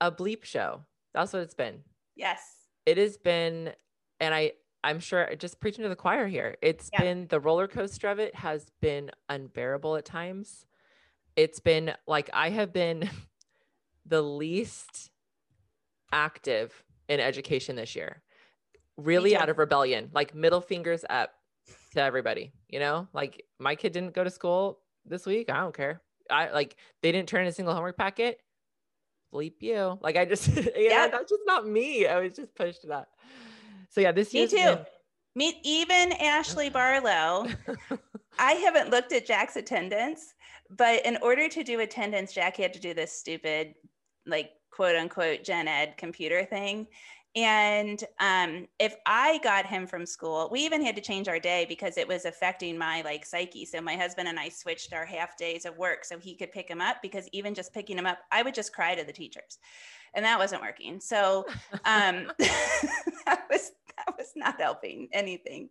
a 0.00 0.10
bleep 0.10 0.44
show. 0.44 0.82
That's 1.14 1.32
what 1.32 1.42
it's 1.42 1.54
been. 1.54 1.80
Yes. 2.16 2.40
It 2.86 2.98
has 2.98 3.16
been, 3.16 3.72
and 4.20 4.34
I, 4.34 4.52
I'm 4.84 5.00
sure 5.00 5.34
just 5.36 5.60
preaching 5.60 5.82
to 5.82 5.88
the 5.88 5.96
choir 5.96 6.26
here. 6.26 6.56
It's 6.62 6.90
yeah. 6.92 7.02
been 7.02 7.26
the 7.28 7.40
roller 7.40 7.68
coaster 7.68 8.08
of 8.08 8.18
it 8.18 8.34
has 8.34 8.70
been 8.80 9.10
unbearable 9.28 9.96
at 9.96 10.04
times. 10.04 10.66
It's 11.36 11.60
been 11.60 11.92
like 12.06 12.30
I 12.32 12.50
have 12.50 12.72
been 12.72 13.08
the 14.06 14.22
least 14.22 15.10
active 16.12 16.84
in 17.08 17.20
education 17.20 17.76
this 17.76 17.96
year, 17.96 18.22
really 18.96 19.36
out 19.36 19.48
of 19.48 19.58
rebellion, 19.58 20.10
like 20.12 20.34
middle 20.34 20.60
fingers 20.60 21.04
up 21.08 21.32
to 21.92 22.02
everybody, 22.02 22.52
you 22.68 22.78
know, 22.78 23.08
like 23.12 23.44
my 23.58 23.74
kid 23.74 23.92
didn't 23.92 24.14
go 24.14 24.24
to 24.24 24.30
school 24.30 24.80
this 25.04 25.26
week. 25.26 25.50
I 25.50 25.60
don't 25.60 25.74
care. 25.74 26.02
I 26.30 26.50
like 26.50 26.76
they 27.02 27.12
didn't 27.12 27.28
turn 27.28 27.42
in 27.42 27.48
a 27.48 27.52
single 27.52 27.74
homework 27.74 27.96
packet 27.96 28.40
bleep 29.32 29.54
you. 29.60 29.98
Like 30.00 30.16
I 30.16 30.24
just, 30.24 30.48
yeah, 30.56 30.70
yeah, 30.76 31.08
that's 31.08 31.30
just 31.30 31.42
not 31.46 31.66
me. 31.66 32.06
I 32.06 32.20
was 32.20 32.32
just 32.32 32.54
pushed 32.54 32.82
to 32.82 32.88
that. 32.88 33.08
So 33.90 34.00
yeah, 34.00 34.12
this 34.12 34.32
me 34.32 34.46
too. 34.46 34.56
Been... 34.56 34.78
Me, 35.34 35.60
even 35.62 36.12
Ashley 36.12 36.68
Barlow. 36.68 37.46
I 38.38 38.52
haven't 38.52 38.90
looked 38.90 39.12
at 39.12 39.26
Jack's 39.26 39.56
attendance, 39.56 40.34
but 40.70 41.04
in 41.04 41.18
order 41.22 41.48
to 41.48 41.64
do 41.64 41.80
attendance, 41.80 42.32
Jack 42.32 42.56
had 42.56 42.72
to 42.74 42.80
do 42.80 42.94
this 42.94 43.12
stupid, 43.12 43.74
like 44.26 44.52
quote 44.70 44.96
unquote 44.96 45.44
gen 45.44 45.68
ed 45.68 45.94
computer 45.96 46.44
thing. 46.44 46.86
And 47.36 48.02
um, 48.20 48.66
if 48.78 48.96
I 49.06 49.38
got 49.42 49.66
him 49.66 49.86
from 49.86 50.06
school, 50.06 50.48
we 50.50 50.60
even 50.60 50.84
had 50.84 50.96
to 50.96 51.02
change 51.02 51.28
our 51.28 51.38
day 51.38 51.66
because 51.68 51.96
it 51.96 52.08
was 52.08 52.24
affecting 52.24 52.76
my 52.76 53.02
like 53.02 53.24
psyche. 53.24 53.64
So 53.64 53.80
my 53.80 53.96
husband 53.96 54.28
and 54.28 54.40
I 54.40 54.48
switched 54.48 54.92
our 54.92 55.04
half 55.04 55.36
days 55.36 55.64
of 55.64 55.76
work 55.76 56.04
so 56.04 56.18
he 56.18 56.34
could 56.34 56.52
pick 56.52 56.68
him 56.68 56.80
up 56.80 56.96
because 57.02 57.28
even 57.32 57.54
just 57.54 57.72
picking 57.74 57.98
him 57.98 58.06
up, 58.06 58.18
I 58.32 58.42
would 58.42 58.54
just 58.54 58.72
cry 58.72 58.94
to 58.94 59.04
the 59.04 59.12
teachers, 59.12 59.58
and 60.14 60.24
that 60.24 60.38
wasn't 60.38 60.62
working. 60.62 61.00
So 61.00 61.44
um, 61.84 62.32
that 62.38 63.44
was 63.50 63.72
that 64.06 64.16
was 64.16 64.32
not 64.36 64.60
helping 64.60 65.08
anything. 65.12 65.68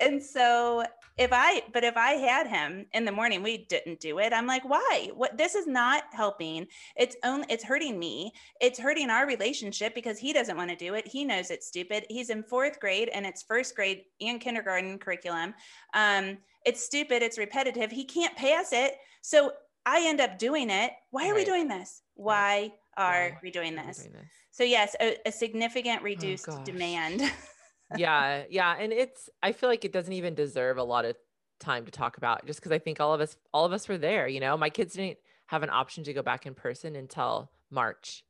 And 0.00 0.22
so 0.22 0.84
if 1.18 1.30
I, 1.32 1.62
but 1.72 1.84
if 1.84 1.96
I 1.96 2.12
had 2.12 2.46
him 2.46 2.86
in 2.92 3.04
the 3.04 3.12
morning, 3.12 3.42
we 3.42 3.66
didn't 3.66 4.00
do 4.00 4.18
it. 4.18 4.32
I'm 4.32 4.46
like, 4.46 4.68
why? 4.68 5.10
What? 5.14 5.36
This 5.36 5.54
is 5.54 5.66
not 5.66 6.04
helping. 6.12 6.66
It's 6.96 7.16
only, 7.24 7.46
it's 7.48 7.64
hurting 7.64 7.98
me. 7.98 8.32
It's 8.60 8.78
hurting 8.78 9.10
our 9.10 9.26
relationship 9.26 9.94
because 9.94 10.18
he 10.18 10.32
doesn't 10.32 10.56
want 10.56 10.70
to 10.70 10.76
do 10.76 10.94
it. 10.94 11.06
He 11.06 11.24
knows 11.24 11.50
it's 11.50 11.66
stupid. 11.66 12.06
He's 12.08 12.30
in 12.30 12.42
fourth 12.42 12.80
grade 12.80 13.10
and 13.12 13.26
it's 13.26 13.42
first 13.42 13.74
grade 13.74 14.02
and 14.20 14.40
kindergarten 14.40 14.98
curriculum. 14.98 15.54
Um, 15.94 16.38
it's 16.64 16.84
stupid. 16.84 17.22
It's 17.22 17.38
repetitive. 17.38 17.90
He 17.90 18.04
can't 18.04 18.36
pass 18.36 18.72
it. 18.72 18.96
So 19.22 19.52
I 19.84 20.04
end 20.06 20.20
up 20.20 20.38
doing 20.38 20.70
it. 20.70 20.92
Why 21.10 21.26
are 21.28 21.32
right. 21.32 21.36
we 21.36 21.44
doing 21.44 21.68
this? 21.68 22.02
Why 22.14 22.72
are 22.96 23.30
Why 23.30 23.38
we 23.42 23.50
doing 23.50 23.76
this? 23.76 23.98
Doing 23.98 24.12
this? 24.12 24.30
So 24.50 24.64
yes, 24.64 24.96
a, 25.00 25.16
a 25.26 25.32
significant 25.32 26.00
oh, 26.00 26.04
reduced 26.04 26.48
oh, 26.48 26.64
demand. 26.64 27.22
yeah, 27.96 28.44
yeah, 28.50 28.76
and 28.78 28.92
it's 28.92 29.28
I 29.42 29.52
feel 29.52 29.68
like 29.68 29.84
it 29.84 29.92
doesn't 29.92 30.12
even 30.12 30.34
deserve 30.34 30.78
a 30.78 30.82
lot 30.82 31.04
of 31.04 31.16
time 31.60 31.84
to 31.84 31.90
talk 31.90 32.16
about 32.16 32.46
just 32.46 32.60
because 32.60 32.72
I 32.72 32.78
think 32.78 33.00
all 33.00 33.14
of 33.14 33.20
us 33.20 33.36
all 33.52 33.64
of 33.64 33.72
us 33.72 33.88
were 33.88 33.98
there, 33.98 34.28
you 34.28 34.40
know. 34.40 34.56
My 34.56 34.70
kids 34.70 34.94
didn't 34.94 35.18
have 35.46 35.62
an 35.62 35.70
option 35.70 36.04
to 36.04 36.12
go 36.12 36.22
back 36.22 36.46
in 36.46 36.54
person 36.54 36.96
until 36.96 37.50
March. 37.70 38.24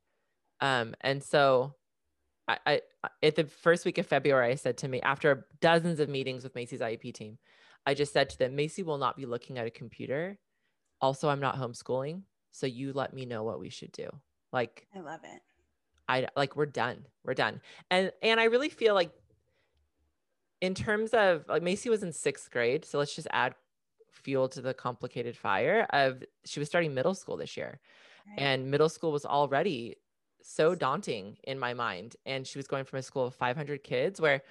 Um 0.61 0.95
and 1.01 1.23
so 1.23 1.73
I, 2.47 2.57
I 2.65 2.81
at 3.23 3.35
the 3.35 3.45
first 3.45 3.85
week 3.85 3.97
of 3.97 4.05
February 4.05 4.51
I 4.51 4.55
said 4.55 4.77
to 4.77 4.87
me 4.87 5.01
after 5.01 5.47
dozens 5.59 5.99
of 5.99 6.09
meetings 6.09 6.43
with 6.43 6.55
Macy's 6.55 6.79
IEP 6.79 7.13
team, 7.13 7.37
I 7.85 7.93
just 7.93 8.13
said 8.13 8.29
to 8.29 8.37
them, 8.37 8.55
Macy 8.55 8.83
will 8.83 8.97
not 8.97 9.17
be 9.17 9.25
looking 9.25 9.57
at 9.57 9.67
a 9.67 9.71
computer. 9.71 10.37
Also, 10.99 11.29
I'm 11.29 11.39
not 11.39 11.57
homeschooling, 11.57 12.23
so 12.51 12.65
you 12.65 12.91
let 12.91 13.13
me 13.13 13.25
know 13.25 13.43
what 13.43 13.59
we 13.59 13.69
should 13.69 13.91
do. 13.91 14.09
Like 14.53 14.87
I 14.95 14.99
love 14.99 15.21
it. 15.23 15.41
I 16.07 16.27
like 16.35 16.55
we're 16.55 16.65
done. 16.65 17.05
We're 17.23 17.33
done. 17.33 17.61
And 17.91 18.11
and 18.21 18.39
I 18.39 18.45
really 18.45 18.69
feel 18.69 18.93
like 18.93 19.11
in 20.61 20.73
terms 20.73 21.11
of 21.11 21.45
like 21.47 21.63
Macy 21.63 21.89
was 21.89 22.03
in 22.03 22.11
sixth 22.11 22.51
grade, 22.51 22.85
so 22.85 22.97
let's 22.97 23.15
just 23.15 23.27
add 23.31 23.55
fuel 24.11 24.49
to 24.49 24.61
the 24.61 24.73
complicated 24.73 25.37
fire 25.37 25.87
of 25.91 26.23
she 26.45 26.59
was 26.59 26.67
starting 26.67 26.93
middle 26.93 27.13
school 27.13 27.37
this 27.37 27.55
year. 27.55 27.79
Right. 28.27 28.39
And 28.39 28.71
middle 28.71 28.89
school 28.89 29.11
was 29.11 29.25
already 29.25 29.95
so 30.41 30.75
daunting 30.75 31.37
in 31.43 31.59
my 31.59 31.73
mind. 31.73 32.15
And 32.25 32.45
she 32.45 32.57
was 32.57 32.67
going 32.67 32.85
from 32.85 32.99
a 32.99 33.03
school 33.03 33.25
of 33.25 33.35
500 33.35 33.83
kids 33.83 34.19
where 34.19 34.41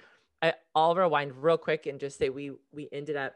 I, 0.41 0.53
I'll 0.75 0.95
rewind 0.95 1.35
real 1.35 1.57
quick 1.57 1.85
and 1.85 1.99
just 1.99 2.17
say 2.17 2.29
we 2.29 2.51
we 2.71 2.87
ended 2.91 3.15
up 3.15 3.33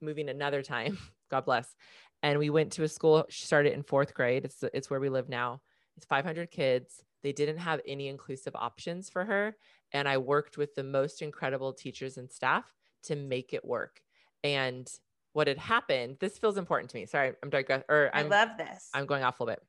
moving 0.00 0.28
another 0.28 0.62
time. 0.62 0.98
God 1.30 1.44
bless. 1.44 1.74
And 2.22 2.38
we 2.38 2.50
went 2.50 2.72
to 2.72 2.84
a 2.84 2.88
school. 2.88 3.26
She 3.28 3.46
started 3.46 3.72
in 3.72 3.82
fourth 3.82 4.14
grade. 4.14 4.44
It's 4.44 4.62
it's 4.72 4.88
where 4.88 5.00
we 5.00 5.08
live 5.08 5.28
now. 5.28 5.60
It's 5.96 6.06
500 6.06 6.50
kids. 6.50 7.02
They 7.22 7.32
didn't 7.32 7.58
have 7.58 7.80
any 7.86 8.08
inclusive 8.08 8.54
options 8.56 9.10
for 9.10 9.24
her. 9.24 9.56
And 9.92 10.08
I 10.08 10.18
worked 10.18 10.56
with 10.56 10.74
the 10.74 10.82
most 10.82 11.22
incredible 11.22 11.72
teachers 11.72 12.16
and 12.16 12.30
staff 12.30 12.72
to 13.04 13.16
make 13.16 13.52
it 13.52 13.64
work. 13.64 14.00
And 14.44 14.90
what 15.32 15.48
had 15.48 15.58
happened, 15.58 16.16
this 16.20 16.38
feels 16.38 16.56
important 16.56 16.90
to 16.90 16.96
me. 16.96 17.06
Sorry, 17.06 17.32
I'm 17.42 17.50
digress 17.50 17.82
or 17.88 18.10
I'm, 18.12 18.26
I 18.26 18.28
love 18.28 18.50
this. 18.58 18.88
I'm 18.94 19.06
going 19.06 19.22
off 19.22 19.40
a 19.40 19.44
little 19.44 19.56
bit. 19.56 19.62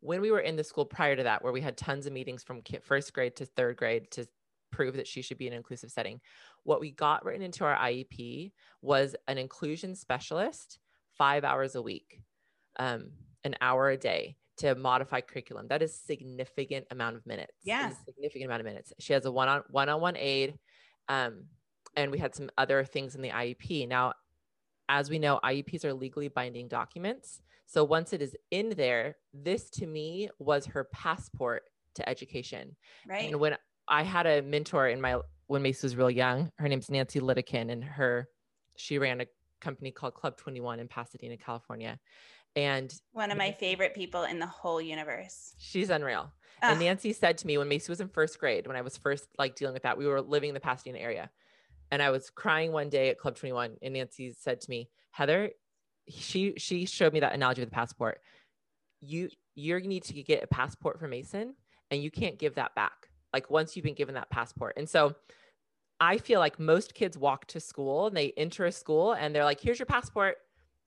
When 0.00 0.20
we 0.20 0.30
were 0.30 0.40
in 0.40 0.56
the 0.56 0.64
school 0.64 0.84
prior 0.84 1.16
to 1.16 1.24
that, 1.24 1.42
where 1.42 1.52
we 1.52 1.60
had 1.60 1.76
tons 1.76 2.06
of 2.06 2.12
meetings 2.12 2.42
from 2.42 2.62
first 2.82 3.12
grade 3.12 3.36
to 3.36 3.46
third 3.46 3.76
grade 3.76 4.10
to 4.12 4.26
prove 4.70 4.94
that 4.96 5.08
she 5.08 5.22
should 5.22 5.38
be 5.38 5.46
in 5.46 5.52
an 5.52 5.56
inclusive 5.56 5.90
setting, 5.90 6.20
what 6.62 6.80
we 6.80 6.92
got 6.92 7.24
written 7.24 7.42
into 7.42 7.64
our 7.64 7.76
IEP 7.76 8.52
was 8.80 9.16
an 9.26 9.38
inclusion 9.38 9.94
specialist 9.96 10.78
five 11.16 11.42
hours 11.42 11.74
a 11.74 11.82
week, 11.82 12.22
um, 12.78 13.10
an 13.42 13.56
hour 13.60 13.90
a 13.90 13.96
day 13.96 14.36
to 14.58 14.74
modify 14.74 15.20
curriculum. 15.20 15.66
That 15.68 15.82
is 15.82 15.94
significant 15.94 16.86
amount 16.90 17.16
of 17.16 17.26
minutes. 17.26 17.52
Yeah. 17.64 17.92
Significant 18.04 18.46
amount 18.46 18.60
of 18.60 18.66
minutes. 18.66 18.92
She 18.98 19.12
has 19.12 19.24
a 19.24 19.32
one 19.32 19.48
on 19.48 19.62
one 19.70 19.88
on 19.88 20.00
one 20.00 20.16
aid. 20.16 20.58
Um, 21.08 21.44
and 21.96 22.10
we 22.10 22.18
had 22.18 22.34
some 22.34 22.50
other 22.58 22.84
things 22.84 23.14
in 23.14 23.22
the 23.22 23.30
IEP. 23.30 23.88
Now, 23.88 24.12
as 24.88 25.10
we 25.10 25.18
know, 25.18 25.40
IEPs 25.44 25.84
are 25.84 25.94
legally 25.94 26.28
binding 26.28 26.68
documents. 26.68 27.40
So 27.66 27.84
once 27.84 28.12
it 28.12 28.22
is 28.22 28.36
in 28.50 28.70
there, 28.70 29.16
this 29.34 29.68
to 29.70 29.86
me 29.86 30.30
was 30.38 30.66
her 30.66 30.84
passport 30.84 31.64
to 31.94 32.08
education. 32.08 32.76
Right. 33.06 33.30
And 33.30 33.40
when 33.40 33.56
I 33.86 34.02
had 34.02 34.26
a 34.26 34.42
mentor 34.42 34.88
in 34.88 35.00
my 35.00 35.18
when 35.46 35.62
Mace 35.62 35.82
was 35.82 35.96
real 35.96 36.10
young, 36.10 36.52
her 36.58 36.68
name's 36.68 36.90
Nancy 36.90 37.20
Litteken, 37.20 37.70
and 37.70 37.82
her 37.82 38.28
she 38.76 38.98
ran 38.98 39.20
a 39.20 39.26
company 39.60 39.90
called 39.90 40.14
Club 40.14 40.36
21 40.36 40.78
in 40.78 40.88
Pasadena, 40.88 41.36
California. 41.36 41.98
And 42.58 42.92
one 43.12 43.30
of 43.30 43.38
my 43.38 43.52
favorite 43.52 43.94
people 43.94 44.24
in 44.24 44.40
the 44.40 44.46
whole 44.46 44.80
universe. 44.82 45.54
She's 45.58 45.90
unreal. 45.90 46.32
Ugh. 46.60 46.72
And 46.72 46.80
Nancy 46.80 47.12
said 47.12 47.38
to 47.38 47.46
me 47.46 47.56
when 47.56 47.68
Macy 47.68 47.92
was 47.92 48.00
in 48.00 48.08
first 48.08 48.40
grade, 48.40 48.66
when 48.66 48.74
I 48.74 48.80
was 48.80 48.96
first 48.96 49.28
like 49.38 49.54
dealing 49.54 49.74
with 49.74 49.84
that, 49.84 49.96
we 49.96 50.08
were 50.08 50.20
living 50.20 50.48
in 50.48 50.54
the 50.54 50.60
Pasadena 50.60 50.98
area. 50.98 51.30
And 51.92 52.02
I 52.02 52.10
was 52.10 52.30
crying 52.30 52.72
one 52.72 52.88
day 52.88 53.10
at 53.10 53.18
Club 53.18 53.36
21. 53.36 53.76
And 53.80 53.94
Nancy 53.94 54.32
said 54.32 54.60
to 54.62 54.70
me, 54.70 54.90
Heather, 55.12 55.50
she 56.10 56.54
she 56.56 56.84
showed 56.84 57.12
me 57.12 57.20
that 57.20 57.32
analogy 57.32 57.62
with 57.62 57.70
the 57.70 57.74
passport. 57.74 58.20
You 59.00 59.28
you 59.54 59.78
need 59.78 60.02
to 60.04 60.20
get 60.24 60.42
a 60.42 60.48
passport 60.48 60.98
for 60.98 61.06
Macy 61.06 61.46
and 61.92 62.02
you 62.02 62.10
can't 62.10 62.40
give 62.40 62.56
that 62.56 62.74
back. 62.74 63.08
Like 63.32 63.50
once 63.50 63.76
you've 63.76 63.84
been 63.84 63.94
given 63.94 64.16
that 64.16 64.30
passport. 64.30 64.74
And 64.76 64.88
so 64.88 65.14
I 66.00 66.18
feel 66.18 66.40
like 66.40 66.58
most 66.58 66.94
kids 66.94 67.16
walk 67.16 67.46
to 67.48 67.60
school 67.60 68.08
and 68.08 68.16
they 68.16 68.32
enter 68.36 68.64
a 68.64 68.72
school 68.72 69.12
and 69.12 69.32
they're 69.32 69.44
like, 69.44 69.60
here's 69.60 69.78
your 69.78 69.86
passport 69.86 70.38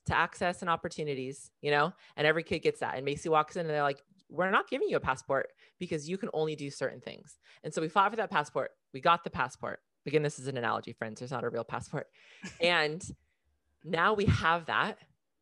to 0.07 0.15
access 0.15 0.61
and 0.61 0.69
opportunities, 0.69 1.51
you 1.61 1.71
know, 1.71 1.93
and 2.15 2.25
every 2.25 2.43
kid 2.43 2.59
gets 2.59 2.79
that. 2.79 2.95
And 2.95 3.05
Macy 3.05 3.29
walks 3.29 3.55
in 3.55 3.61
and 3.61 3.69
they're 3.69 3.83
like, 3.83 4.01
we're 4.29 4.49
not 4.49 4.69
giving 4.69 4.89
you 4.89 4.97
a 4.97 5.01
passport 5.01 5.49
because 5.79 6.09
you 6.09 6.17
can 6.17 6.29
only 6.33 6.55
do 6.55 6.69
certain 6.69 7.01
things. 7.01 7.37
And 7.63 7.73
so 7.73 7.81
we 7.81 7.89
fought 7.89 8.11
for 8.11 8.17
that 8.17 8.31
passport. 8.31 8.71
We 8.93 9.01
got 9.01 9.23
the 9.23 9.29
passport. 9.29 9.79
again, 10.07 10.23
this 10.23 10.39
is 10.39 10.47
an 10.47 10.57
analogy, 10.57 10.93
friends. 10.93 11.19
There's 11.19 11.31
not 11.31 11.43
a 11.43 11.49
real 11.49 11.63
passport. 11.63 12.07
and 12.61 13.03
now 13.83 14.13
we 14.13 14.25
have 14.25 14.65
that. 14.67 14.97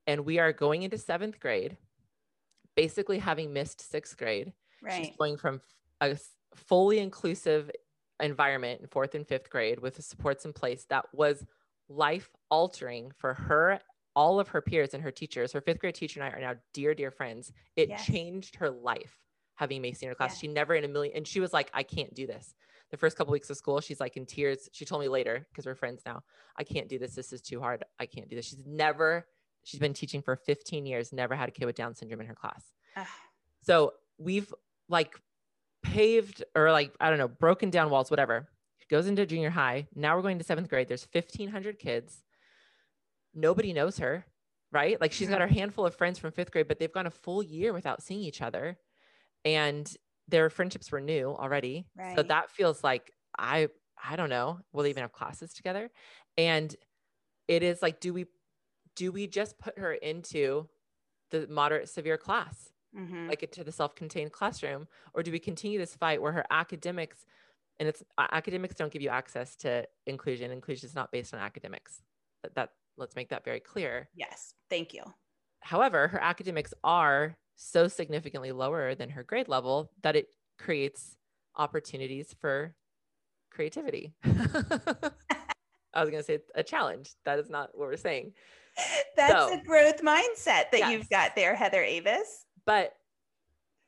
And 0.07 0.25
we 0.25 0.39
are 0.39 0.51
going 0.51 0.83
into 0.83 0.97
seventh 0.97 1.39
grade, 1.39 1.77
basically 2.75 3.19
having 3.19 3.53
missed 3.53 3.89
sixth 3.91 4.17
grade. 4.17 4.53
Right. 4.81 5.05
She's 5.05 5.15
going 5.17 5.37
from 5.37 5.61
a 6.01 6.17
fully 6.55 6.97
inclusive 6.99 7.69
environment 8.19 8.81
in 8.81 8.87
fourth 8.87 9.13
and 9.13 9.27
fifth 9.27 9.49
grade 9.49 9.79
with 9.79 9.95
the 9.95 10.01
supports 10.01 10.45
in 10.45 10.53
place 10.53 10.85
that 10.89 11.05
was 11.13 11.45
life 11.89 12.29
altering 12.49 13.11
for 13.17 13.33
her 13.33 13.79
all 14.15 14.39
of 14.39 14.47
her 14.49 14.61
peers 14.61 14.93
and 14.93 15.03
her 15.03 15.11
teachers 15.11 15.51
her 15.53 15.61
fifth 15.61 15.79
grade 15.79 15.95
teacher 15.95 16.19
and 16.21 16.27
i 16.33 16.35
are 16.37 16.41
now 16.41 16.53
dear 16.73 16.93
dear 16.93 17.11
friends 17.11 17.51
it 17.75 17.89
Yes. 17.89 18.05
changed 18.05 18.55
her 18.55 18.69
life 18.69 19.17
having 19.55 19.81
macy 19.81 20.05
in 20.05 20.09
her 20.09 20.15
class 20.15 20.35
Yeah. 20.35 20.39
she 20.41 20.47
never 20.47 20.75
in 20.75 20.83
a 20.83 20.87
million 20.87 21.15
and 21.15 21.27
she 21.27 21.39
was 21.39 21.53
like 21.53 21.69
i 21.73 21.83
can't 21.83 22.13
do 22.13 22.25
this 22.27 22.55
the 22.91 22.97
first 22.97 23.17
couple 23.17 23.31
weeks 23.31 23.49
of 23.49 23.57
school 23.57 23.79
she's 23.81 23.99
like 23.99 24.17
in 24.17 24.25
tears 24.25 24.67
she 24.71 24.85
told 24.85 25.01
me 25.01 25.07
later 25.07 25.45
because 25.51 25.65
we're 25.65 25.75
friends 25.75 26.01
now 26.05 26.23
i 26.57 26.63
can't 26.63 26.89
do 26.89 26.97
this 26.99 27.13
this 27.15 27.31
is 27.33 27.41
too 27.41 27.59
hard 27.59 27.83
i 27.99 28.05
can't 28.05 28.29
do 28.29 28.35
this 28.35 28.45
she's 28.45 28.63
never 28.65 29.25
she's 29.63 29.79
been 29.79 29.93
teaching 29.93 30.21
for 30.21 30.35
15 30.35 30.85
years 30.85 31.13
never 31.13 31.35
had 31.35 31.49
a 31.49 31.51
kid 31.51 31.65
with 31.65 31.75
down 31.75 31.93
syndrome 31.93 32.21
in 32.21 32.27
her 32.27 32.35
class 32.35 32.63
Ugh. 32.95 33.05
so 33.61 33.93
we've 34.17 34.53
like 34.89 35.13
paved 35.83 36.43
or 36.55 36.71
like, 36.71 36.93
I 36.99 37.09
don't 37.09 37.19
know, 37.19 37.27
broken 37.29 37.69
down 37.69 37.89
walls, 37.89 38.09
whatever. 38.11 38.49
She 38.79 38.87
goes 38.89 39.07
into 39.07 39.25
junior 39.25 39.49
high. 39.49 39.87
Now 39.95 40.15
we're 40.15 40.21
going 40.23 40.37
to 40.37 40.43
seventh 40.43 40.67
grade. 40.67 40.87
There's 40.89 41.07
1,500 41.13 41.79
kids. 41.79 42.23
Nobody 43.33 43.73
knows 43.73 43.97
her, 43.99 44.25
right? 44.71 44.99
Like 44.99 45.11
she's 45.11 45.29
got 45.29 45.41
her 45.41 45.47
handful 45.47 45.85
of 45.85 45.95
friends 45.95 46.19
from 46.19 46.31
fifth 46.31 46.51
grade, 46.51 46.67
but 46.67 46.79
they've 46.79 46.91
gone 46.91 47.07
a 47.07 47.11
full 47.11 47.43
year 47.43 47.73
without 47.73 48.01
seeing 48.03 48.21
each 48.21 48.41
other. 48.41 48.77
And 49.45 49.91
their 50.27 50.49
friendships 50.49 50.91
were 50.91 51.01
new 51.01 51.29
already. 51.29 51.87
So 52.15 52.23
that 52.23 52.51
feels 52.51 52.83
like 52.83 53.11
I, 53.37 53.69
I 54.03 54.15
don't 54.15 54.29
know, 54.29 54.59
will 54.73 54.83
they 54.83 54.89
even 54.89 55.01
have 55.01 55.11
classes 55.13 55.53
together? 55.53 55.89
And 56.37 56.75
it 57.47 57.63
is 57.63 57.81
like, 57.81 57.99
do 57.99 58.13
we, 58.13 58.25
do 58.95 59.11
we 59.11 59.27
just 59.27 59.57
put 59.59 59.79
her 59.79 59.93
into 59.93 60.67
the 61.31 61.47
moderate 61.47 61.89
severe 61.89 62.17
class? 62.17 62.69
Mhm. 62.95 63.29
like 63.29 63.43
into 63.43 63.63
the 63.63 63.71
self-contained 63.71 64.31
classroom 64.31 64.87
or 65.13 65.21
do 65.21 65.31
we 65.31 65.37
continue 65.37 65.77
this 65.77 65.95
fight 65.95 66.19
where 66.23 66.31
her 66.31 66.43
academics 66.49 67.23
and 67.79 67.87
it's 67.87 68.01
academics 68.17 68.73
don't 68.73 68.91
give 68.91 69.03
you 69.03 69.09
access 69.09 69.55
to 69.57 69.87
inclusion 70.07 70.49
inclusion 70.49 70.87
is 70.89 70.95
not 70.95 71.11
based 71.11 71.31
on 71.35 71.39
academics 71.39 72.01
that, 72.41 72.55
that 72.55 72.71
let's 72.99 73.15
make 73.15 73.29
that 73.29 73.43
very 73.45 73.59
clear 73.59 74.09
yes. 74.13 74.53
Thank 74.69 74.93
you. 74.93 75.03
however 75.61 76.07
her 76.09 76.21
academics 76.21 76.73
are 76.83 77.35
so 77.55 77.87
significantly 77.87 78.51
lower 78.51 78.95
than 78.95 79.09
her 79.09 79.23
grade 79.23 79.47
level 79.47 79.91
that 80.03 80.15
it 80.15 80.27
creates 80.57 81.15
opportunities 81.57 82.35
for 82.39 82.73
creativity 83.51 84.13
i 84.23 86.01
was 86.01 86.09
going 86.09 86.21
to 86.21 86.23
say 86.23 86.39
a 86.55 86.63
challenge 86.63 87.11
that 87.25 87.39
is 87.39 87.49
not 87.49 87.69
what 87.77 87.87
we're 87.87 87.97
saying 87.97 88.31
That's 89.17 89.31
So- 89.33 89.53
a 89.59 89.63
growth 89.63 90.01
mindset 90.01 90.69
that 90.71 90.79
Yes. 90.79 90.91
you've 90.91 91.09
got 91.09 91.35
there, 91.35 91.55
Heather 91.55 91.83
Avis. 91.83 92.45
but 92.65 92.93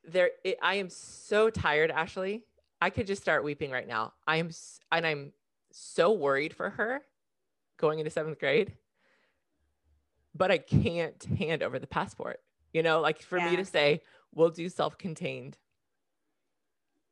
there 0.03 0.31
it, 0.43 0.57
i 0.63 0.75
am 0.75 0.89
so 0.89 1.49
tired 1.51 1.91
ashley 1.91 2.43
i 2.81 2.89
could 2.89 3.05
just 3.05 3.21
start 3.21 3.43
weeping 3.43 3.69
right 3.69 3.87
now 3.87 4.11
i 4.27 4.37
am 4.37 4.49
and 4.91 5.05
i'm 5.05 5.31
so 5.71 6.11
worried 6.11 6.55
for 6.55 6.71
her 6.71 7.01
going 7.77 7.99
into 7.99 8.09
seventh 8.09 8.39
grade 8.39 8.73
but 10.35 10.51
i 10.51 10.57
can't 10.57 11.23
hand 11.37 11.63
over 11.63 11.79
the 11.79 11.87
passport 11.87 12.39
you 12.73 12.83
know 12.83 13.01
like 13.01 13.21
for 13.21 13.39
me 13.39 13.55
to 13.55 13.65
say 13.65 14.01
we'll 14.33 14.49
do 14.49 14.69
self-contained. 14.69 15.57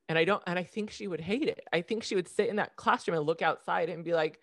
And 0.07 0.17
i 0.17 0.25
don't 0.25 0.41
and 0.47 0.57
i 0.57 0.63
think 0.63 0.89
she 0.89 1.07
would 1.07 1.21
hate 1.21 1.47
it. 1.47 1.61
I 1.71 1.81
think 1.81 2.03
she 2.03 2.15
would 2.15 2.27
sit 2.27 2.49
in 2.49 2.55
that 2.55 2.75
classroom 2.75 3.17
and 3.17 3.25
look 3.25 3.41
outside 3.41 3.89
and 3.89 4.03
be 4.03 4.13
like 4.13 4.39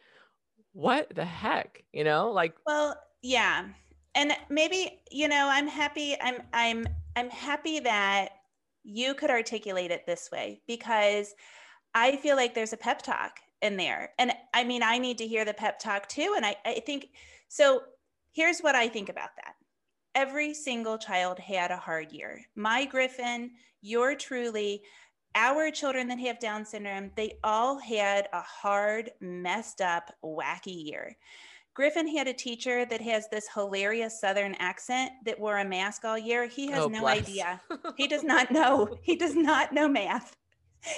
what 0.73 1.13
the 1.15 1.25
heck? 1.25 1.85
You 1.93 2.05
know 2.05 2.31
like 2.31 2.55
Well, 2.67 2.97
yeah. 3.23 3.65
And 4.15 4.33
maybe, 4.49 5.01
you 5.11 5.27
know, 5.27 5.49
I'm 5.51 5.67
happy 5.67 6.17
I'm 6.21 6.43
I'm 6.53 6.87
I'm 7.17 7.31
happy 7.31 7.81
that 7.81 8.31
you 8.85 9.15
could 9.15 9.31
articulate 9.31 9.91
it 9.91 10.07
this 10.07 10.29
way 10.31 10.61
because 10.69 11.35
I 11.95 12.17
feel 12.17 12.37
like 12.37 12.55
there's 12.55 12.75
a 12.75 12.77
pep 12.77 13.03
talk 13.03 13.41
in 13.63 13.77
there. 13.77 14.11
And 14.19 14.33
I 14.55 14.65
mean, 14.65 14.83
I 14.83 14.99
need 14.99 15.19
to 15.19 15.27
hear 15.27 15.45
the 15.45 15.55
pep 15.55 15.79
talk 15.79 16.09
too. 16.09 16.35
And 16.37 16.45
I 16.45 16.57
I 16.65 16.83
think 16.85 17.09
so 17.49 17.83
here's 18.37 18.61
what 18.61 18.75
I 18.75 18.89
think 18.89 19.09
about 19.09 19.31
that. 19.37 19.55
Every 20.15 20.53
single 20.55 20.99
child 20.99 21.39
had 21.39 21.71
a 21.71 21.77
hard 21.77 22.13
year. 22.13 22.43
My 22.55 22.85
Griffin, 22.85 23.53
your 23.81 24.15
truly 24.15 24.83
our 25.35 25.71
children 25.71 26.09
that 26.09 26.19
have 26.19 26.41
Down 26.41 26.65
syndrome, 26.65 27.11
they 27.15 27.35
all 27.45 27.79
had 27.79 28.29
a 28.33 28.41
hard, 28.41 29.11
messed 29.21 29.83
up, 29.83 30.11
wacky 30.25 30.87
year. 30.87 31.17
Griffin 31.75 32.09
had 32.09 32.27
a 32.27 32.33
teacher 32.33 32.87
that 32.87 33.03
has 33.03 33.29
this 33.29 33.47
hilarious 33.53 34.19
Southern 34.19 34.55
accent 34.55 35.13
that 35.27 35.39
wore 35.39 35.59
a 35.59 35.65
mask 35.65 36.07
all 36.07 36.17
year. 36.17 36.47
He 36.47 36.71
has 36.71 36.85
oh, 36.85 36.89
no 36.89 37.01
bless. 37.01 37.19
idea. 37.19 37.61
He 37.99 38.09
does 38.09 38.25
not 38.25 38.51
know. 38.51 38.99
He 39.03 39.15
does 39.15 39.37
not 39.37 39.75
know 39.75 39.87
math. 39.87 40.35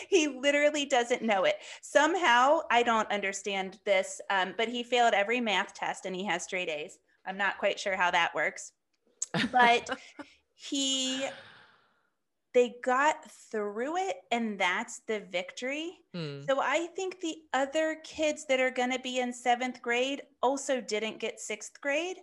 He 0.09 0.29
literally 0.29 0.85
doesn't 0.85 1.23
know 1.23 1.43
it. 1.45 1.57
Somehow, 1.83 2.61
I 2.71 2.85
don't 2.85 3.11
understand 3.11 3.81
this, 3.85 4.21
um, 4.31 4.55
but 4.57 4.69
he 4.69 4.85
failed 4.85 5.15
every 5.15 5.41
math 5.41 5.75
test 5.75 6.07
and 6.07 6.15
he 6.15 6.25
has 6.27 6.45
straight 6.45 6.69
A's. 6.69 6.99
I'm 7.29 7.37
not 7.37 7.59
quite 7.59 7.79
sure 7.79 7.97
how 7.97 8.11
that 8.11 8.35
works. 8.35 8.73
But 9.53 9.91
he, 10.55 11.27
they 12.55 12.77
got 12.83 13.31
through 13.51 13.99
it, 13.99 14.17
and 14.33 14.59
that's 14.59 15.01
the 15.07 15.21
victory. 15.31 15.99
Hmm. 16.15 16.41
So 16.49 16.61
I 16.61 16.89
think 16.97 17.21
the 17.21 17.37
other 17.53 17.99
kids 18.05 18.47
that 18.47 18.59
are 18.59 18.71
going 18.71 18.91
to 18.91 18.99
be 18.99 19.21
in 19.21 19.33
seventh 19.33 19.83
grade 19.83 20.23
also 20.43 20.81
didn't 20.81 21.21
get 21.21 21.41
sixth 21.41 21.81
grade. 21.81 22.17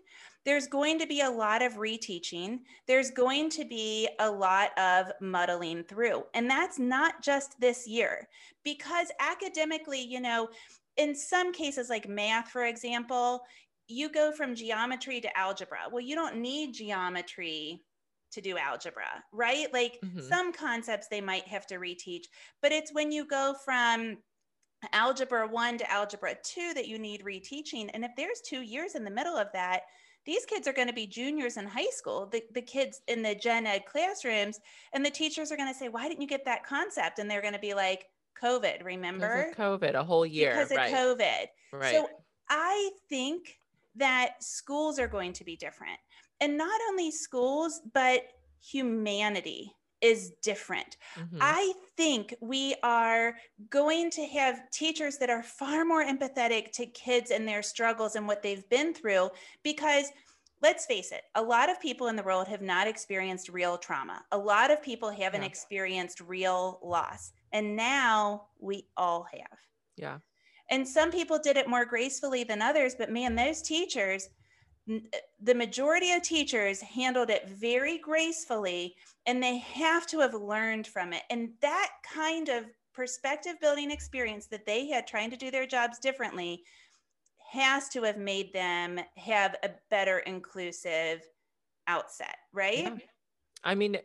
There's 0.46 0.68
going 0.68 1.00
to 1.00 1.08
be 1.08 1.22
a 1.22 1.30
lot 1.30 1.62
of 1.62 1.74
reteaching. 1.74 2.60
There's 2.88 3.12
going 3.12 3.50
to 3.52 3.66
be 3.66 4.08
a 4.20 4.30
lot 4.30 4.78
of 4.78 5.12
muddling 5.20 5.84
through. 5.84 6.24
And 6.34 6.50
that's 6.50 6.78
not 6.78 7.22
just 7.24 7.60
this 7.60 7.88
year, 7.88 8.28
because 8.64 9.08
academically, 9.20 10.02
you 10.02 10.22
know, 10.22 10.50
in 10.98 11.16
some 11.16 11.52
cases, 11.52 11.90
like 11.90 12.08
math, 12.08 12.50
for 12.50 12.66
example, 12.66 13.42
you 13.88 14.10
go 14.10 14.32
from 14.32 14.56
geometry 14.56 15.22
to 15.22 15.38
algebra. 15.38 15.82
Well, 15.92 16.02
you 16.02 16.16
don't 16.16 16.38
need 16.38 16.74
geometry 16.74 17.84
to 18.32 18.42
do 18.42 18.58
algebra, 18.58 19.24
right? 19.32 19.72
Like 19.72 20.00
Mhm. 20.02 20.22
some 20.28 20.52
concepts 20.52 21.08
they 21.08 21.22
might 21.22 21.48
have 21.48 21.66
to 21.68 21.76
reteach, 21.76 22.26
but 22.62 22.72
it's 22.72 22.92
when 22.92 23.12
you 23.12 23.26
go 23.26 23.54
from 23.64 24.18
algebra 24.92 25.48
one 25.48 25.78
to 25.78 25.90
algebra 25.90 26.36
two 26.44 26.74
that 26.74 26.88
you 26.88 27.00
need 27.00 27.24
reteaching. 27.24 27.90
And 27.94 28.04
if 28.04 28.12
there's 28.18 28.42
two 28.42 28.62
years 28.62 28.96
in 28.96 29.04
the 29.04 29.12
middle 29.12 29.36
of 29.36 29.52
that, 29.54 29.84
these 30.26 30.46
kids 30.46 30.68
are 30.68 30.74
going 30.74 30.88
to 30.88 30.94
be 30.94 31.08
juniors 31.08 31.58
in 31.58 31.68
high 31.68 31.90
school, 31.92 32.28
the, 32.28 32.44
the 32.52 32.62
kids 32.62 33.02
in 33.08 33.22
the 33.22 33.36
gen 33.36 33.68
ed 33.68 33.86
classrooms, 33.86 34.60
and 34.92 35.06
the 35.06 35.10
teachers 35.10 35.52
are 35.52 35.58
going 35.58 35.72
to 35.72 35.78
say, 35.78 35.88
Why 35.88 36.08
didn't 36.08 36.22
you 36.22 36.28
get 36.28 36.46
that 36.46 36.66
concept? 36.66 37.20
And 37.20 37.30
they're 37.30 37.42
going 37.42 37.54
to 37.54 37.60
be 37.60 37.74
like, 37.74 38.08
COVID, 38.42 38.84
remember? 38.84 39.48
Because 39.50 39.80
of 39.80 39.82
COVID, 39.82 39.94
a 39.94 40.04
whole 40.04 40.26
year. 40.26 40.52
Because 40.52 40.72
of 40.72 40.78
right. 40.78 40.94
COVID. 40.94 41.46
Right. 41.74 41.96
So 41.96 42.10
I 42.50 42.92
think 43.10 43.58
that 43.96 44.44
schools 44.44 45.00
are 45.00 45.08
going 45.08 45.34
to 45.34 45.44
be 45.44 45.56
different. 45.56 46.00
And 46.42 46.58
not 46.58 46.80
only 46.90 47.12
schools, 47.12 47.82
but 47.94 48.24
humanity 48.62 49.74
is 50.02 50.32
different. 50.42 50.98
Mhm. 51.16 51.38
I 51.42 51.74
think 51.96 52.36
we 52.42 52.76
are 52.84 53.38
going 53.70 54.10
to 54.12 54.26
have 54.28 54.70
teachers 54.70 55.18
that 55.18 55.30
are 55.30 55.42
far 55.42 55.86
more 55.86 56.04
empathetic 56.04 56.72
to 56.74 56.86
kids 56.88 57.32
and 57.32 57.48
their 57.48 57.64
struggles 57.64 58.16
and 58.16 58.28
what 58.28 58.44
they've 58.44 58.68
been 58.70 58.94
through 58.94 59.32
because 59.64 60.12
let's 60.62 60.86
face 60.86 61.12
it, 61.12 61.24
a 61.36 61.42
lot 61.42 61.70
of 61.70 61.80
people 61.80 62.08
in 62.08 62.16
the 62.16 62.24
world 62.24 62.48
have 62.48 62.62
not 62.62 62.88
experienced 62.88 63.50
real 63.50 63.78
trauma. 63.78 64.26
A 64.32 64.38
lot 64.38 64.72
of 64.72 64.82
people 64.82 65.10
haven't 65.10 65.42
Yeah. 65.42 65.48
experienced 65.48 66.20
real 66.22 66.80
loss. 66.84 67.32
And 67.52 67.76
now 67.76 68.48
we 68.60 68.88
all 68.98 69.24
have. 69.24 69.60
yeah. 69.96 70.20
And 70.70 70.88
some 70.88 71.12
people 71.12 71.40
did 71.40 71.58
it 71.58 71.70
more 71.70 71.86
gracefully 71.86 72.44
than 72.44 72.62
others, 72.62 72.96
but 72.98 73.12
man, 73.12 73.36
those 73.36 73.62
teachers, 73.62 74.30
uh, 74.92 74.98
the 75.42 75.56
majority 75.56 76.12
of 76.12 76.22
teachers 76.22 76.82
handled 76.82 77.30
it 77.30 77.48
very 77.50 77.98
gracefully 78.00 78.96
and 79.26 79.42
they 79.42 79.58
have 79.60 80.08
to 80.08 80.20
have 80.20 80.34
learned 80.34 80.88
from 80.88 81.14
it. 81.14 81.24
And 81.30 81.50
that 81.62 81.90
kind 82.12 82.50
of 82.50 82.66
perspective 82.94 83.56
building 83.62 83.92
experience 83.92 84.48
that 84.48 84.66
they 84.66 84.88
had 84.88 85.06
trying 85.06 85.30
to 85.32 85.38
do 85.38 85.52
their 85.52 85.68
jobs 85.68 86.00
differently 86.00 86.64
has 87.52 87.90
to 87.90 88.04
have 88.04 88.18
made 88.18 88.52
them 88.54 89.00
have 89.18 89.56
a 89.64 89.70
better 89.90 90.20
inclusive 90.20 91.22
outset, 91.88 92.38
right? 92.54 92.80
Yeah. 92.80 92.98
I 93.64 93.76
mean, 93.76 93.98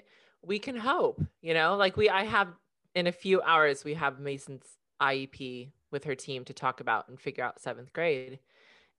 we 0.42 0.58
can 0.58 0.76
hope, 0.76 1.22
you 1.40 1.54
know, 1.54 1.76
like 1.76 1.96
we, 1.96 2.08
I 2.08 2.24
have 2.24 2.48
in 2.94 3.06
a 3.06 3.12
few 3.12 3.40
hours, 3.42 3.84
we 3.84 3.94
have 3.94 4.18
Macy's 4.18 4.62
IEP 5.00 5.70
with 5.90 6.04
her 6.04 6.14
team 6.14 6.44
to 6.44 6.52
talk 6.52 6.80
about 6.80 7.08
and 7.08 7.20
figure 7.20 7.44
out 7.44 7.60
seventh 7.60 7.92
grade. 7.92 8.38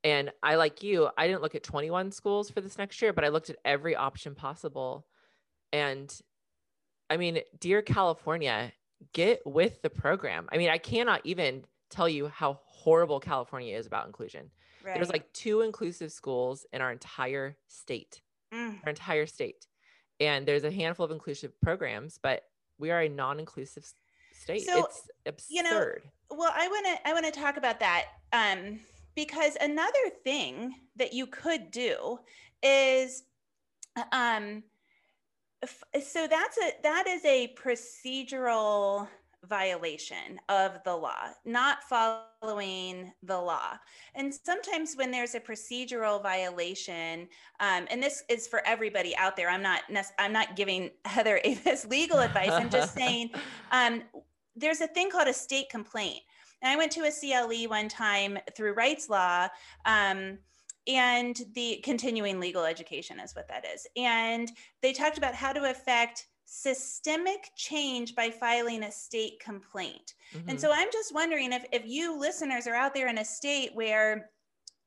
And 0.03 0.31
I, 0.41 0.55
like 0.55 0.81
you, 0.81 1.09
I 1.17 1.27
didn't 1.27 1.41
look 1.41 1.55
at 1.55 1.63
21 1.63 2.11
schools 2.11 2.49
for 2.49 2.59
this 2.61 2.77
next 2.77 3.01
year, 3.01 3.13
but 3.13 3.23
I 3.23 3.29
looked 3.29 3.49
at 3.49 3.57
every 3.63 3.95
option 3.95 4.33
possible. 4.35 5.05
And 5.71 6.13
I 7.09 7.17
mean, 7.17 7.39
dear 7.59 7.81
California, 7.81 8.71
get 9.13 9.45
with 9.45 9.81
the 9.81 9.89
program. 9.89 10.49
I 10.51 10.57
mean, 10.57 10.69
I 10.69 10.77
cannot 10.77 11.21
even 11.25 11.63
tell 11.89 12.09
you 12.09 12.27
how 12.27 12.59
horrible 12.63 13.19
California 13.19 13.77
is 13.77 13.85
about 13.85 14.07
inclusion. 14.07 14.49
Right. 14.83 14.95
There's 14.95 15.11
like 15.11 15.31
two 15.33 15.61
inclusive 15.61 16.11
schools 16.11 16.65
in 16.73 16.81
our 16.81 16.91
entire 16.91 17.57
state, 17.67 18.21
Mm, 18.53 18.79
our 18.83 18.89
entire 18.89 19.25
state. 19.27 19.67
And 20.19 20.45
there's 20.47 20.63
a 20.63 20.71
handful 20.71 21.05
of 21.05 21.11
inclusive 21.11 21.59
programs, 21.61 22.19
but 22.21 22.43
we 22.77 22.91
are 22.91 23.01
a 23.01 23.07
non-inclusive 23.09 23.83
s- 23.83 23.93
state. 24.41 24.65
So, 24.65 24.85
it's 24.85 25.09
absurd. 25.25 25.47
you 25.49 25.63
know, 25.63 25.85
well, 26.29 26.51
I 26.55 26.67
want 26.67 26.85
to 26.85 27.07
I 27.07 27.13
want 27.13 27.25
to 27.25 27.31
talk 27.31 27.57
about 27.57 27.79
that 27.79 28.05
um, 28.33 28.79
because 29.15 29.57
another 29.61 30.09
thing 30.23 30.75
that 30.95 31.13
you 31.13 31.27
could 31.27 31.71
do 31.71 32.19
is 32.63 33.23
um, 34.11 34.63
f- 35.63 35.83
so 36.03 36.27
that's 36.27 36.57
a 36.57 36.71
that 36.83 37.07
is 37.07 37.23
a 37.25 37.53
procedural 37.55 39.07
violation 39.47 40.39
of 40.49 40.79
the 40.85 40.95
law, 40.95 41.29
not 41.45 41.79
following 41.83 43.11
the 43.23 43.37
law. 43.37 43.77
And 44.13 44.33
sometimes 44.33 44.95
when 44.95 45.09
there's 45.09 45.35
a 45.35 45.39
procedural 45.39 46.21
violation, 46.21 47.27
um, 47.59 47.87
and 47.89 48.01
this 48.01 48.23
is 48.29 48.47
for 48.47 48.65
everybody 48.67 49.15
out 49.17 49.35
there, 49.35 49.49
I'm 49.49 49.63
not 49.63 49.81
I'm 50.19 50.33
not 50.33 50.55
giving 50.55 50.91
Heather 51.05 51.39
Avis 51.43 51.85
legal 51.85 52.19
advice. 52.19 52.51
I'm 52.51 52.69
just 52.69 52.93
saying 52.97 53.31
um, 53.71 54.03
there's 54.61 54.81
a 54.81 54.87
thing 54.87 55.09
called 55.09 55.27
a 55.27 55.33
state 55.33 55.69
complaint. 55.69 56.21
And 56.61 56.71
I 56.71 56.77
went 56.77 56.91
to 56.93 57.01
a 57.01 57.11
CLE 57.11 57.69
one 57.69 57.89
time 57.89 58.37
through 58.55 58.75
Wrightslaw. 58.75 59.49
Um, 59.85 60.37
and 60.87 61.39
the 61.53 61.79
continuing 61.83 62.39
legal 62.39 62.63
education 62.63 63.19
is 63.19 63.35
what 63.35 63.47
that 63.49 63.65
is. 63.65 63.85
And 63.95 64.51
they 64.81 64.93
talked 64.93 65.17
about 65.17 65.35
how 65.35 65.53
to 65.53 65.69
affect 65.69 66.27
systemic 66.45 67.49
change 67.55 68.15
by 68.15 68.29
filing 68.29 68.83
a 68.83 68.91
state 68.91 69.39
complaint. 69.39 70.15
And 70.33 70.57
Mhm. 70.57 70.59
so 70.59 70.71
I'm 70.71 70.91
just 70.91 71.13
wondering 71.13 71.53
if, 71.53 71.65
if 71.71 71.85
you 71.85 72.17
listeners 72.17 72.67
are 72.67 72.73
out 72.73 72.93
there 72.93 73.07
in 73.07 73.19
a 73.19 73.25
state 73.25 73.73
where 73.73 74.31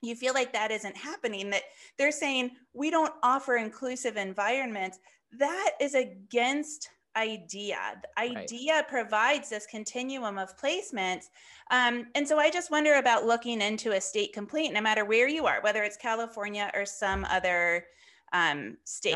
you 0.02 0.14
feel 0.14 0.34
like 0.34 0.52
that 0.52 0.70
isn't 0.70 0.96
happening, 0.96 1.48
that 1.50 1.62
they're 1.96 2.12
saying 2.12 2.56
we 2.74 2.90
don't 2.90 3.14
offer 3.22 3.56
inclusive 3.56 4.16
environments, 4.16 4.98
that 5.32 5.72
is 5.80 5.94
against 5.94 6.90
IDEA. 7.16 8.00
The 8.02 8.08
Right. 8.16 8.36
IDEA 8.38 8.84
provides 8.88 9.48
this 9.48 9.66
continuum 9.66 10.38
of 10.38 10.56
placements. 10.56 11.26
Um, 11.70 12.06
and 12.14 12.26
so 12.26 12.38
I 12.38 12.50
just 12.50 12.70
wonder 12.70 12.94
about 12.94 13.24
looking 13.24 13.60
into 13.60 13.92
a 13.92 14.00
state 14.00 14.32
complete, 14.32 14.72
no 14.72 14.80
matter 14.80 15.04
where 15.04 15.28
you 15.28 15.46
are, 15.46 15.60
whether 15.62 15.82
it's 15.82 15.96
California 15.96 16.70
or 16.74 16.84
some 16.84 17.24
other 17.26 17.86
um, 18.32 18.76
state. 18.84 19.12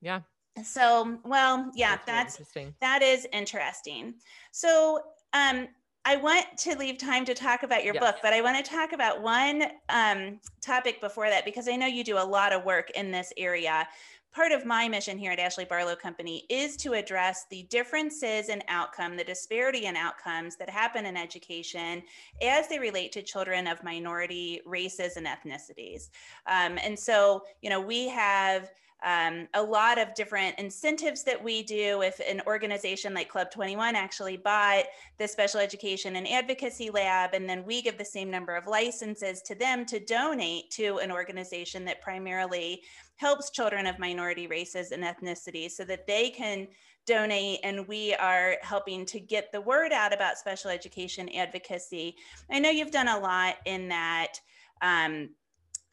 Yeah. 0.00 0.20
yeah. 0.56 0.62
So, 0.64 1.18
well, 1.24 1.70
yeah, 1.74 1.98
that's 2.06 2.34
interesting. 2.34 2.74
that 2.80 3.02
is 3.02 3.26
interesting. 3.32 4.14
So, 4.50 5.02
um, 5.32 5.68
I 6.04 6.16
want 6.16 6.46
to 6.58 6.76
leave 6.78 6.96
time 6.96 7.26
to 7.26 7.34
talk 7.34 7.62
about 7.62 7.84
your 7.84 7.94
Yes. 7.94 8.02
book, 8.02 8.16
but 8.22 8.32
I 8.32 8.40
want 8.40 8.56
to 8.64 8.68
talk 8.68 8.92
about 8.92 9.20
one 9.20 9.64
um, 9.90 10.40
topic 10.62 11.00
before 11.00 11.28
that 11.28 11.44
because 11.44 11.68
I 11.68 11.76
know 11.76 11.86
you 11.86 12.02
do 12.02 12.16
a 12.16 12.24
lot 12.24 12.52
of 12.52 12.64
work 12.64 12.90
in 12.92 13.10
this 13.10 13.32
area. 13.36 13.86
Part 14.32 14.52
of 14.52 14.64
my 14.64 14.88
mission 14.88 15.18
here 15.18 15.32
at 15.32 15.40
Ashley 15.40 15.64
Barlow 15.64 15.96
Company 15.96 16.44
is 16.48 16.76
to 16.78 16.92
address 16.92 17.46
the 17.50 17.64
differences 17.64 18.48
in 18.48 18.62
outcome, 18.68 19.16
the 19.16 19.24
disparity 19.24 19.86
in 19.86 19.96
outcomes 19.96 20.54
that 20.56 20.70
happen 20.70 21.04
in 21.04 21.16
education 21.16 22.00
as 22.40 22.68
they 22.68 22.78
relate 22.78 23.10
to 23.12 23.22
children 23.22 23.66
of 23.66 23.82
minority 23.82 24.60
races 24.64 25.16
and 25.16 25.26
ethnicities. 25.26 26.10
Um, 26.46 26.78
and 26.80 26.96
so, 26.96 27.42
you 27.60 27.70
know, 27.70 27.80
we 27.80 28.08
have 28.08 28.70
um, 29.02 29.48
a 29.54 29.62
lot 29.62 29.98
of 29.98 30.14
different 30.14 30.58
incentives 30.58 31.24
that 31.24 31.42
we 31.42 31.62
do. 31.62 32.02
If 32.02 32.20
an 32.20 32.42
organization 32.46 33.14
like 33.14 33.28
Club 33.28 33.50
21 33.50 33.96
actually 33.96 34.36
bought 34.36 34.84
the 35.18 35.26
Special 35.26 35.58
Education 35.58 36.16
and 36.16 36.28
Advocacy 36.28 36.90
Lab, 36.90 37.34
and 37.34 37.48
then 37.48 37.64
we 37.64 37.82
give 37.82 37.98
the 37.98 38.04
same 38.04 38.30
number 38.30 38.54
of 38.54 38.66
licenses 38.66 39.42
to 39.42 39.54
them 39.54 39.86
to 39.86 39.98
donate 39.98 40.70
to 40.72 40.98
an 40.98 41.10
organization 41.10 41.84
that 41.86 42.02
primarily 42.02 42.82
helps 43.20 43.50
children 43.50 43.86
of 43.86 43.98
minority 43.98 44.46
races 44.46 44.92
and 44.92 45.04
ethnicities 45.04 45.72
so 45.72 45.84
that 45.84 46.06
they 46.06 46.30
can 46.30 46.66
donate 47.06 47.60
and 47.62 47.86
we 47.86 48.14
are 48.14 48.56
helping 48.62 49.04
to 49.04 49.20
get 49.20 49.52
the 49.52 49.60
word 49.60 49.92
out 49.92 50.14
about 50.14 50.38
special 50.38 50.70
education 50.70 51.28
advocacy. 51.34 52.16
I 52.50 52.58
know 52.58 52.70
you've 52.70 52.90
done 52.90 53.08
a 53.08 53.18
lot 53.18 53.56
in 53.66 53.88
that 53.88 54.40
um, 54.80 55.28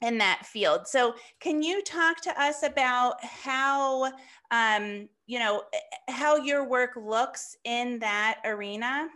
in 0.01 0.17
that 0.19 0.45
field. 0.45 0.87
So, 0.87 1.15
can 1.41 1.61
you 1.61 1.83
talk 1.83 2.21
to 2.21 2.41
us 2.41 2.63
about 2.63 3.21
how, 3.25 4.05
um, 4.51 5.09
you 5.25 5.39
know, 5.39 5.63
how 6.07 6.37
your 6.37 6.63
work 6.63 6.91
looks 6.95 7.57
in 7.65 7.99
that 7.99 8.39
arena? 8.45 9.09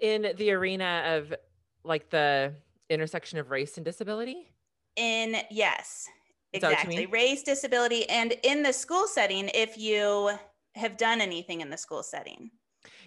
In 0.00 0.34
the 0.36 0.52
arena 0.52 1.02
of 1.06 1.34
like 1.82 2.10
the 2.10 2.52
intersection 2.90 3.40
of 3.40 3.50
race 3.50 3.76
and 3.76 3.84
disability. 3.84 4.52
In 4.96 5.36
yes, 5.50 6.06
Is 6.54 6.60
that 6.60 6.70
what 6.70 6.84
you 6.84 7.00
exactly, 7.00 7.06
race, 7.06 7.42
disability, 7.42 8.08
and 8.08 8.32
in 8.42 8.62
the 8.62 8.72
school 8.72 9.06
setting, 9.06 9.50
if 9.54 9.76
you 9.76 10.30
have 10.74 10.96
done 10.96 11.20
anything 11.20 11.60
in 11.60 11.70
the 11.70 11.76
school 11.76 12.02
setting. 12.02 12.50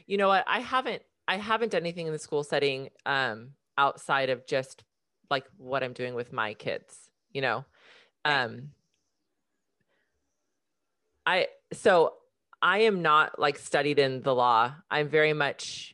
You 0.06 0.18
know 0.18 0.28
what? 0.28 0.43
I 0.48 0.60
haven't 0.60 1.02
I 1.28 1.38
haven't 1.38 1.72
done 1.72 1.82
anything 1.82 2.08
in 2.08 2.14
the 2.14 2.20
school 2.20 2.43
setting 2.43 2.89
um 3.06 3.52
outside 3.78 4.30
of 4.30 4.45
just 4.48 4.84
like 5.30 5.45
what 5.58 5.84
I'm 5.84 5.93
doing 5.93 6.16
with 6.16 6.32
my 6.32 6.54
kids, 6.54 6.95
you 7.32 7.41
know. 7.41 7.66
Um 8.26 8.70
I 11.26 11.48
so 11.74 12.14
I 12.62 12.80
am 12.80 13.02
not 13.02 13.38
like 13.38 13.58
studied 13.58 14.00
in 14.00 14.22
the 14.22 14.34
law. 14.34 14.74
I'm 14.89 15.10
very 15.10 15.34
much 15.34 15.93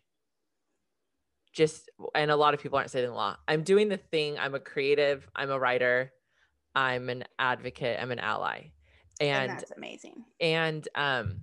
just 1.52 1.90
and 2.16 2.32
a 2.32 2.36
lot 2.36 2.54
of 2.54 2.62
people 2.62 2.78
aren't 2.78 2.90
studying 2.90 3.12
the 3.12 3.16
law. 3.16 3.36
I'm 3.48 3.64
doing 3.64 3.90
the 3.90 3.98
thing. 3.98 4.38
I'm 4.40 4.56
a 4.56 4.60
creative, 4.60 5.28
I'm 5.36 5.50
a 5.50 5.60
writer, 5.60 6.12
I'm 6.76 7.10
an 7.10 7.26
advocate, 7.40 8.00
I'm 8.02 8.12
an 8.12 8.20
ally. 8.20 8.72
And, 9.20 9.52
And 9.52 9.60
that's 9.60 9.72
amazing. 9.72 10.26
and 10.40 10.88
um, 10.96 11.42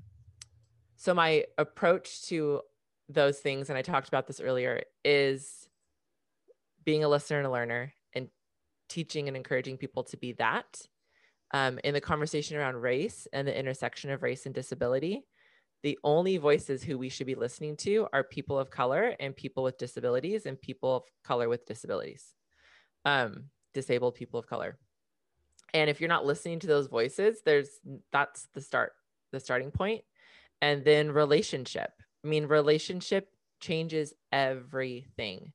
so 0.97 1.15
my 1.15 1.45
approach 1.57 2.23
to 2.29 2.61
those 3.09 3.39
things, 3.39 3.69
and 3.69 3.79
I 3.79 3.83
talked 3.83 4.09
about 4.09 4.27
this 4.27 4.41
earlier, 4.41 4.83
is 5.05 5.69
being 6.85 7.05
a 7.05 7.09
listener 7.09 7.39
and 7.39 7.47
a 7.47 7.51
learner 7.51 7.93
and 8.15 8.29
teaching 8.89 9.29
and 9.29 9.37
encouraging 9.37 9.77
people 9.77 10.05
to 10.05 10.17
be 10.17 10.33
that. 10.35 10.81
Um, 11.53 11.81
in 11.83 11.95
the 11.95 12.01
conversation 12.01 12.57
around 12.57 12.77
race 12.77 13.27
and 13.33 13.47
the 13.47 13.59
intersection 13.59 14.11
of 14.11 14.23
race 14.23 14.47
and 14.47 14.55
disability, 14.55 15.25
the 15.83 15.99
only 16.05 16.37
voices 16.37 16.83
who 16.83 16.99
we 16.99 17.09
should 17.09 17.27
be 17.27 17.35
listening 17.35 17.77
to 17.79 18.07
are 18.13 18.23
people 18.23 18.59
of 18.59 18.71
color 18.71 19.15
and 19.19 19.35
people 19.35 19.65
with 19.65 19.79
disabilities 19.79 20.47
and 20.47 20.61
people 20.61 20.97
of 20.97 21.03
color 21.25 21.49
with 21.49 21.65
disabilities, 21.65 22.35
um, 23.05 23.45
disabled 23.73 24.15
people 24.15 24.39
of 24.39 24.47
color. 24.47 24.79
And 25.75 25.89
if 25.89 26.01
you're 26.01 26.09
not 26.09 26.27
listening 26.27 26.59
to 26.61 26.67
those 26.67 26.89
voices, 26.89 27.43
there's 27.45 27.69
that's 28.13 28.49
the 28.55 28.61
start, 28.61 28.93
the 29.33 29.41
starting 29.41 29.71
point. 29.71 30.03
And 30.63 30.85
then 30.85 31.13
relationship. 31.13 31.91
I 32.25 32.29
mean, 32.29 32.47
relationship 32.47 33.29
changes 33.61 34.13
everything. 34.33 35.53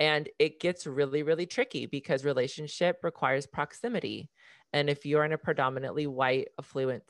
And 0.00 0.28
it 0.38 0.60
gets 0.60 0.86
really, 0.86 1.22
really 1.22 1.46
tricky 1.46 1.86
because 1.86 2.24
relationship 2.24 2.98
requires 3.02 3.46
proximity. 3.46 4.30
And 4.72 4.90
if 4.90 5.06
you're 5.06 5.24
in 5.24 5.32
a 5.32 5.38
predominantly 5.38 6.06
white, 6.06 6.48
affluent 6.58 7.04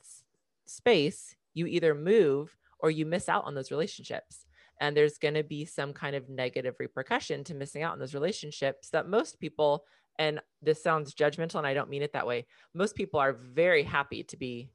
space, 0.65 1.35
you 1.53 1.65
either 1.65 1.95
move 1.95 2.55
or 2.79 2.91
you 2.91 3.05
miss 3.05 3.29
out 3.29 3.45
on 3.45 3.55
those 3.55 3.71
relationships. 3.71 4.45
And 4.79 4.95
there's 4.95 5.17
going 5.17 5.35
to 5.35 5.43
be 5.43 5.65
some 5.65 5.93
kind 5.93 6.15
of 6.15 6.29
negative 6.29 6.75
repercussion 6.79 7.43
to 7.45 7.53
missing 7.53 7.83
out 7.83 7.93
on 7.93 7.99
those 7.99 8.13
relationships 8.13 8.89
that 8.89 9.07
most 9.07 9.39
people, 9.39 9.85
and 10.19 10.39
this 10.61 10.81
sounds 10.81 11.13
judgmental 11.13 11.55
and 11.55 11.67
I 11.67 11.73
don't 11.73 11.89
mean 11.89 12.03
it 12.03 12.13
that 12.13 12.27
way, 12.27 12.45
most 12.73 12.95
people 12.95 13.19
are 13.19 13.33
very 13.33 13.83
happy 13.83 14.23
to 14.23 14.37
be 14.37 14.69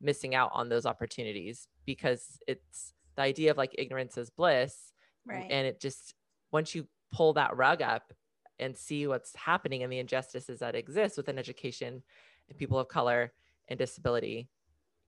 missing 0.00 0.34
out 0.34 0.50
on 0.52 0.68
those 0.68 0.86
opportunities 0.86 1.68
because 1.86 2.38
it's 2.46 2.94
the 3.16 3.22
idea 3.22 3.50
of 3.50 3.56
like 3.56 3.74
ignorance 3.78 4.16
is 4.16 4.30
bliss. 4.30 4.92
Right. 5.26 5.46
and 5.50 5.66
it 5.66 5.80
just 5.80 6.14
once 6.52 6.74
you 6.74 6.86
pull 7.10 7.32
that 7.32 7.56
rug 7.56 7.80
up 7.80 8.12
and 8.58 8.76
see 8.76 9.06
what's 9.06 9.34
happening 9.34 9.82
and 9.82 9.90
the 9.90 9.98
injustices 9.98 10.58
that 10.58 10.74
exist 10.74 11.16
within 11.16 11.38
education 11.38 12.02
and 12.50 12.58
people 12.58 12.78
of 12.78 12.88
color 12.88 13.32
and 13.68 13.78
disability 13.78 14.48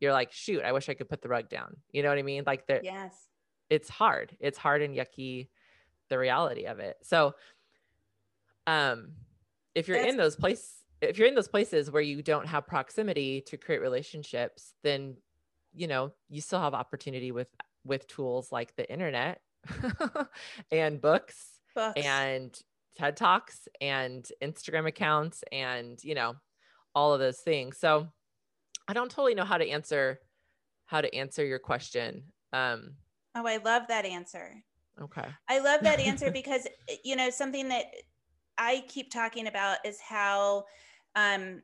you're 0.00 0.14
like 0.14 0.32
shoot 0.32 0.62
i 0.62 0.72
wish 0.72 0.88
i 0.88 0.94
could 0.94 1.08
put 1.08 1.20
the 1.20 1.28
rug 1.28 1.50
down. 1.50 1.76
You 1.92 2.02
know 2.02 2.08
what 2.08 2.18
i 2.18 2.22
mean? 2.22 2.44
Like 2.46 2.66
there 2.66 2.80
yes. 2.82 3.28
it's 3.68 3.90
hard. 3.90 4.34
It's 4.40 4.56
hard 4.56 4.80
and 4.80 4.96
yucky 4.96 5.48
the 6.08 6.18
reality 6.18 6.64
of 6.64 6.78
it. 6.78 6.96
So 7.02 7.34
um 8.66 9.12
if 9.76 9.88
you're 9.88 9.98
in 9.98 10.16
those 10.16 10.36
place 10.36 10.82
if 11.02 11.18
you're 11.18 11.28
in 11.28 11.34
those 11.34 11.48
places 11.48 11.90
where 11.90 12.02
you 12.02 12.22
don't 12.22 12.46
have 12.46 12.66
proximity 12.66 13.42
to 13.42 13.56
create 13.56 13.80
relationships 13.80 14.74
then 14.82 15.16
you 15.72 15.86
know 15.86 16.12
you 16.28 16.40
still 16.40 16.60
have 16.60 16.74
opportunity 16.74 17.30
with 17.30 17.48
with 17.84 18.06
tools 18.08 18.50
like 18.50 18.74
the 18.76 18.90
internet 18.90 19.40
and 20.72 21.00
books 21.00 21.60
Books. 21.74 22.00
and 22.04 22.58
TED 22.96 23.16
Talks 23.16 23.68
and 23.80 24.26
Instagram 24.42 24.88
accounts 24.88 25.44
and 25.52 26.02
you 26.02 26.14
know 26.14 26.34
all 26.94 27.12
of 27.12 27.20
those 27.20 27.38
things. 27.38 27.76
So 27.78 28.08
I 28.88 28.94
don't 28.94 29.10
totally 29.10 29.34
know 29.34 29.44
how 29.44 29.58
to 29.58 29.68
answer 29.68 30.18
how 30.86 31.02
to 31.02 31.14
answer 31.14 31.44
your 31.44 31.58
question. 31.58 32.24
Um 32.52 32.94
oh, 33.34 33.46
I 33.46 33.58
love 33.58 33.82
that 33.88 34.06
answer. 34.06 34.64
Okay. 35.00 35.26
I 35.48 35.58
love 35.58 35.82
that 35.82 36.00
answer 36.00 36.30
because, 36.32 36.66
you 37.04 37.16
know, 37.16 37.28
something 37.28 37.68
that 37.68 37.84
I 38.58 38.84
keep 38.88 39.10
talking 39.10 39.46
about 39.46 39.78
is 39.84 40.00
how 40.00 40.64
um, 41.14 41.62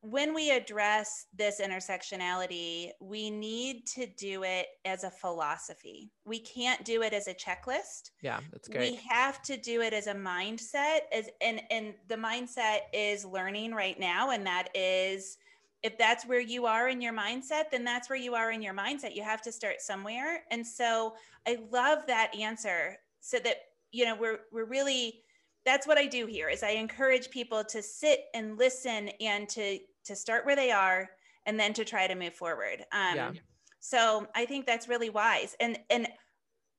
when 0.00 0.32
we 0.32 0.50
address 0.50 1.26
this 1.36 1.60
intersectionality, 1.60 2.90
we 3.00 3.30
need 3.30 3.86
to 3.86 4.06
do 4.16 4.44
it 4.44 4.66
as 4.84 5.02
a 5.02 5.10
philosophy. 5.10 6.12
We 6.24 6.38
can't 6.38 6.84
do 6.84 7.02
it 7.02 7.12
as 7.12 7.26
a 7.26 7.34
checklist. 7.34 8.10
Yeah, 8.22 8.40
that's 8.52 8.68
great. 8.68 8.92
We 8.92 9.00
have 9.08 9.42
to 9.42 9.56
do 9.56 9.80
it 9.82 9.92
as 9.92 10.06
a 10.06 10.14
mindset 10.14 11.00
as 11.12 11.28
and 11.40 11.60
and 11.70 11.94
the 12.08 12.16
mindset 12.16 12.80
is 12.92 13.24
learning 13.24 13.72
right 13.74 13.98
now 13.98 14.30
and 14.30 14.46
that 14.46 14.68
is 14.74 15.38
if 15.82 15.96
that's 15.96 16.26
where 16.26 16.40
you 16.40 16.66
are 16.66 16.88
in 16.88 17.00
your 17.00 17.12
mindset, 17.12 17.70
then 17.70 17.84
that's 17.84 18.10
where 18.10 18.18
you 18.18 18.34
are 18.34 18.50
in 18.50 18.62
your 18.62 18.74
mindset. 18.74 19.14
You 19.14 19.22
have 19.22 19.42
to 19.42 19.52
start 19.52 19.80
somewhere. 19.80 20.42
And 20.50 20.66
so 20.66 21.14
I 21.46 21.58
love 21.70 22.00
that 22.08 22.34
answer 22.34 22.96
so 23.20 23.38
that 23.40 23.56
you 23.92 24.04
know 24.04 24.16
we're 24.16 24.40
we're 24.52 24.64
really 24.64 25.22
that's 25.68 25.86
what 25.86 25.98
I 25.98 26.06
do 26.06 26.24
here 26.24 26.48
is 26.48 26.62
I 26.62 26.70
encourage 26.70 27.28
people 27.28 27.62
to 27.62 27.82
sit 27.82 28.20
and 28.32 28.56
listen 28.56 29.10
and 29.20 29.46
to 29.50 29.78
to 30.06 30.16
start 30.16 30.46
where 30.46 30.56
they 30.56 30.70
are 30.70 31.06
and 31.44 31.60
then 31.60 31.74
to 31.74 31.84
try 31.84 32.06
to 32.06 32.14
move 32.14 32.32
forward. 32.32 32.86
Um, 32.90 33.16
yeah. 33.16 33.32
So 33.78 34.26
I 34.34 34.46
think 34.46 34.64
that's 34.64 34.88
really 34.88 35.10
wise. 35.10 35.54
And 35.60 35.78
and 35.90 36.08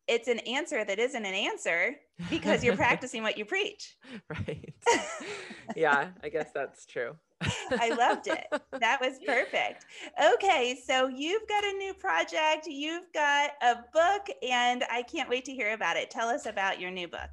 it's 0.08 0.28
an 0.28 0.40
answer 0.40 0.84
that 0.84 0.98
isn't 0.98 1.24
an 1.24 1.36
answer 1.36 1.98
because 2.32 2.64
you're 2.64 2.76
practicing 2.88 3.22
what 3.22 3.38
you 3.38 3.46
preach. 3.46 3.96
Right. 4.30 4.74
Yeah, 5.76 6.10
I 6.24 6.30
guess 6.30 6.50
that's 6.52 6.88
true. 6.88 7.16
I 7.70 7.90
loved 7.90 8.26
it. 8.26 8.48
That 8.80 9.00
was 9.00 9.20
perfect. 9.24 9.86
Okay, 10.34 10.82
so 10.84 11.08
you've 11.08 11.48
got 11.48 11.64
a 11.64 11.74
new 11.74 11.94
project, 11.94 12.66
you've 12.66 13.06
got 13.14 13.52
a 13.62 13.76
book, 13.94 14.36
and 14.42 14.84
I 14.90 15.04
can't 15.04 15.30
wait 15.30 15.46
to 15.46 15.54
hear 15.54 15.74
about 15.74 15.96
it. 15.96 16.10
Tell 16.10 16.28
us 16.28 16.48
about 16.48 16.80
your 16.82 16.90
new 16.90 17.08
book. 17.08 17.30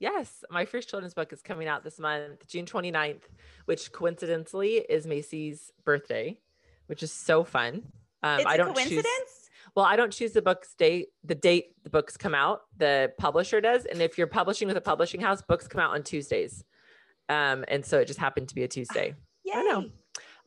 Yes, 0.00 0.44
my 0.50 0.64
first 0.64 0.88
children's 0.88 1.14
book 1.14 1.32
is 1.32 1.42
coming 1.42 1.66
out 1.66 1.82
this 1.82 1.98
month, 1.98 2.46
June 2.46 2.66
29th, 2.66 3.22
which 3.64 3.90
coincidentally 3.90 4.76
is 4.88 5.06
Macy's 5.06 5.72
birthday, 5.84 6.38
which 6.86 7.02
is 7.02 7.10
so 7.10 7.42
fun. 7.42 7.82
Um, 8.22 8.40
it's 8.40 8.46
I 8.46 8.56
don't 8.56 8.74
coincidence. 8.74 9.04
Choose, 9.04 9.50
well, 9.74 9.84
I 9.84 9.96
don't 9.96 10.12
choose 10.12 10.32
the 10.32 10.42
book's 10.42 10.74
date, 10.74 11.08
the 11.24 11.34
date 11.34 11.74
the 11.82 11.90
books 11.90 12.16
come 12.16 12.34
out. 12.34 12.62
The 12.76 13.12
publisher 13.18 13.60
does, 13.60 13.86
and 13.86 14.00
if 14.00 14.18
you're 14.18 14.28
publishing 14.28 14.68
with 14.68 14.76
a 14.76 14.80
publishing 14.80 15.20
house, 15.20 15.42
books 15.42 15.66
come 15.66 15.80
out 15.80 15.90
on 15.90 16.04
Tuesdays. 16.04 16.64
Um, 17.28 17.64
and 17.68 17.84
so 17.84 17.98
it 17.98 18.06
just 18.06 18.18
happened 18.18 18.48
to 18.48 18.54
be 18.54 18.62
a 18.62 18.68
Tuesday. 18.68 19.14
Yay. 19.44 19.52
I 19.54 19.62
know. 19.62 19.90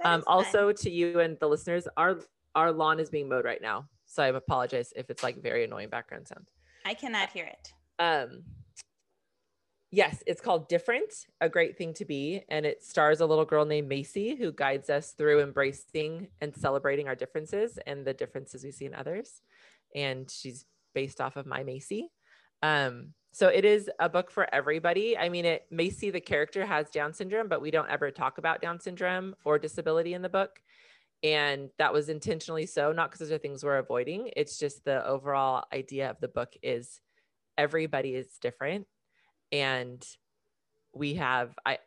Um, 0.03 0.23
also 0.27 0.71
to 0.71 0.89
you 0.89 1.19
and 1.19 1.37
the 1.39 1.47
listeners, 1.47 1.87
our 1.97 2.19
our 2.55 2.71
lawn 2.71 2.99
is 2.99 3.09
being 3.09 3.29
mowed 3.29 3.45
right 3.45 3.61
now, 3.61 3.87
so 4.05 4.23
I 4.23 4.27
apologize 4.27 4.93
if 4.95 5.09
it's 5.09 5.23
like 5.23 5.41
very 5.41 5.63
annoying 5.65 5.89
background 5.89 6.27
sound. 6.27 6.47
I 6.85 6.93
cannot 6.93 7.29
hear 7.29 7.45
it. 7.45 7.73
Um, 7.99 8.43
yes, 9.91 10.23
it's 10.25 10.41
called 10.41 10.69
Different, 10.69 11.27
a 11.41 11.49
great 11.49 11.77
thing 11.77 11.93
to 11.95 12.05
be. 12.05 12.43
And 12.49 12.65
it 12.65 12.83
stars 12.83 13.19
a 13.19 13.25
little 13.25 13.45
girl 13.45 13.65
named 13.65 13.89
Macy 13.89 14.35
who 14.35 14.51
guides 14.51 14.89
us 14.89 15.11
through 15.11 15.41
embracing 15.41 16.29
and 16.39 16.55
celebrating 16.55 17.07
our 17.07 17.15
differences 17.15 17.77
and 17.85 18.05
the 18.05 18.13
differences 18.13 18.63
we 18.63 18.71
see 18.71 18.85
in 18.85 18.95
others. 18.95 19.41
And 19.93 20.31
she's 20.31 20.65
based 20.95 21.19
off 21.19 21.35
of 21.35 21.45
my 21.45 21.63
Macy. 21.63 22.09
Um, 22.63 23.13
so 23.33 23.47
it 23.47 23.65
is 23.65 23.89
a 23.99 24.09
book 24.09 24.31
for 24.31 24.53
everybody. 24.53 25.17
I 25.17 25.29
mean, 25.29 25.45
it 25.45 25.65
Macy, 25.71 26.09
the 26.09 26.19
character, 26.19 26.65
has 26.65 26.89
Down 26.89 27.13
syndrome, 27.13 27.47
but 27.47 27.61
we 27.61 27.71
don't 27.71 27.89
ever 27.89 28.11
talk 28.11 28.37
about 28.37 28.61
Down 28.61 28.79
syndrome 28.79 29.35
or 29.45 29.59
disability 29.59 30.13
in 30.13 30.21
the 30.21 30.29
book. 30.29 30.61
And 31.23 31.69
that 31.77 31.93
was 31.93 32.09
intentionally 32.09 32.65
so, 32.65 32.91
not 32.91 33.09
because 33.11 33.19
those 33.19 33.31
are 33.31 33.37
things 33.37 33.63
we're 33.63 33.77
avoiding. 33.77 34.31
It's 34.35 34.57
just 34.57 34.83
the 34.83 35.05
overall 35.05 35.65
idea 35.71 36.09
of 36.09 36.19
the 36.19 36.27
book 36.27 36.53
is 36.63 36.99
everybody 37.57 38.15
is 38.15 38.37
different 38.41 38.87
and 39.51 40.05
we 40.93 41.15
have 41.15 41.53
i 41.65 41.77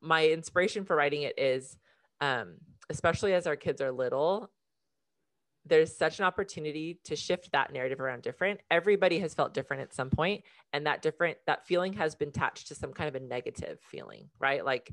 my 0.00 0.26
inspiration 0.28 0.84
for 0.84 0.96
writing 0.96 1.22
it 1.22 1.38
is 1.38 1.76
um, 2.20 2.54
especially 2.90 3.34
as 3.34 3.46
our 3.46 3.56
kids 3.56 3.80
are 3.80 3.92
little 3.92 4.50
there's 5.64 5.96
such 5.96 6.18
an 6.18 6.24
opportunity 6.24 6.98
to 7.04 7.14
shift 7.14 7.52
that 7.52 7.72
narrative 7.72 8.00
around 8.00 8.22
different. 8.22 8.60
Everybody 8.70 9.20
has 9.20 9.34
felt 9.34 9.54
different 9.54 9.82
at 9.82 9.94
some 9.94 10.10
point 10.10 10.42
and 10.72 10.86
that 10.86 11.02
different 11.02 11.38
that 11.46 11.66
feeling 11.66 11.92
has 11.94 12.14
been 12.14 12.30
attached 12.30 12.68
to 12.68 12.74
some 12.74 12.92
kind 12.92 13.08
of 13.08 13.14
a 13.14 13.24
negative 13.24 13.78
feeling 13.80 14.28
right? 14.40 14.64
Like 14.64 14.92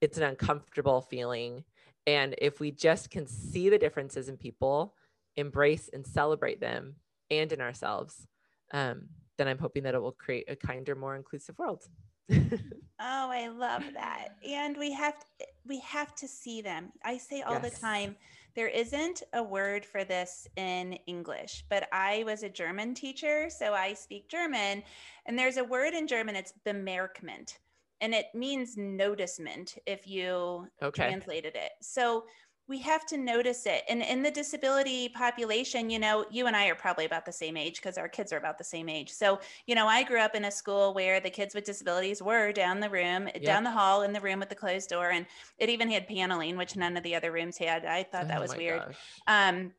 it's 0.00 0.16
an 0.18 0.24
uncomfortable 0.24 1.00
feeling. 1.00 1.64
And 2.06 2.34
if 2.38 2.60
we 2.60 2.70
just 2.70 3.10
can 3.10 3.26
see 3.26 3.68
the 3.68 3.78
differences 3.78 4.28
in 4.28 4.36
people 4.36 4.94
embrace 5.36 5.90
and 5.92 6.06
celebrate 6.06 6.60
them 6.60 6.96
and 7.30 7.50
in 7.52 7.60
ourselves 7.60 8.26
um, 8.72 9.08
then 9.36 9.48
I'm 9.48 9.58
hoping 9.58 9.82
that 9.84 9.94
it 9.94 10.02
will 10.02 10.12
create 10.12 10.44
a 10.48 10.56
kinder, 10.56 10.94
more 10.94 11.16
inclusive 11.16 11.58
world. 11.58 11.84
oh, 12.32 12.58
I 12.98 13.48
love 13.48 13.82
that. 13.94 14.36
And 14.48 14.76
we 14.76 14.92
have 14.92 15.18
to, 15.18 15.46
we 15.66 15.80
have 15.80 16.14
to 16.16 16.28
see 16.28 16.62
them. 16.62 16.92
I 17.04 17.18
say 17.18 17.42
all 17.42 17.60
yes. 17.62 17.74
the 17.74 17.80
time, 17.80 18.16
there 18.54 18.68
isn't 18.68 19.22
a 19.32 19.42
word 19.42 19.84
for 19.84 20.04
this 20.04 20.46
in 20.56 20.94
English, 21.06 21.64
but 21.68 21.88
I 21.92 22.22
was 22.24 22.42
a 22.42 22.48
German 22.48 22.94
teacher, 22.94 23.50
so 23.50 23.74
I 23.74 23.94
speak 23.94 24.28
German, 24.28 24.84
and 25.26 25.38
there's 25.38 25.56
a 25.56 25.64
word 25.64 25.92
in 25.92 26.06
German 26.06 26.36
it's 26.36 26.54
bemerkment, 26.64 27.58
and 28.00 28.14
it 28.14 28.26
means 28.32 28.76
noticement 28.76 29.76
if 29.86 30.06
you 30.06 30.68
okay. 30.82 31.08
translated 31.08 31.56
it. 31.56 31.72
So 31.82 32.26
we 32.66 32.78
have 32.78 33.04
to 33.06 33.18
notice 33.18 33.66
it. 33.66 33.82
And 33.88 34.02
in 34.02 34.22
the 34.22 34.30
disability 34.30 35.10
population, 35.10 35.90
you 35.90 35.98
know, 35.98 36.24
you 36.30 36.46
and 36.46 36.56
I 36.56 36.68
are 36.68 36.74
probably 36.74 37.04
about 37.04 37.26
the 37.26 37.32
same 37.32 37.56
age 37.56 37.76
because 37.76 37.98
our 37.98 38.08
kids 38.08 38.32
are 38.32 38.38
about 38.38 38.56
the 38.56 38.64
same 38.64 38.88
age. 38.88 39.10
So, 39.10 39.38
you 39.66 39.74
know, 39.74 39.86
I 39.86 40.02
grew 40.02 40.18
up 40.18 40.34
in 40.34 40.46
a 40.46 40.50
school 40.50 40.94
where 40.94 41.20
the 41.20 41.28
kids 41.28 41.54
with 41.54 41.64
disabilities 41.64 42.22
were 42.22 42.52
down 42.52 42.80
the 42.80 42.88
room, 42.88 43.26
yep. 43.26 43.42
down 43.42 43.64
the 43.64 43.70
hall 43.70 44.02
in 44.02 44.12
the 44.12 44.20
room 44.20 44.40
with 44.40 44.48
the 44.48 44.54
closed 44.54 44.88
door. 44.88 45.10
And 45.10 45.26
it 45.58 45.68
even 45.68 45.90
had 45.90 46.08
paneling, 46.08 46.56
which 46.56 46.74
none 46.74 46.96
of 46.96 47.02
the 47.02 47.14
other 47.14 47.32
rooms 47.32 47.58
had. 47.58 47.84
I 47.84 48.02
thought 48.02 48.24
oh 48.24 48.28
that 48.28 48.40
was 48.40 48.56
weird. 48.56 48.96
Um, 49.26 49.72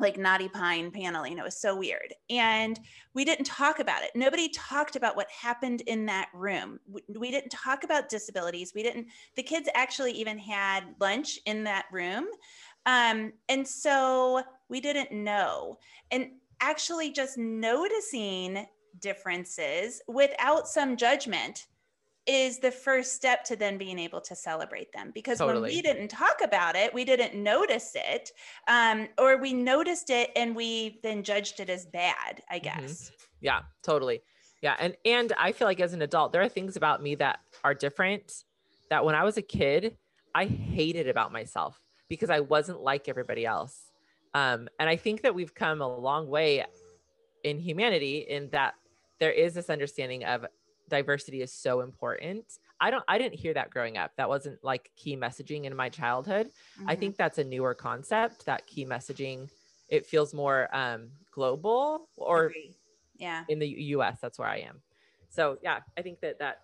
like 0.00 0.16
knotty 0.16 0.48
pine 0.48 0.90
paneling. 0.90 1.38
It 1.38 1.44
was 1.44 1.60
so 1.60 1.76
weird. 1.76 2.12
And 2.28 2.78
we 3.14 3.24
didn't 3.24 3.44
talk 3.44 3.78
about 3.80 4.02
it. 4.02 4.10
Nobody 4.14 4.48
talked 4.48 4.96
about 4.96 5.16
what 5.16 5.28
happened 5.30 5.82
in 5.82 6.06
that 6.06 6.28
room. 6.34 6.80
We, 7.08 7.30
didn't 7.30 7.50
talk 7.50 7.84
about 7.84 8.08
disabilities. 8.08 8.72
We 8.74 8.82
didn't, 8.82 9.08
the 9.36 9.42
kids 9.42 9.68
actually 9.74 10.12
even 10.12 10.38
had 10.38 10.94
lunch 11.00 11.38
in 11.46 11.64
that 11.64 11.86
room. 11.92 12.26
Um, 12.86 13.32
and 13.48 13.66
so 13.66 14.42
we 14.68 14.80
didn't 14.80 15.12
know. 15.12 15.78
And 16.10 16.30
actually 16.60 17.12
just 17.12 17.38
noticing 17.38 18.66
differences 19.00 20.02
without 20.08 20.68
some 20.68 20.96
judgment 20.96 21.66
is 22.30 22.58
the 22.58 22.70
first 22.70 23.14
step 23.14 23.44
to 23.44 23.56
then 23.56 23.78
being 23.78 23.98
able 23.98 24.20
to 24.20 24.34
celebrate 24.34 24.92
them 24.92 25.10
because 25.14 25.38
totally. 25.38 25.60
when 25.60 25.70
we 25.70 25.82
didn't 25.82 26.08
talk 26.08 26.40
about 26.42 26.76
it 26.76 26.92
we 26.94 27.04
didn't 27.04 27.34
notice 27.34 27.92
it 27.94 28.30
um, 28.68 29.08
or 29.18 29.36
we 29.36 29.52
noticed 29.52 30.10
it 30.10 30.30
and 30.36 30.54
we 30.54 30.98
then 31.02 31.22
judged 31.22 31.60
it 31.60 31.70
as 31.70 31.86
bad 31.86 32.42
i 32.50 32.58
mm-hmm. 32.58 32.80
guess 32.80 33.04
mm-hmm. 33.04 33.14
yeah 33.40 33.60
totally 33.82 34.22
yeah 34.62 34.76
and 34.78 34.96
and 35.04 35.32
i 35.38 35.52
feel 35.52 35.66
like 35.66 35.80
as 35.80 35.92
an 35.92 36.02
adult 36.02 36.32
there 36.32 36.42
are 36.42 36.48
things 36.48 36.76
about 36.76 37.02
me 37.02 37.14
that 37.14 37.40
are 37.64 37.74
different 37.74 38.44
that 38.88 39.04
when 39.04 39.14
i 39.14 39.24
was 39.24 39.36
a 39.36 39.42
kid 39.42 39.96
i 40.34 40.44
hated 40.46 41.08
about 41.08 41.32
myself 41.32 41.80
because 42.08 42.30
i 42.30 42.40
wasn't 42.40 42.80
like 42.80 43.08
everybody 43.08 43.44
else 43.44 43.90
um, 44.34 44.68
and 44.78 44.88
i 44.88 44.96
think 44.96 45.22
that 45.22 45.34
we've 45.34 45.54
come 45.54 45.80
a 45.80 45.96
long 45.96 46.28
way 46.28 46.64
in 47.44 47.58
humanity 47.58 48.18
in 48.28 48.48
that 48.50 48.74
there 49.18 49.30
is 49.30 49.54
this 49.54 49.70
understanding 49.70 50.24
of 50.24 50.46
diversity 50.90 51.40
is 51.40 51.52
so 51.52 51.80
important. 51.80 52.44
I 52.80 52.90
don't 52.90 53.04
I 53.08 53.16
didn't 53.18 53.38
hear 53.38 53.54
that 53.54 53.70
growing 53.70 53.96
up. 53.96 54.12
That 54.16 54.28
wasn't 54.28 54.62
like 54.62 54.90
key 54.96 55.16
messaging 55.16 55.64
in 55.64 55.74
my 55.74 55.88
childhood. 55.88 56.48
Mm-hmm. 56.48 56.90
I 56.90 56.96
think 56.96 57.16
that's 57.16 57.38
a 57.38 57.44
newer 57.44 57.74
concept, 57.74 58.44
that 58.46 58.66
key 58.66 58.84
messaging. 58.84 59.48
It 59.88 60.06
feels 60.06 60.34
more 60.34 60.68
um 60.74 61.10
global 61.32 62.08
or 62.16 62.52
yeah. 63.20 63.44
In 63.48 63.58
the 63.58 63.68
US, 63.68 64.18
that's 64.20 64.38
where 64.38 64.48
I 64.48 64.58
am. 64.60 64.80
So, 65.28 65.58
yeah, 65.62 65.80
I 65.96 66.02
think 66.02 66.20
that 66.20 66.38
that 66.38 66.62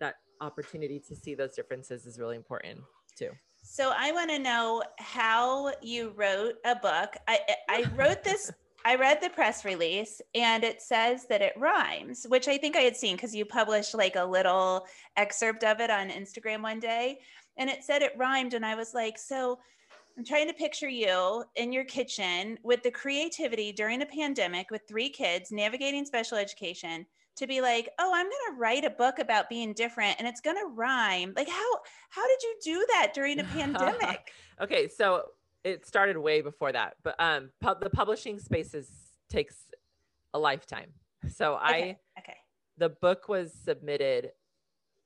that 0.00 0.16
opportunity 0.40 0.98
to 1.00 1.14
see 1.14 1.34
those 1.34 1.54
differences 1.54 2.06
is 2.06 2.18
really 2.18 2.36
important 2.36 2.80
too. 3.16 3.30
So 3.62 3.92
I 3.96 4.12
want 4.12 4.30
to 4.30 4.38
know 4.38 4.82
how 4.98 5.72
you 5.82 6.12
wrote 6.16 6.54
a 6.64 6.74
book. 6.74 7.14
I 7.28 7.40
I 7.68 7.84
wrote 7.94 8.24
this 8.24 8.50
I 8.88 8.94
read 8.94 9.20
the 9.20 9.28
press 9.28 9.66
release 9.66 10.22
and 10.34 10.64
it 10.64 10.80
says 10.80 11.26
that 11.26 11.42
it 11.42 11.52
rhymes, 11.58 12.24
which 12.26 12.48
I 12.48 12.56
think 12.56 12.74
I 12.74 12.80
had 12.80 12.96
seen 12.96 13.16
because 13.16 13.34
you 13.34 13.44
published 13.44 13.94
like 13.94 14.16
a 14.16 14.24
little 14.24 14.86
excerpt 15.14 15.62
of 15.62 15.80
it 15.80 15.90
on 15.90 16.08
Instagram 16.08 16.62
one 16.62 16.80
day. 16.80 17.18
And 17.58 17.68
it 17.68 17.84
said 17.84 18.00
it 18.00 18.16
rhymed. 18.16 18.54
And 18.54 18.64
I 18.64 18.76
was 18.76 18.94
like, 18.94 19.18
so 19.18 19.58
I'm 20.16 20.24
trying 20.24 20.48
to 20.48 20.54
picture 20.54 20.88
you 20.88 21.44
in 21.56 21.70
your 21.70 21.84
kitchen 21.84 22.58
with 22.62 22.82
the 22.82 22.90
creativity 22.90 23.72
during 23.72 24.00
a 24.00 24.06
pandemic 24.06 24.70
with 24.70 24.88
three 24.88 25.10
kids 25.10 25.52
navigating 25.52 26.06
special 26.06 26.38
education 26.38 27.04
to 27.36 27.46
be 27.46 27.60
like, 27.60 27.90
oh, 27.98 28.12
I'm 28.14 28.24
going 28.24 28.54
to 28.54 28.58
write 28.58 28.86
a 28.86 28.90
book 28.90 29.18
about 29.18 29.50
being 29.50 29.74
different 29.74 30.16
and 30.18 30.26
it's 30.26 30.40
going 30.40 30.56
to 30.56 30.72
rhyme. 30.74 31.34
Like 31.36 31.50
how 31.50 31.72
how 32.08 32.26
did 32.26 32.42
you 32.42 32.56
do 32.64 32.86
that 32.88 33.12
during 33.14 33.38
a 33.38 33.44
pandemic? 33.54 34.32
okay, 34.62 34.88
so 34.88 35.24
it 35.64 35.86
started 35.86 36.16
way 36.16 36.40
before 36.40 36.72
that, 36.72 36.96
but 37.02 37.14
um, 37.18 37.50
the 37.80 37.90
publishing 37.90 38.38
spaces 38.38 38.90
takes 39.28 39.56
a 40.34 40.38
lifetime. 40.38 40.90
So 41.28 41.54
Okay. 41.54 41.96
I 42.16 42.20
okay. 42.20 42.36
the 42.76 42.88
book 42.90 43.28
was 43.28 43.52
submitted 43.52 44.30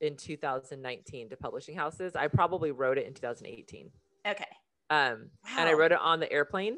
in 0.00 0.16
2019 0.16 1.30
to 1.30 1.36
publishing 1.36 1.76
houses. 1.76 2.14
I 2.16 2.28
probably 2.28 2.72
wrote 2.72 2.98
it 2.98 3.06
in 3.06 3.14
2018. 3.14 3.90
Okay. 4.26 4.44
Um, 4.90 5.30
and 5.56 5.68
I 5.68 5.72
wrote 5.72 5.92
it 5.92 5.98
on 6.00 6.20
the 6.20 6.30
airplane. 6.30 6.76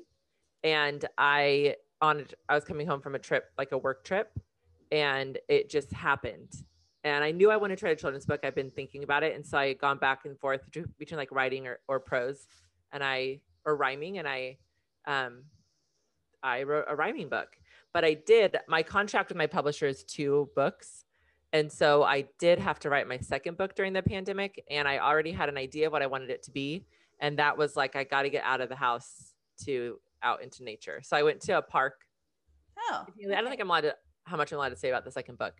And 0.63 1.05
I 1.19 1.77
on 2.01 2.27
I 2.49 2.55
was 2.55 2.65
coming 2.65 2.87
home 2.87 3.01
from 3.01 3.15
a 3.15 3.19
trip, 3.19 3.47
like 3.59 3.73
a 3.73 3.79
work 3.79 4.05
trip, 4.05 4.39
and 4.93 5.37
it 5.49 5.69
just 5.69 5.93
happened. 5.93 6.53
And 7.03 7.23
I 7.23 7.33
knew 7.33 7.51
I 7.51 7.57
wanted 7.57 7.79
to 7.79 7.85
write 7.85 7.93
a 7.93 8.01
children's 8.01 8.25
book. 8.25 8.41
I've 8.45 8.55
been 8.55 8.71
thinking 8.71 9.05
about 9.05 9.23
it, 9.23 9.35
and 9.35 9.45
so 9.45 9.59
I 9.59 9.69
had 9.69 9.79
gone 9.79 9.99
back 9.99 10.25
and 10.25 10.39
forth 10.39 10.65
between, 10.65 10.87
between 10.99 11.19
like 11.19 11.31
writing 11.33 11.67
or, 11.67 11.81
or 11.87 12.01
prose, 12.01 12.47
and 12.93 13.05
I 13.05 13.41
or 13.65 13.77
rhyming, 13.77 14.19
and 14.19 14.29
I 14.29 14.59
um, 15.07 15.45
I 16.43 16.63
wrote 16.63 16.85
a 16.89 16.95
rhyming 16.95 17.29
book. 17.29 17.57
But 17.93 18.05
I 18.05 18.15
did 18.15 18.57
my 18.69 18.83
contract 18.83 19.31
with 19.31 19.39
my 19.39 19.47
publisher 19.47 19.87
is 19.87 20.03
two 20.03 20.51
books. 20.55 21.05
And 21.53 21.71
so 21.71 22.03
I 22.03 22.27
did 22.41 22.59
have 22.59 22.81
to 22.81 22.91
write 22.91 23.07
my 23.07 23.19
second 23.19 23.57
book 23.57 23.77
during 23.77 23.93
the 23.93 24.03
pandemic. 24.03 24.63
And 24.69 24.89
I 24.89 24.99
already 24.99 25.31
had 25.31 25.49
an 25.49 25.57
idea 25.57 25.87
of 25.87 25.93
what 25.93 26.03
I 26.03 26.09
wanted 26.09 26.31
it 26.31 26.43
to 26.45 26.51
be. 26.51 26.85
And 27.21 27.39
that 27.39 27.57
was 27.57 27.77
like, 27.77 27.95
I 27.95 28.03
got 28.03 28.23
to 28.23 28.31
get 28.31 28.43
out 28.43 28.61
of 28.61 28.69
the 28.69 28.75
house 28.75 29.35
to 29.65 30.01
out 30.25 30.43
into 30.43 30.65
nature. 30.65 31.01
So 31.05 31.17
I 31.17 31.23
went 31.23 31.41
to 31.43 31.59
a 31.59 31.63
park. 31.63 32.01
Oh. 32.77 33.07
I 33.07 33.41
don't 33.41 33.49
think 33.49 33.61
I'm 33.61 33.71
allowed 33.71 33.83
to, 33.83 33.95
how 34.25 34.37
much 34.37 34.51
I'm 34.51 34.59
allowed 34.59 34.71
to 34.71 34.77
say 34.77 34.89
about 34.89 35.05
the 35.05 35.13
second 35.13 35.39
book. 35.39 35.55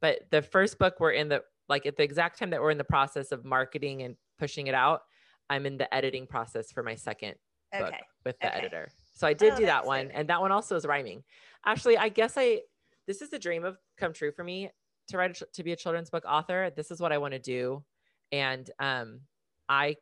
But 0.00 0.22
the 0.30 0.42
first 0.42 0.80
book, 0.80 0.96
we're 0.98 1.12
in 1.12 1.28
the, 1.28 1.44
like 1.68 1.86
at 1.86 1.96
the 1.96 2.02
exact 2.02 2.40
time 2.40 2.50
that 2.50 2.60
we're 2.60 2.72
in 2.72 2.78
the 2.78 2.84
process 2.84 3.30
of 3.30 3.44
marketing 3.44 4.02
and 4.02 4.16
pushing 4.40 4.66
it 4.66 4.74
out, 4.74 5.02
I'm 5.48 5.64
in 5.64 5.76
the 5.76 5.92
editing 5.94 6.26
process 6.26 6.72
for 6.72 6.82
my 6.82 6.96
second 6.96 7.36
book 7.72 7.88
Okay. 7.88 8.00
with 8.24 8.38
the 8.40 8.46
Okay. 8.46 8.56
editor. 8.56 8.88
So 9.14 9.26
I 9.26 9.32
did 9.32 9.54
Oh, 9.54 9.56
do 9.56 9.66
that 9.66 9.86
one. 9.86 10.10
And 10.10 10.28
that 10.28 10.40
one 10.40 10.52
also 10.52 10.76
is 10.76 10.86
rhyming. 10.86 11.24
Actually, 11.64 11.96
I 11.98 12.08
guess 12.08 12.34
I, 12.36 12.62
this 13.06 13.22
is 13.22 13.32
a 13.32 13.38
dream 13.38 13.64
of 13.64 13.78
come 13.96 14.12
true 14.12 14.32
for 14.32 14.44
me 14.44 14.70
to 15.08 15.16
write, 15.18 15.40
a, 15.40 15.46
to 15.54 15.62
be 15.62 15.72
a 15.72 15.76
children's 15.76 16.10
book 16.10 16.24
author. 16.26 16.70
This 16.74 16.90
is 16.90 17.00
what 17.00 17.12
I 17.12 17.18
want 17.18 17.32
to 17.32 17.38
do. 17.38 17.84
And 18.32 18.68
um, 18.78 19.20
I 19.68 19.96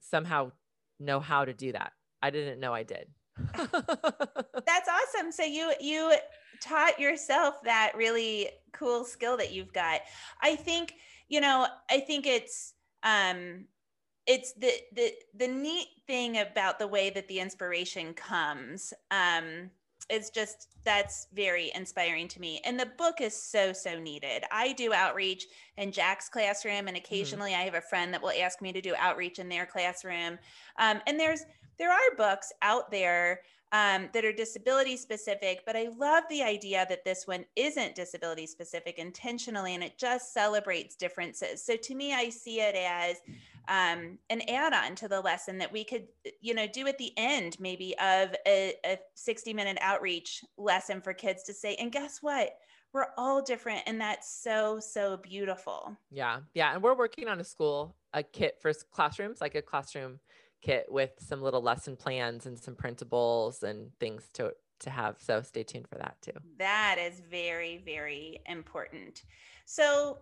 somehow 0.00 0.52
know 0.98 1.20
how 1.20 1.44
to 1.44 1.52
do 1.52 1.72
that. 1.72 1.92
I 2.22 2.30
didn't 2.30 2.60
know 2.60 2.72
I 2.72 2.82
did. 2.82 3.08
That's 3.56 4.88
awesome. 4.88 5.32
So 5.32 5.44
you 5.44 5.72
you 5.80 6.14
taught 6.60 6.98
yourself 6.98 7.62
that 7.64 7.92
really 7.96 8.50
cool 8.72 9.04
skill 9.04 9.36
that 9.36 9.52
you've 9.52 9.72
got. 9.72 10.00
I 10.42 10.56
think, 10.56 10.94
you 11.28 11.40
know, 11.40 11.66
I 11.90 12.00
think 12.00 12.26
it's 12.26 12.74
um 13.02 13.66
it's 14.28 14.52
the 14.52 14.72
the 14.92 15.12
the 15.34 15.48
neat 15.48 15.88
thing 16.06 16.38
about 16.38 16.78
the 16.78 16.86
way 16.86 17.10
that 17.10 17.26
the 17.26 17.40
inspiration 17.40 18.14
comes 18.14 18.92
um 19.10 19.70
is 20.10 20.30
just 20.30 20.68
that's 20.84 21.26
very 21.34 21.70
inspiring 21.74 22.28
to 22.28 22.40
me. 22.40 22.62
And 22.64 22.80
the 22.80 22.88
book 22.96 23.20
is 23.20 23.34
so 23.34 23.72
so 23.74 23.98
needed. 23.98 24.44
I 24.52 24.72
do 24.72 24.92
outreach 24.92 25.46
in 25.76 25.90
jack's 25.90 26.28
classroom 26.28 26.88
and 26.88 26.96
occasionally 26.96 27.54
i 27.54 27.62
have 27.62 27.74
a 27.74 27.80
friend 27.80 28.12
that 28.14 28.22
will 28.22 28.32
ask 28.40 28.62
me 28.62 28.72
to 28.72 28.80
do 28.80 28.94
outreach 28.98 29.38
in 29.38 29.48
their 29.48 29.66
classroom. 29.66 30.38
Um, 30.78 31.00
and 31.06 31.18
there's 31.18 31.42
there 31.78 31.90
are 31.90 32.16
books 32.16 32.52
out 32.62 32.90
there 32.90 33.40
um, 33.72 34.08
that 34.14 34.24
are 34.24 34.32
disability 34.32 34.96
specific, 34.96 35.62
but 35.66 35.76
I 35.76 35.88
love 35.98 36.24
the 36.30 36.42
idea 36.42 36.86
that 36.88 37.04
this 37.04 37.26
one 37.26 37.44
isn't 37.54 37.94
disability 37.94 38.46
specific 38.46 38.98
intentionally 38.98 39.74
and 39.74 39.84
it 39.84 39.98
just 39.98 40.32
celebrates 40.32 40.96
differences. 40.96 41.62
So 41.62 41.76
to 41.76 41.94
me, 41.94 42.14
I 42.14 42.30
see 42.30 42.60
it 42.60 42.74
as 42.74 43.16
um, 43.68 44.18
an 44.30 44.40
add 44.48 44.72
on 44.72 44.94
to 44.96 45.08
the 45.08 45.20
lesson 45.20 45.58
that 45.58 45.70
we 45.70 45.84
could, 45.84 46.08
you 46.40 46.54
know, 46.54 46.66
do 46.66 46.86
at 46.86 46.96
the 46.96 47.12
end 47.18 47.56
maybe 47.60 47.94
of 47.98 48.34
a, 48.46 48.74
a 48.86 48.98
60 49.14 49.52
minute 49.52 49.76
outreach 49.82 50.42
lesson 50.56 51.02
for 51.02 51.12
kids 51.12 51.42
to 51.44 51.52
say, 51.52 51.74
and 51.74 51.92
guess 51.92 52.18
what? 52.22 52.56
We're 52.94 53.08
all 53.18 53.42
different. 53.42 53.82
And 53.86 54.00
that's 54.00 54.42
so, 54.42 54.80
so 54.80 55.18
beautiful. 55.18 55.94
yeah. 56.10 56.40
Yeah. 56.54 56.72
And 56.72 56.82
we're 56.82 56.96
working 56.96 57.28
on 57.28 57.38
a 57.38 57.44
school, 57.44 57.94
a 58.14 58.22
kit 58.22 58.56
for 58.62 58.72
classrooms, 58.90 59.42
like 59.42 59.54
a 59.54 59.60
classroom 59.60 60.20
kit 60.60 60.86
with 60.88 61.10
some 61.18 61.42
little 61.42 61.62
lesson 61.62 61.96
plans 61.96 62.46
and 62.46 62.58
some 62.58 62.74
printables 62.74 63.62
and 63.62 63.90
things 63.98 64.28
to, 64.34 64.52
to 64.80 64.90
have. 64.90 65.16
So 65.20 65.42
stay 65.42 65.62
tuned 65.62 65.88
for 65.88 65.96
that 65.96 66.16
too. 66.22 66.32
That 66.58 66.96
is 66.98 67.20
very, 67.30 67.82
very 67.84 68.40
important. 68.46 69.22
So, 69.64 70.18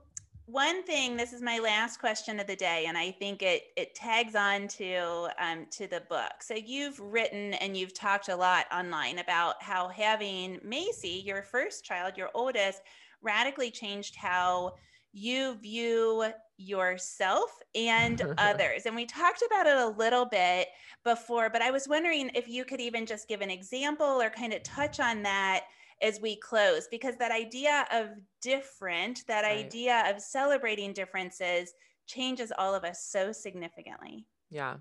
one 0.49 0.85
thing, 0.85 1.17
this 1.17 1.33
is 1.33 1.43
my 1.43 1.59
last 1.59 1.99
question 1.99 2.39
of 2.39 2.47
the 2.47 2.55
day, 2.55 2.85
and 2.87 2.97
I 2.97 3.11
think 3.11 3.43
it 3.43 3.65
it 3.77 3.97
tags 3.97 4.37
on 4.37 4.69
to 4.69 5.29
um, 5.41 5.67
to 5.73 5.89
the 5.89 6.03
book. 6.09 6.41
So 6.41 6.55
you've 6.55 7.01
written 7.01 7.55
and 7.55 7.77
you've 7.77 7.95
talked 7.95 8.29
a 8.29 8.37
lot 8.37 8.67
online 8.73 9.19
about 9.19 9.61
how 9.61 9.89
having 9.89 10.61
Macy, 10.63 11.21
your 11.27 11.43
first 11.43 11.85
child, 11.85 12.17
your 12.17 12.31
oldest, 12.33 12.83
radically 13.23 13.73
changed 13.73 14.15
how 14.15 14.75
you 15.13 15.57
view 15.57 16.31
yourself 16.57 17.51
and 17.75 18.23
others. 18.39 18.87
And 18.87 18.97
we 18.97 19.07
talked 19.07 19.43
about 19.47 19.67
it 19.67 19.77
a 19.77 19.89
little 19.89 20.25
bit 20.25 20.69
before, 21.05 21.51
but 21.51 21.63
I 21.63 21.71
was 21.71 21.87
wondering 21.89 22.31
if 22.35 22.49
you 22.49 22.65
could 22.65 22.81
even 22.81 23.07
just 23.07 23.29
give 23.29 23.41
an 23.41 23.51
example 23.51 24.07
or 24.21 24.31
kind 24.31 24.53
of 24.53 24.63
touch 24.63 25.01
on 25.01 25.23
that 25.23 25.65
as 26.03 26.21
we 26.21 26.37
close, 26.37 26.89
because 26.91 27.17
that 27.17 27.33
idea 27.33 27.87
of 27.93 28.09
different, 28.43 29.27
that 29.29 29.43
Right. 29.43 29.65
idea 29.65 30.03
of 30.11 30.21
celebrating 30.21 30.93
differences 30.93 31.73
changes 32.07 32.53
all 32.59 32.75
of 32.75 32.85
us 32.85 33.05
so 33.05 33.33
significantly. 33.33 34.27
Yeah. 34.51 34.77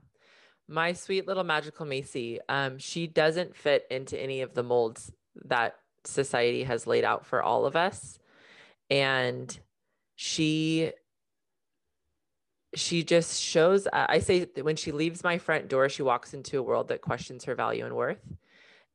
My 0.68 0.94
sweet 0.94 1.28
little 1.28 1.44
magical 1.44 1.86
Macy, 1.86 2.40
um, 2.50 2.78
she 2.80 3.08
doesn't 3.08 3.56
fit 3.56 3.86
into 3.90 4.20
any 4.22 4.42
of 4.42 4.54
the 4.54 4.64
molds 4.64 5.12
that 5.46 5.76
society 6.04 6.64
has 6.64 6.88
laid 6.88 7.04
out 7.04 7.26
for 7.26 7.42
all 7.42 7.66
of 7.66 7.76
us. 7.76 8.20
And 8.90 9.58
she 10.16 10.92
she 12.76 13.04
just 13.04 13.42
shows 13.42 13.88
i 13.94 14.20
say 14.20 14.48
when 14.62 14.76
she 14.76 14.92
leaves 14.92 15.24
my 15.24 15.38
front 15.38 15.68
door 15.68 15.88
she 15.90 16.04
walks 16.04 16.34
into 16.34 16.60
a 16.60 16.64
world 16.64 16.88
that 16.90 17.02
questions 17.02 17.46
her 17.46 17.56
value 17.56 17.86
and 17.86 17.96
worth. 17.96 18.22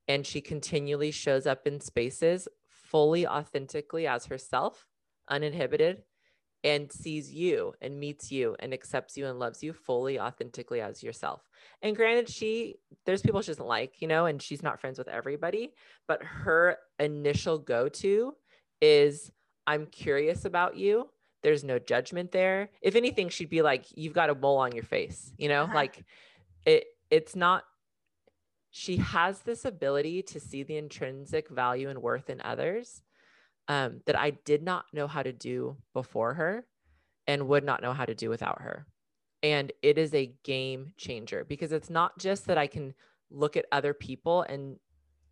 And 0.09 0.27
she 0.27 0.41
continually 0.41 1.13
shows 1.13 1.47
up 1.47 1.67
in 1.67 1.81
spaces 1.81 2.49
fully 2.69 3.27
authentically 3.27 4.07
as 4.07 4.27
herself 4.27 4.87
uninhibited 5.29 6.03
and 6.65 6.93
sees 6.93 7.33
you 7.33 7.73
and 7.81 7.99
meets 7.99 8.31
you 8.31 8.57
and 8.59 8.75
accepts 8.75 9.17
you 9.17 9.27
and 9.27 9.39
loves 9.39 9.63
you 9.63 9.73
fully 9.73 10.19
authentically 10.19 10.81
as 10.81 11.03
yourself. 11.03 11.49
And 11.81 11.97
granted 11.97 12.29
she 12.29 12.77
there's 13.07 13.23
people 13.23 13.41
she 13.41 13.53
doesn't 13.53 13.67
like 13.67 14.03
you 14.03 14.09
know 14.09 14.27
and 14.27 14.43
she's 14.43 14.63
not 14.63 14.81
friends 14.81 14.99
with 14.99 15.09
everybody 15.09 15.73
but 16.09 16.23
her 16.23 16.77
initial 16.99 17.59
go-to 17.59 18.35
is 18.81 19.31
i'm 19.67 19.87
curious 19.87 20.45
about 20.45 20.77
you 20.77 21.09
there's 21.43 21.65
no 21.65 21.79
judgment 21.79 22.33
there 22.33 22.71
if 22.83 22.97
anything 22.97 23.29
she'd 23.29 23.51
be 23.51 23.63
like 23.63 23.85
you've 23.95 24.13
got 24.13 24.31
a 24.31 24.35
mole 24.35 24.59
on 24.59 24.73
your 24.73 24.85
face 24.85 25.33
you 25.39 25.49
know 25.49 25.69
like 25.75 26.05
it 26.67 26.85
it's 27.11 27.35
not 27.35 27.65
she 28.71 28.99
has 28.99 29.41
this 29.41 29.65
ability 29.65 30.23
to 30.23 30.39
see 30.39 30.63
the 30.63 30.77
intrinsic 30.77 31.49
value 31.49 31.89
and 31.89 32.01
worth 32.01 32.31
in 32.31 32.41
others 32.41 33.03
um, 33.69 34.01
that 34.07 34.19
I 34.19 34.31
did 34.31 34.63
not 34.63 34.87
know 34.93 35.07
how 35.07 35.23
to 35.23 35.33
do 35.33 35.77
before 35.93 36.35
her 36.35 36.65
and 37.27 37.49
would 37.49 37.65
not 37.65 37.83
know 37.83 37.93
how 37.93 38.05
to 38.05 38.15
do 38.15 38.29
without 38.29 38.63
her. 38.63 38.87
And 39.43 39.73
it 39.83 39.97
is 39.97 40.13
a 40.15 40.33
game 40.45 40.93
changer 40.97 41.45
because 41.45 41.73
it's 41.73 41.91
not 41.91 42.19
just 42.19 42.47
that 42.47 42.59
I 42.59 42.67
can 42.67 42.95
look 43.31 43.57
at 43.57 43.67
other 43.73 43.95
people 43.95 44.43
and 44.43 44.77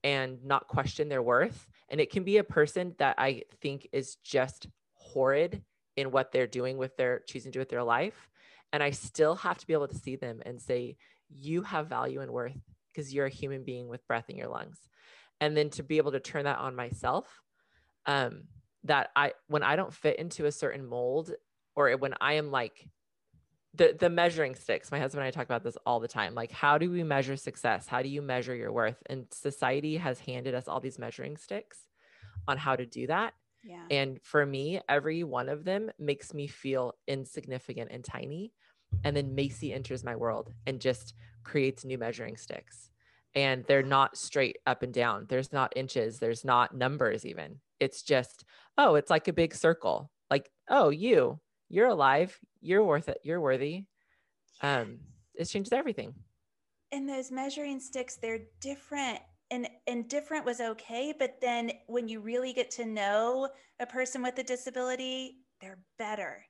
and 0.05 0.45
not 0.45 0.69
question 0.69 1.09
their 1.09 1.23
worth. 1.23 1.67
And 1.89 2.01
it 2.01 2.13
can 2.13 2.23
be 2.23 2.37
a 2.37 2.45
person 2.45 2.95
that 2.99 3.17
I 3.19 3.43
think 3.61 3.89
is 3.93 4.15
just 4.23 4.69
horrid 4.93 5.63
in 5.99 6.11
what 6.11 6.33
they're 6.33 6.47
doing 6.47 6.79
with 6.79 6.97
their 6.97 7.21
choosing 7.27 7.53
to 7.53 7.57
do 7.57 7.61
with 7.61 7.69
their 7.69 7.83
life. 7.83 8.29
And 8.73 8.83
I 8.83 8.91
still 8.91 9.35
have 9.37 9.59
to 9.59 9.67
be 9.67 9.73
able 9.73 9.89
to 9.89 9.99
see 9.99 10.17
them 10.17 10.41
and 10.45 10.61
say, 10.61 10.97
you 11.29 11.63
have 11.63 11.89
value 11.89 12.21
and 12.21 12.31
worth 12.33 12.57
because 12.93 13.13
you're 13.13 13.27
a 13.27 13.31
human 13.31 13.65
being 13.65 13.89
with 13.89 14.07
breath 14.07 14.29
in 14.29 14.37
your 14.37 14.49
lungs. 14.49 14.79
And 15.41 15.57
then 15.57 15.71
to 15.71 15.83
be 15.83 15.99
able 15.99 16.13
to 16.13 16.21
turn 16.21 16.45
that 16.45 16.59
on 16.59 16.75
myself 16.75 17.27
um 18.09 18.45
that 18.85 19.11
i 19.15 19.33
when 19.47 19.63
i 19.63 19.77
don't 19.77 19.93
fit 19.93 20.19
into 20.19 20.47
a 20.47 20.53
certain 20.53 20.85
mold 20.85 21.33
or 21.77 21.91
when 21.93 22.15
i 22.21 22.35
am 22.35 22.51
like 22.51 22.89
the 23.75 23.95
the 23.99 24.11
measuring 24.11 24.55
sticks 24.55 24.91
my 24.91 24.99
husband 24.99 25.21
and 25.21 25.29
i 25.29 25.31
talk 25.31 25.45
about 25.45 25.63
this 25.63 25.77
all 25.85 26.01
the 26.01 26.09
time 26.09 26.35
like 26.35 26.51
how 26.51 26.79
do 26.79 26.91
we 26.91 27.03
measure 27.05 27.37
success 27.37 27.87
how 27.87 28.03
do 28.03 28.09
you 28.09 28.23
measure 28.23 28.55
your 28.55 28.73
worth 28.73 28.97
and 29.07 29.27
society 29.31 29.97
has 29.97 30.19
handed 30.21 30.55
us 30.55 30.67
all 30.67 30.81
these 30.81 30.99
measuring 30.99 31.37
sticks 31.37 31.79
on 32.49 32.57
how 32.57 32.75
to 32.75 32.87
do 32.87 33.07
that 33.07 33.35
Yeah. 33.69 33.85
and 33.91 34.19
for 34.23 34.47
me 34.47 34.81
every 34.89 35.25
one 35.25 35.51
of 35.51 35.65
them 35.65 35.91
makes 35.99 36.33
me 36.33 36.47
feel 36.47 36.95
insignificant 37.07 37.91
and 37.93 38.03
tiny 38.03 38.51
and 39.05 39.17
then 39.17 39.35
macy 39.35 39.73
enters 39.73 40.05
my 40.05 40.17
world 40.17 40.53
and 40.67 40.81
just 40.81 41.15
creates 41.45 41.85
new 41.85 41.99
measuring 41.99 42.37
sticks. 42.37 42.91
And 43.35 43.65
they're 43.67 43.83
not 43.83 44.17
straight 44.17 44.59
up 44.67 44.83
and 44.83 44.93
down. 44.93 45.27
There's 45.29 45.53
not 45.53 45.73
inches. 45.77 46.19
There's 46.19 46.45
not 46.45 46.75
numbers 46.75 47.27
even. 47.27 47.61
It's 47.79 48.03
just 48.03 48.45
oh 48.77 48.95
it's 48.95 49.11
like 49.11 49.29
a 49.29 49.33
big 49.33 49.55
circle. 49.55 50.11
Like 50.31 50.51
oh 50.69 50.89
you 50.89 51.39
you're 51.69 51.89
alive. 51.89 52.39
You're 52.61 52.85
worth 52.85 53.09
it. 53.09 53.19
You're 53.23 53.41
worthy. 53.41 53.85
Um 54.63 55.01
it 55.35 55.45
changes 55.45 55.73
everything. 55.73 56.15
And 56.91 57.09
those 57.09 57.31
measuring 57.31 57.81
sticks 57.81 58.17
they're 58.17 58.47
different 58.61 59.21
and 59.51 59.69
and 59.87 60.09
different 60.09 60.45
was 60.45 60.61
okay 60.61 61.15
but 61.19 61.41
then 61.41 61.71
when 61.87 62.09
you 62.09 62.21
really 62.21 62.53
get 62.53 62.71
to 62.71 62.85
know 62.85 63.49
a 63.81 63.87
person 63.87 64.23
with 64.23 64.39
a 64.39 64.43
disability 64.43 65.39
they're 65.61 65.79
better. 65.99 66.45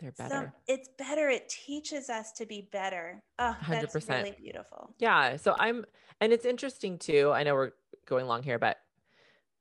They're 0.00 0.12
better. 0.12 0.52
it's 0.66 0.88
better. 0.98 1.28
It 1.28 1.48
teaches 1.48 2.08
us 2.10 2.32
to 2.32 2.46
be 2.46 2.68
better. 2.72 3.22
Oh 3.38 3.56
100%. 3.62 3.68
that's 3.68 4.08
really 4.08 4.34
beautiful. 4.40 4.94
Yeah 4.98 5.36
so 5.36 5.54
i'm 5.58 5.84
and 6.20 6.32
it's 6.32 6.44
interesting 6.44 6.98
too 6.98 7.30
i 7.32 7.42
know 7.42 7.54
we're 7.54 7.72
going 8.06 8.26
long 8.26 8.42
here 8.42 8.58
but 8.58 8.76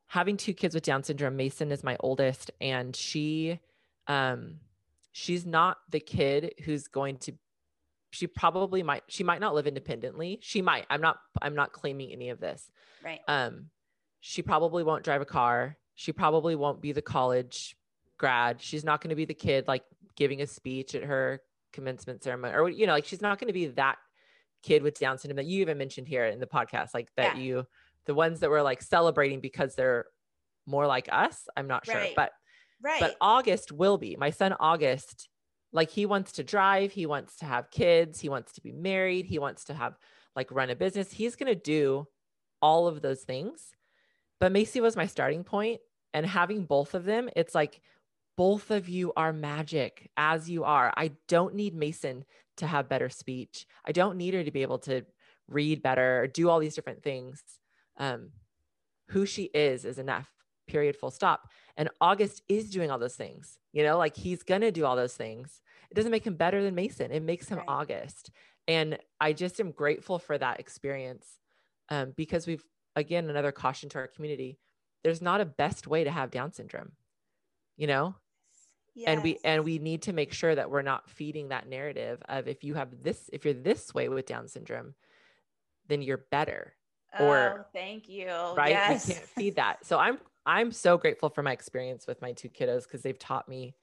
having 0.08 0.38
two 0.38 0.54
kids 0.54 0.76
with 0.76 0.84
down 0.84 1.04
syndrome 1.04 1.36
macy 1.36 1.66
is 1.66 1.84
my 1.84 1.98
oldest 2.02 2.52
and 2.62 2.96
she 2.96 3.60
um 4.08 4.60
she's 5.12 5.46
not 5.46 5.78
the 5.90 6.00
kid 6.00 6.54
who's 6.64 6.88
going 6.88 7.18
to 7.18 7.34
she 8.14 8.28
probably 8.28 8.84
might 8.84 9.04
she 9.08 9.24
might 9.24 9.42
not 9.42 9.56
live 9.56 9.66
independently. 9.66 10.40
She 10.42 10.62
might 10.62 10.86
i'm 10.90 11.02
not 11.02 11.18
i'm 11.42 11.56
not 11.56 11.74
claiming 11.74 12.12
any 12.12 12.30
of 12.30 12.40
this. 12.40 12.72
Right. 13.04 13.22
Um 13.28 13.70
she 14.20 14.42
probably 14.42 14.84
won't 14.84 15.04
drive 15.04 15.22
a 15.22 15.26
car. 15.26 15.78
She 15.96 16.14
probably 16.14 16.56
won't 16.56 16.82
be 16.82 16.92
the 16.92 17.02
college 17.02 17.76
grad. 18.18 18.62
She's 18.62 18.84
not 18.84 19.02
going 19.02 19.10
to 19.10 19.16
be 19.16 19.26
the 19.26 19.34
kid 19.34 19.68
like 19.68 19.84
giving 20.16 20.42
a 20.42 20.48
speech 20.48 20.96
at 20.96 21.04
her 21.04 21.42
commencement 21.74 22.24
ceremony 22.24 22.54
or 22.54 22.70
you 22.70 22.86
know 22.86 22.94
like 22.94 23.06
she's 23.06 23.22
not 23.22 23.40
going 23.40 23.48
to 23.48 23.54
be 23.54 23.66
that 23.66 23.98
kid 24.62 24.84
with 24.84 25.00
down 25.00 25.18
syndrome 25.18 25.38
that 25.38 25.46
you 25.46 25.62
even 25.62 25.76
mentioned 25.78 26.08
here 26.08 26.26
in 26.26 26.40
the 26.40 26.46
podcast 26.46 26.94
like 26.94 27.10
that 27.18 27.36
yeah. 27.36 27.42
you 27.42 27.68
the 28.06 28.14
ones 28.14 28.42
that 28.42 28.50
were 28.52 28.62
like 28.62 28.82
celebrating 28.82 29.40
because 29.40 29.74
they're 29.74 30.06
more 30.68 30.86
like 30.86 31.10
us 31.12 31.48
i'm 31.58 31.68
not 31.68 31.84
sure. 31.84 31.96
Right. 31.96 32.14
but 32.16 32.32
right. 32.84 33.00
But 33.00 33.16
august 33.20 33.72
will 33.72 33.98
be 33.98 34.16
my 34.16 34.30
son 34.30 34.54
august 34.60 35.30
like 35.74 35.90
he 35.90 36.06
wants 36.06 36.32
to 36.34 36.44
drive, 36.44 36.92
he 36.92 37.06
wants 37.06 37.36
to 37.38 37.46
have 37.46 37.72
kids, 37.72 38.20
he 38.20 38.30
wants 38.30 38.54
to 38.54 38.62
be 38.62 38.72
married, 38.72 39.26
he 39.26 39.40
wants 39.40 39.66
to 39.66 39.74
have 39.74 39.98
like 40.36 40.52
run 40.52 40.70
a 40.70 40.76
business. 40.76 41.12
He's 41.12 41.36
going 41.36 41.54
to 41.54 41.60
do 41.60 42.08
all 42.62 42.88
of 42.88 43.02
those 43.02 43.24
things. 43.24 43.76
But 44.40 44.52
Macy 44.52 44.80
was 44.82 44.96
my 44.96 45.08
starting 45.08 45.44
point 45.44 45.82
and 46.14 46.26
having 46.26 46.66
both 46.66 46.94
of 46.94 47.06
them, 47.06 47.30
it's 47.36 47.56
like 47.56 47.82
both 48.38 48.72
of 48.72 48.88
you 48.88 49.14
are 49.16 49.34
magic 49.34 50.10
as 50.16 50.50
you 50.50 50.64
are. 50.64 50.94
I 50.96 51.12
don't 51.28 51.56
need 51.56 51.76
Macy 51.76 52.24
to 52.58 52.68
have 52.68 52.90
better 52.90 53.10
speech. 53.10 53.66
I 53.86 53.92
don't 53.92 54.18
need 54.18 54.34
her 54.34 54.44
to 54.44 54.52
be 54.52 54.62
able 54.62 54.80
to 54.80 55.04
read 55.48 55.82
better 55.82 56.22
or 56.22 56.28
do 56.28 56.50
all 56.50 56.60
these 56.60 56.76
different 56.76 57.04
things. 57.04 57.44
Um, 57.98 58.30
who 59.10 59.26
she 59.26 59.44
is 59.54 59.86
is 59.86 60.00
enough, 60.00 60.30
period, 60.68 60.96
full 60.96 61.12
stop. 61.12 61.50
And 61.78 61.90
August 62.00 62.42
is 62.48 62.70
doing 62.70 62.90
all 62.90 63.00
those 63.00 63.16
things, 63.16 63.58
you 63.72 63.84
know, 63.84 63.98
like 63.98 64.16
he's 64.16 64.44
going 64.44 64.62
to 64.62 64.72
do 64.72 64.86
all 64.86 64.96
those 64.96 65.16
things 65.16 65.62
it 65.94 65.96
doesn't 65.96 66.12
make 66.12 66.26
him 66.26 66.34
better 66.34 66.64
than 66.64 66.74
Macy. 66.74 67.04
It 67.04 67.22
makes 67.22 67.48
him 67.48 67.60
right. 67.60 67.68
August. 67.68 68.32
And 68.68 68.98
I 69.22 69.32
just 69.32 69.60
am 69.60 69.70
grateful 69.70 70.18
for 70.18 70.36
that 70.36 70.60
experience 70.60 71.38
um, 71.90 72.14
because 72.18 72.48
we've, 72.48 72.64
again, 72.96 73.30
another 73.30 73.52
caution 73.52 73.90
to 73.90 74.00
our 74.00 74.08
community. 74.08 74.58
There's 75.04 75.22
not 75.22 75.40
a 75.40 75.46
best 75.46 75.86
way 75.86 76.04
to 76.04 76.10
have 76.10 76.32
Down 76.32 76.52
syndrome, 76.52 76.94
you 77.78 77.86
know? 77.86 78.16
Yes. 78.96 79.10
And 79.10 79.22
we 79.22 79.38
and 79.44 79.64
we 79.64 79.78
need 79.78 80.02
to 80.04 80.14
make 80.14 80.34
sure 80.34 80.56
that 80.56 80.72
we're 80.72 80.82
not 80.82 81.12
feeding 81.12 81.50
that 81.50 81.70
narrative 81.70 82.24
of 82.28 82.48
if 82.48 82.64
you 82.64 82.74
have 82.74 83.04
this, 83.04 83.30
if 83.32 83.46
you're 83.46 83.54
this 83.54 83.94
way 83.94 84.10
with 84.10 84.26
Down 84.26 84.48
syndrome, 84.48 84.96
then 85.90 86.02
you're 86.02 86.26
better. 86.32 86.74
Oh, 87.20 87.28
or 87.28 87.68
thank 87.72 88.10
you. 88.10 88.30
Right. 88.58 88.72
Yes. 88.72 89.08
We 89.08 89.14
can't 89.14 89.28
feed 89.28 89.56
that. 89.58 89.86
So 89.86 90.00
I'm 90.00 90.18
I'm 90.44 90.72
so 90.72 90.98
grateful 90.98 91.30
for 91.30 91.44
my 91.44 91.52
experience 91.52 92.08
with 92.08 92.20
my 92.20 92.32
two 92.32 92.50
kiddos 92.50 92.84
because 92.84 93.04
they've 93.04 93.20
taught 93.20 93.48
me 93.48 93.76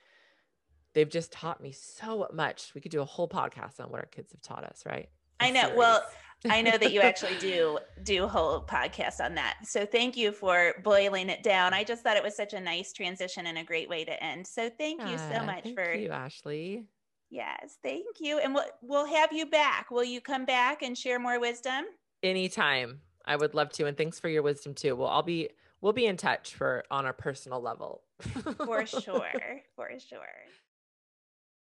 they've 0.94 1.08
just 1.08 1.32
taught 1.32 1.60
me 1.60 1.72
so 1.72 2.28
much. 2.32 2.72
We 2.74 2.80
could 2.80 2.90
do 2.90 3.00
a 3.00 3.04
whole 3.04 3.28
podcast 3.28 3.80
on 3.80 3.90
what 3.90 4.00
our 4.00 4.06
kids 4.06 4.32
have 4.32 4.42
taught 4.42 4.64
us, 4.64 4.82
right? 4.86 5.08
A 5.40 5.44
I 5.44 5.50
know. 5.50 5.62
Series. 5.62 5.78
Well, 5.78 6.02
I 6.48 6.62
know 6.62 6.78
that 6.78 6.92
you 6.92 7.00
actually 7.00 7.36
do 7.40 7.78
do 8.02 8.24
a 8.24 8.28
whole 8.28 8.62
podcast 8.62 9.20
on 9.20 9.34
that. 9.34 9.58
So 9.64 9.84
thank 9.84 10.16
you 10.16 10.32
for 10.32 10.74
boiling 10.82 11.28
it 11.28 11.42
down. 11.42 11.74
I 11.74 11.84
just 11.84 12.02
thought 12.02 12.16
it 12.16 12.22
was 12.22 12.36
such 12.36 12.54
a 12.54 12.60
nice 12.60 12.92
transition 12.92 13.46
and 13.46 13.58
a 13.58 13.64
great 13.64 13.88
way 13.88 14.04
to 14.04 14.22
end. 14.22 14.46
So 14.46 14.70
thank 14.70 15.02
you 15.02 15.18
so 15.18 15.44
much 15.44 15.64
thank 15.64 15.78
for 15.78 15.92
you, 15.92 16.10
Ashley. 16.10 16.86
Yes, 17.28 17.78
thank 17.82 18.20
you. 18.20 18.38
And 18.38 18.54
we'll 18.54 18.64
we'll 18.82 19.06
have 19.06 19.32
you 19.32 19.46
back. 19.46 19.90
Will 19.90 20.04
you 20.04 20.20
come 20.20 20.44
back 20.44 20.82
and 20.82 20.96
share 20.96 21.18
more 21.18 21.38
wisdom? 21.38 21.84
Anytime. 22.22 23.00
I 23.24 23.36
would 23.36 23.54
love 23.54 23.70
to. 23.72 23.86
And 23.86 23.96
thanks 23.96 24.18
for 24.18 24.28
your 24.28 24.42
wisdom 24.42 24.74
too. 24.74 24.96
We'll 24.96 25.06
all 25.06 25.22
be 25.22 25.50
we'll 25.80 25.92
be 25.92 26.06
in 26.06 26.16
touch 26.16 26.54
for 26.54 26.84
on 26.90 27.06
a 27.06 27.12
personal 27.12 27.60
level. 27.60 28.02
for 28.66 28.86
sure. 28.86 29.62
For 29.76 29.90
sure. 29.98 30.46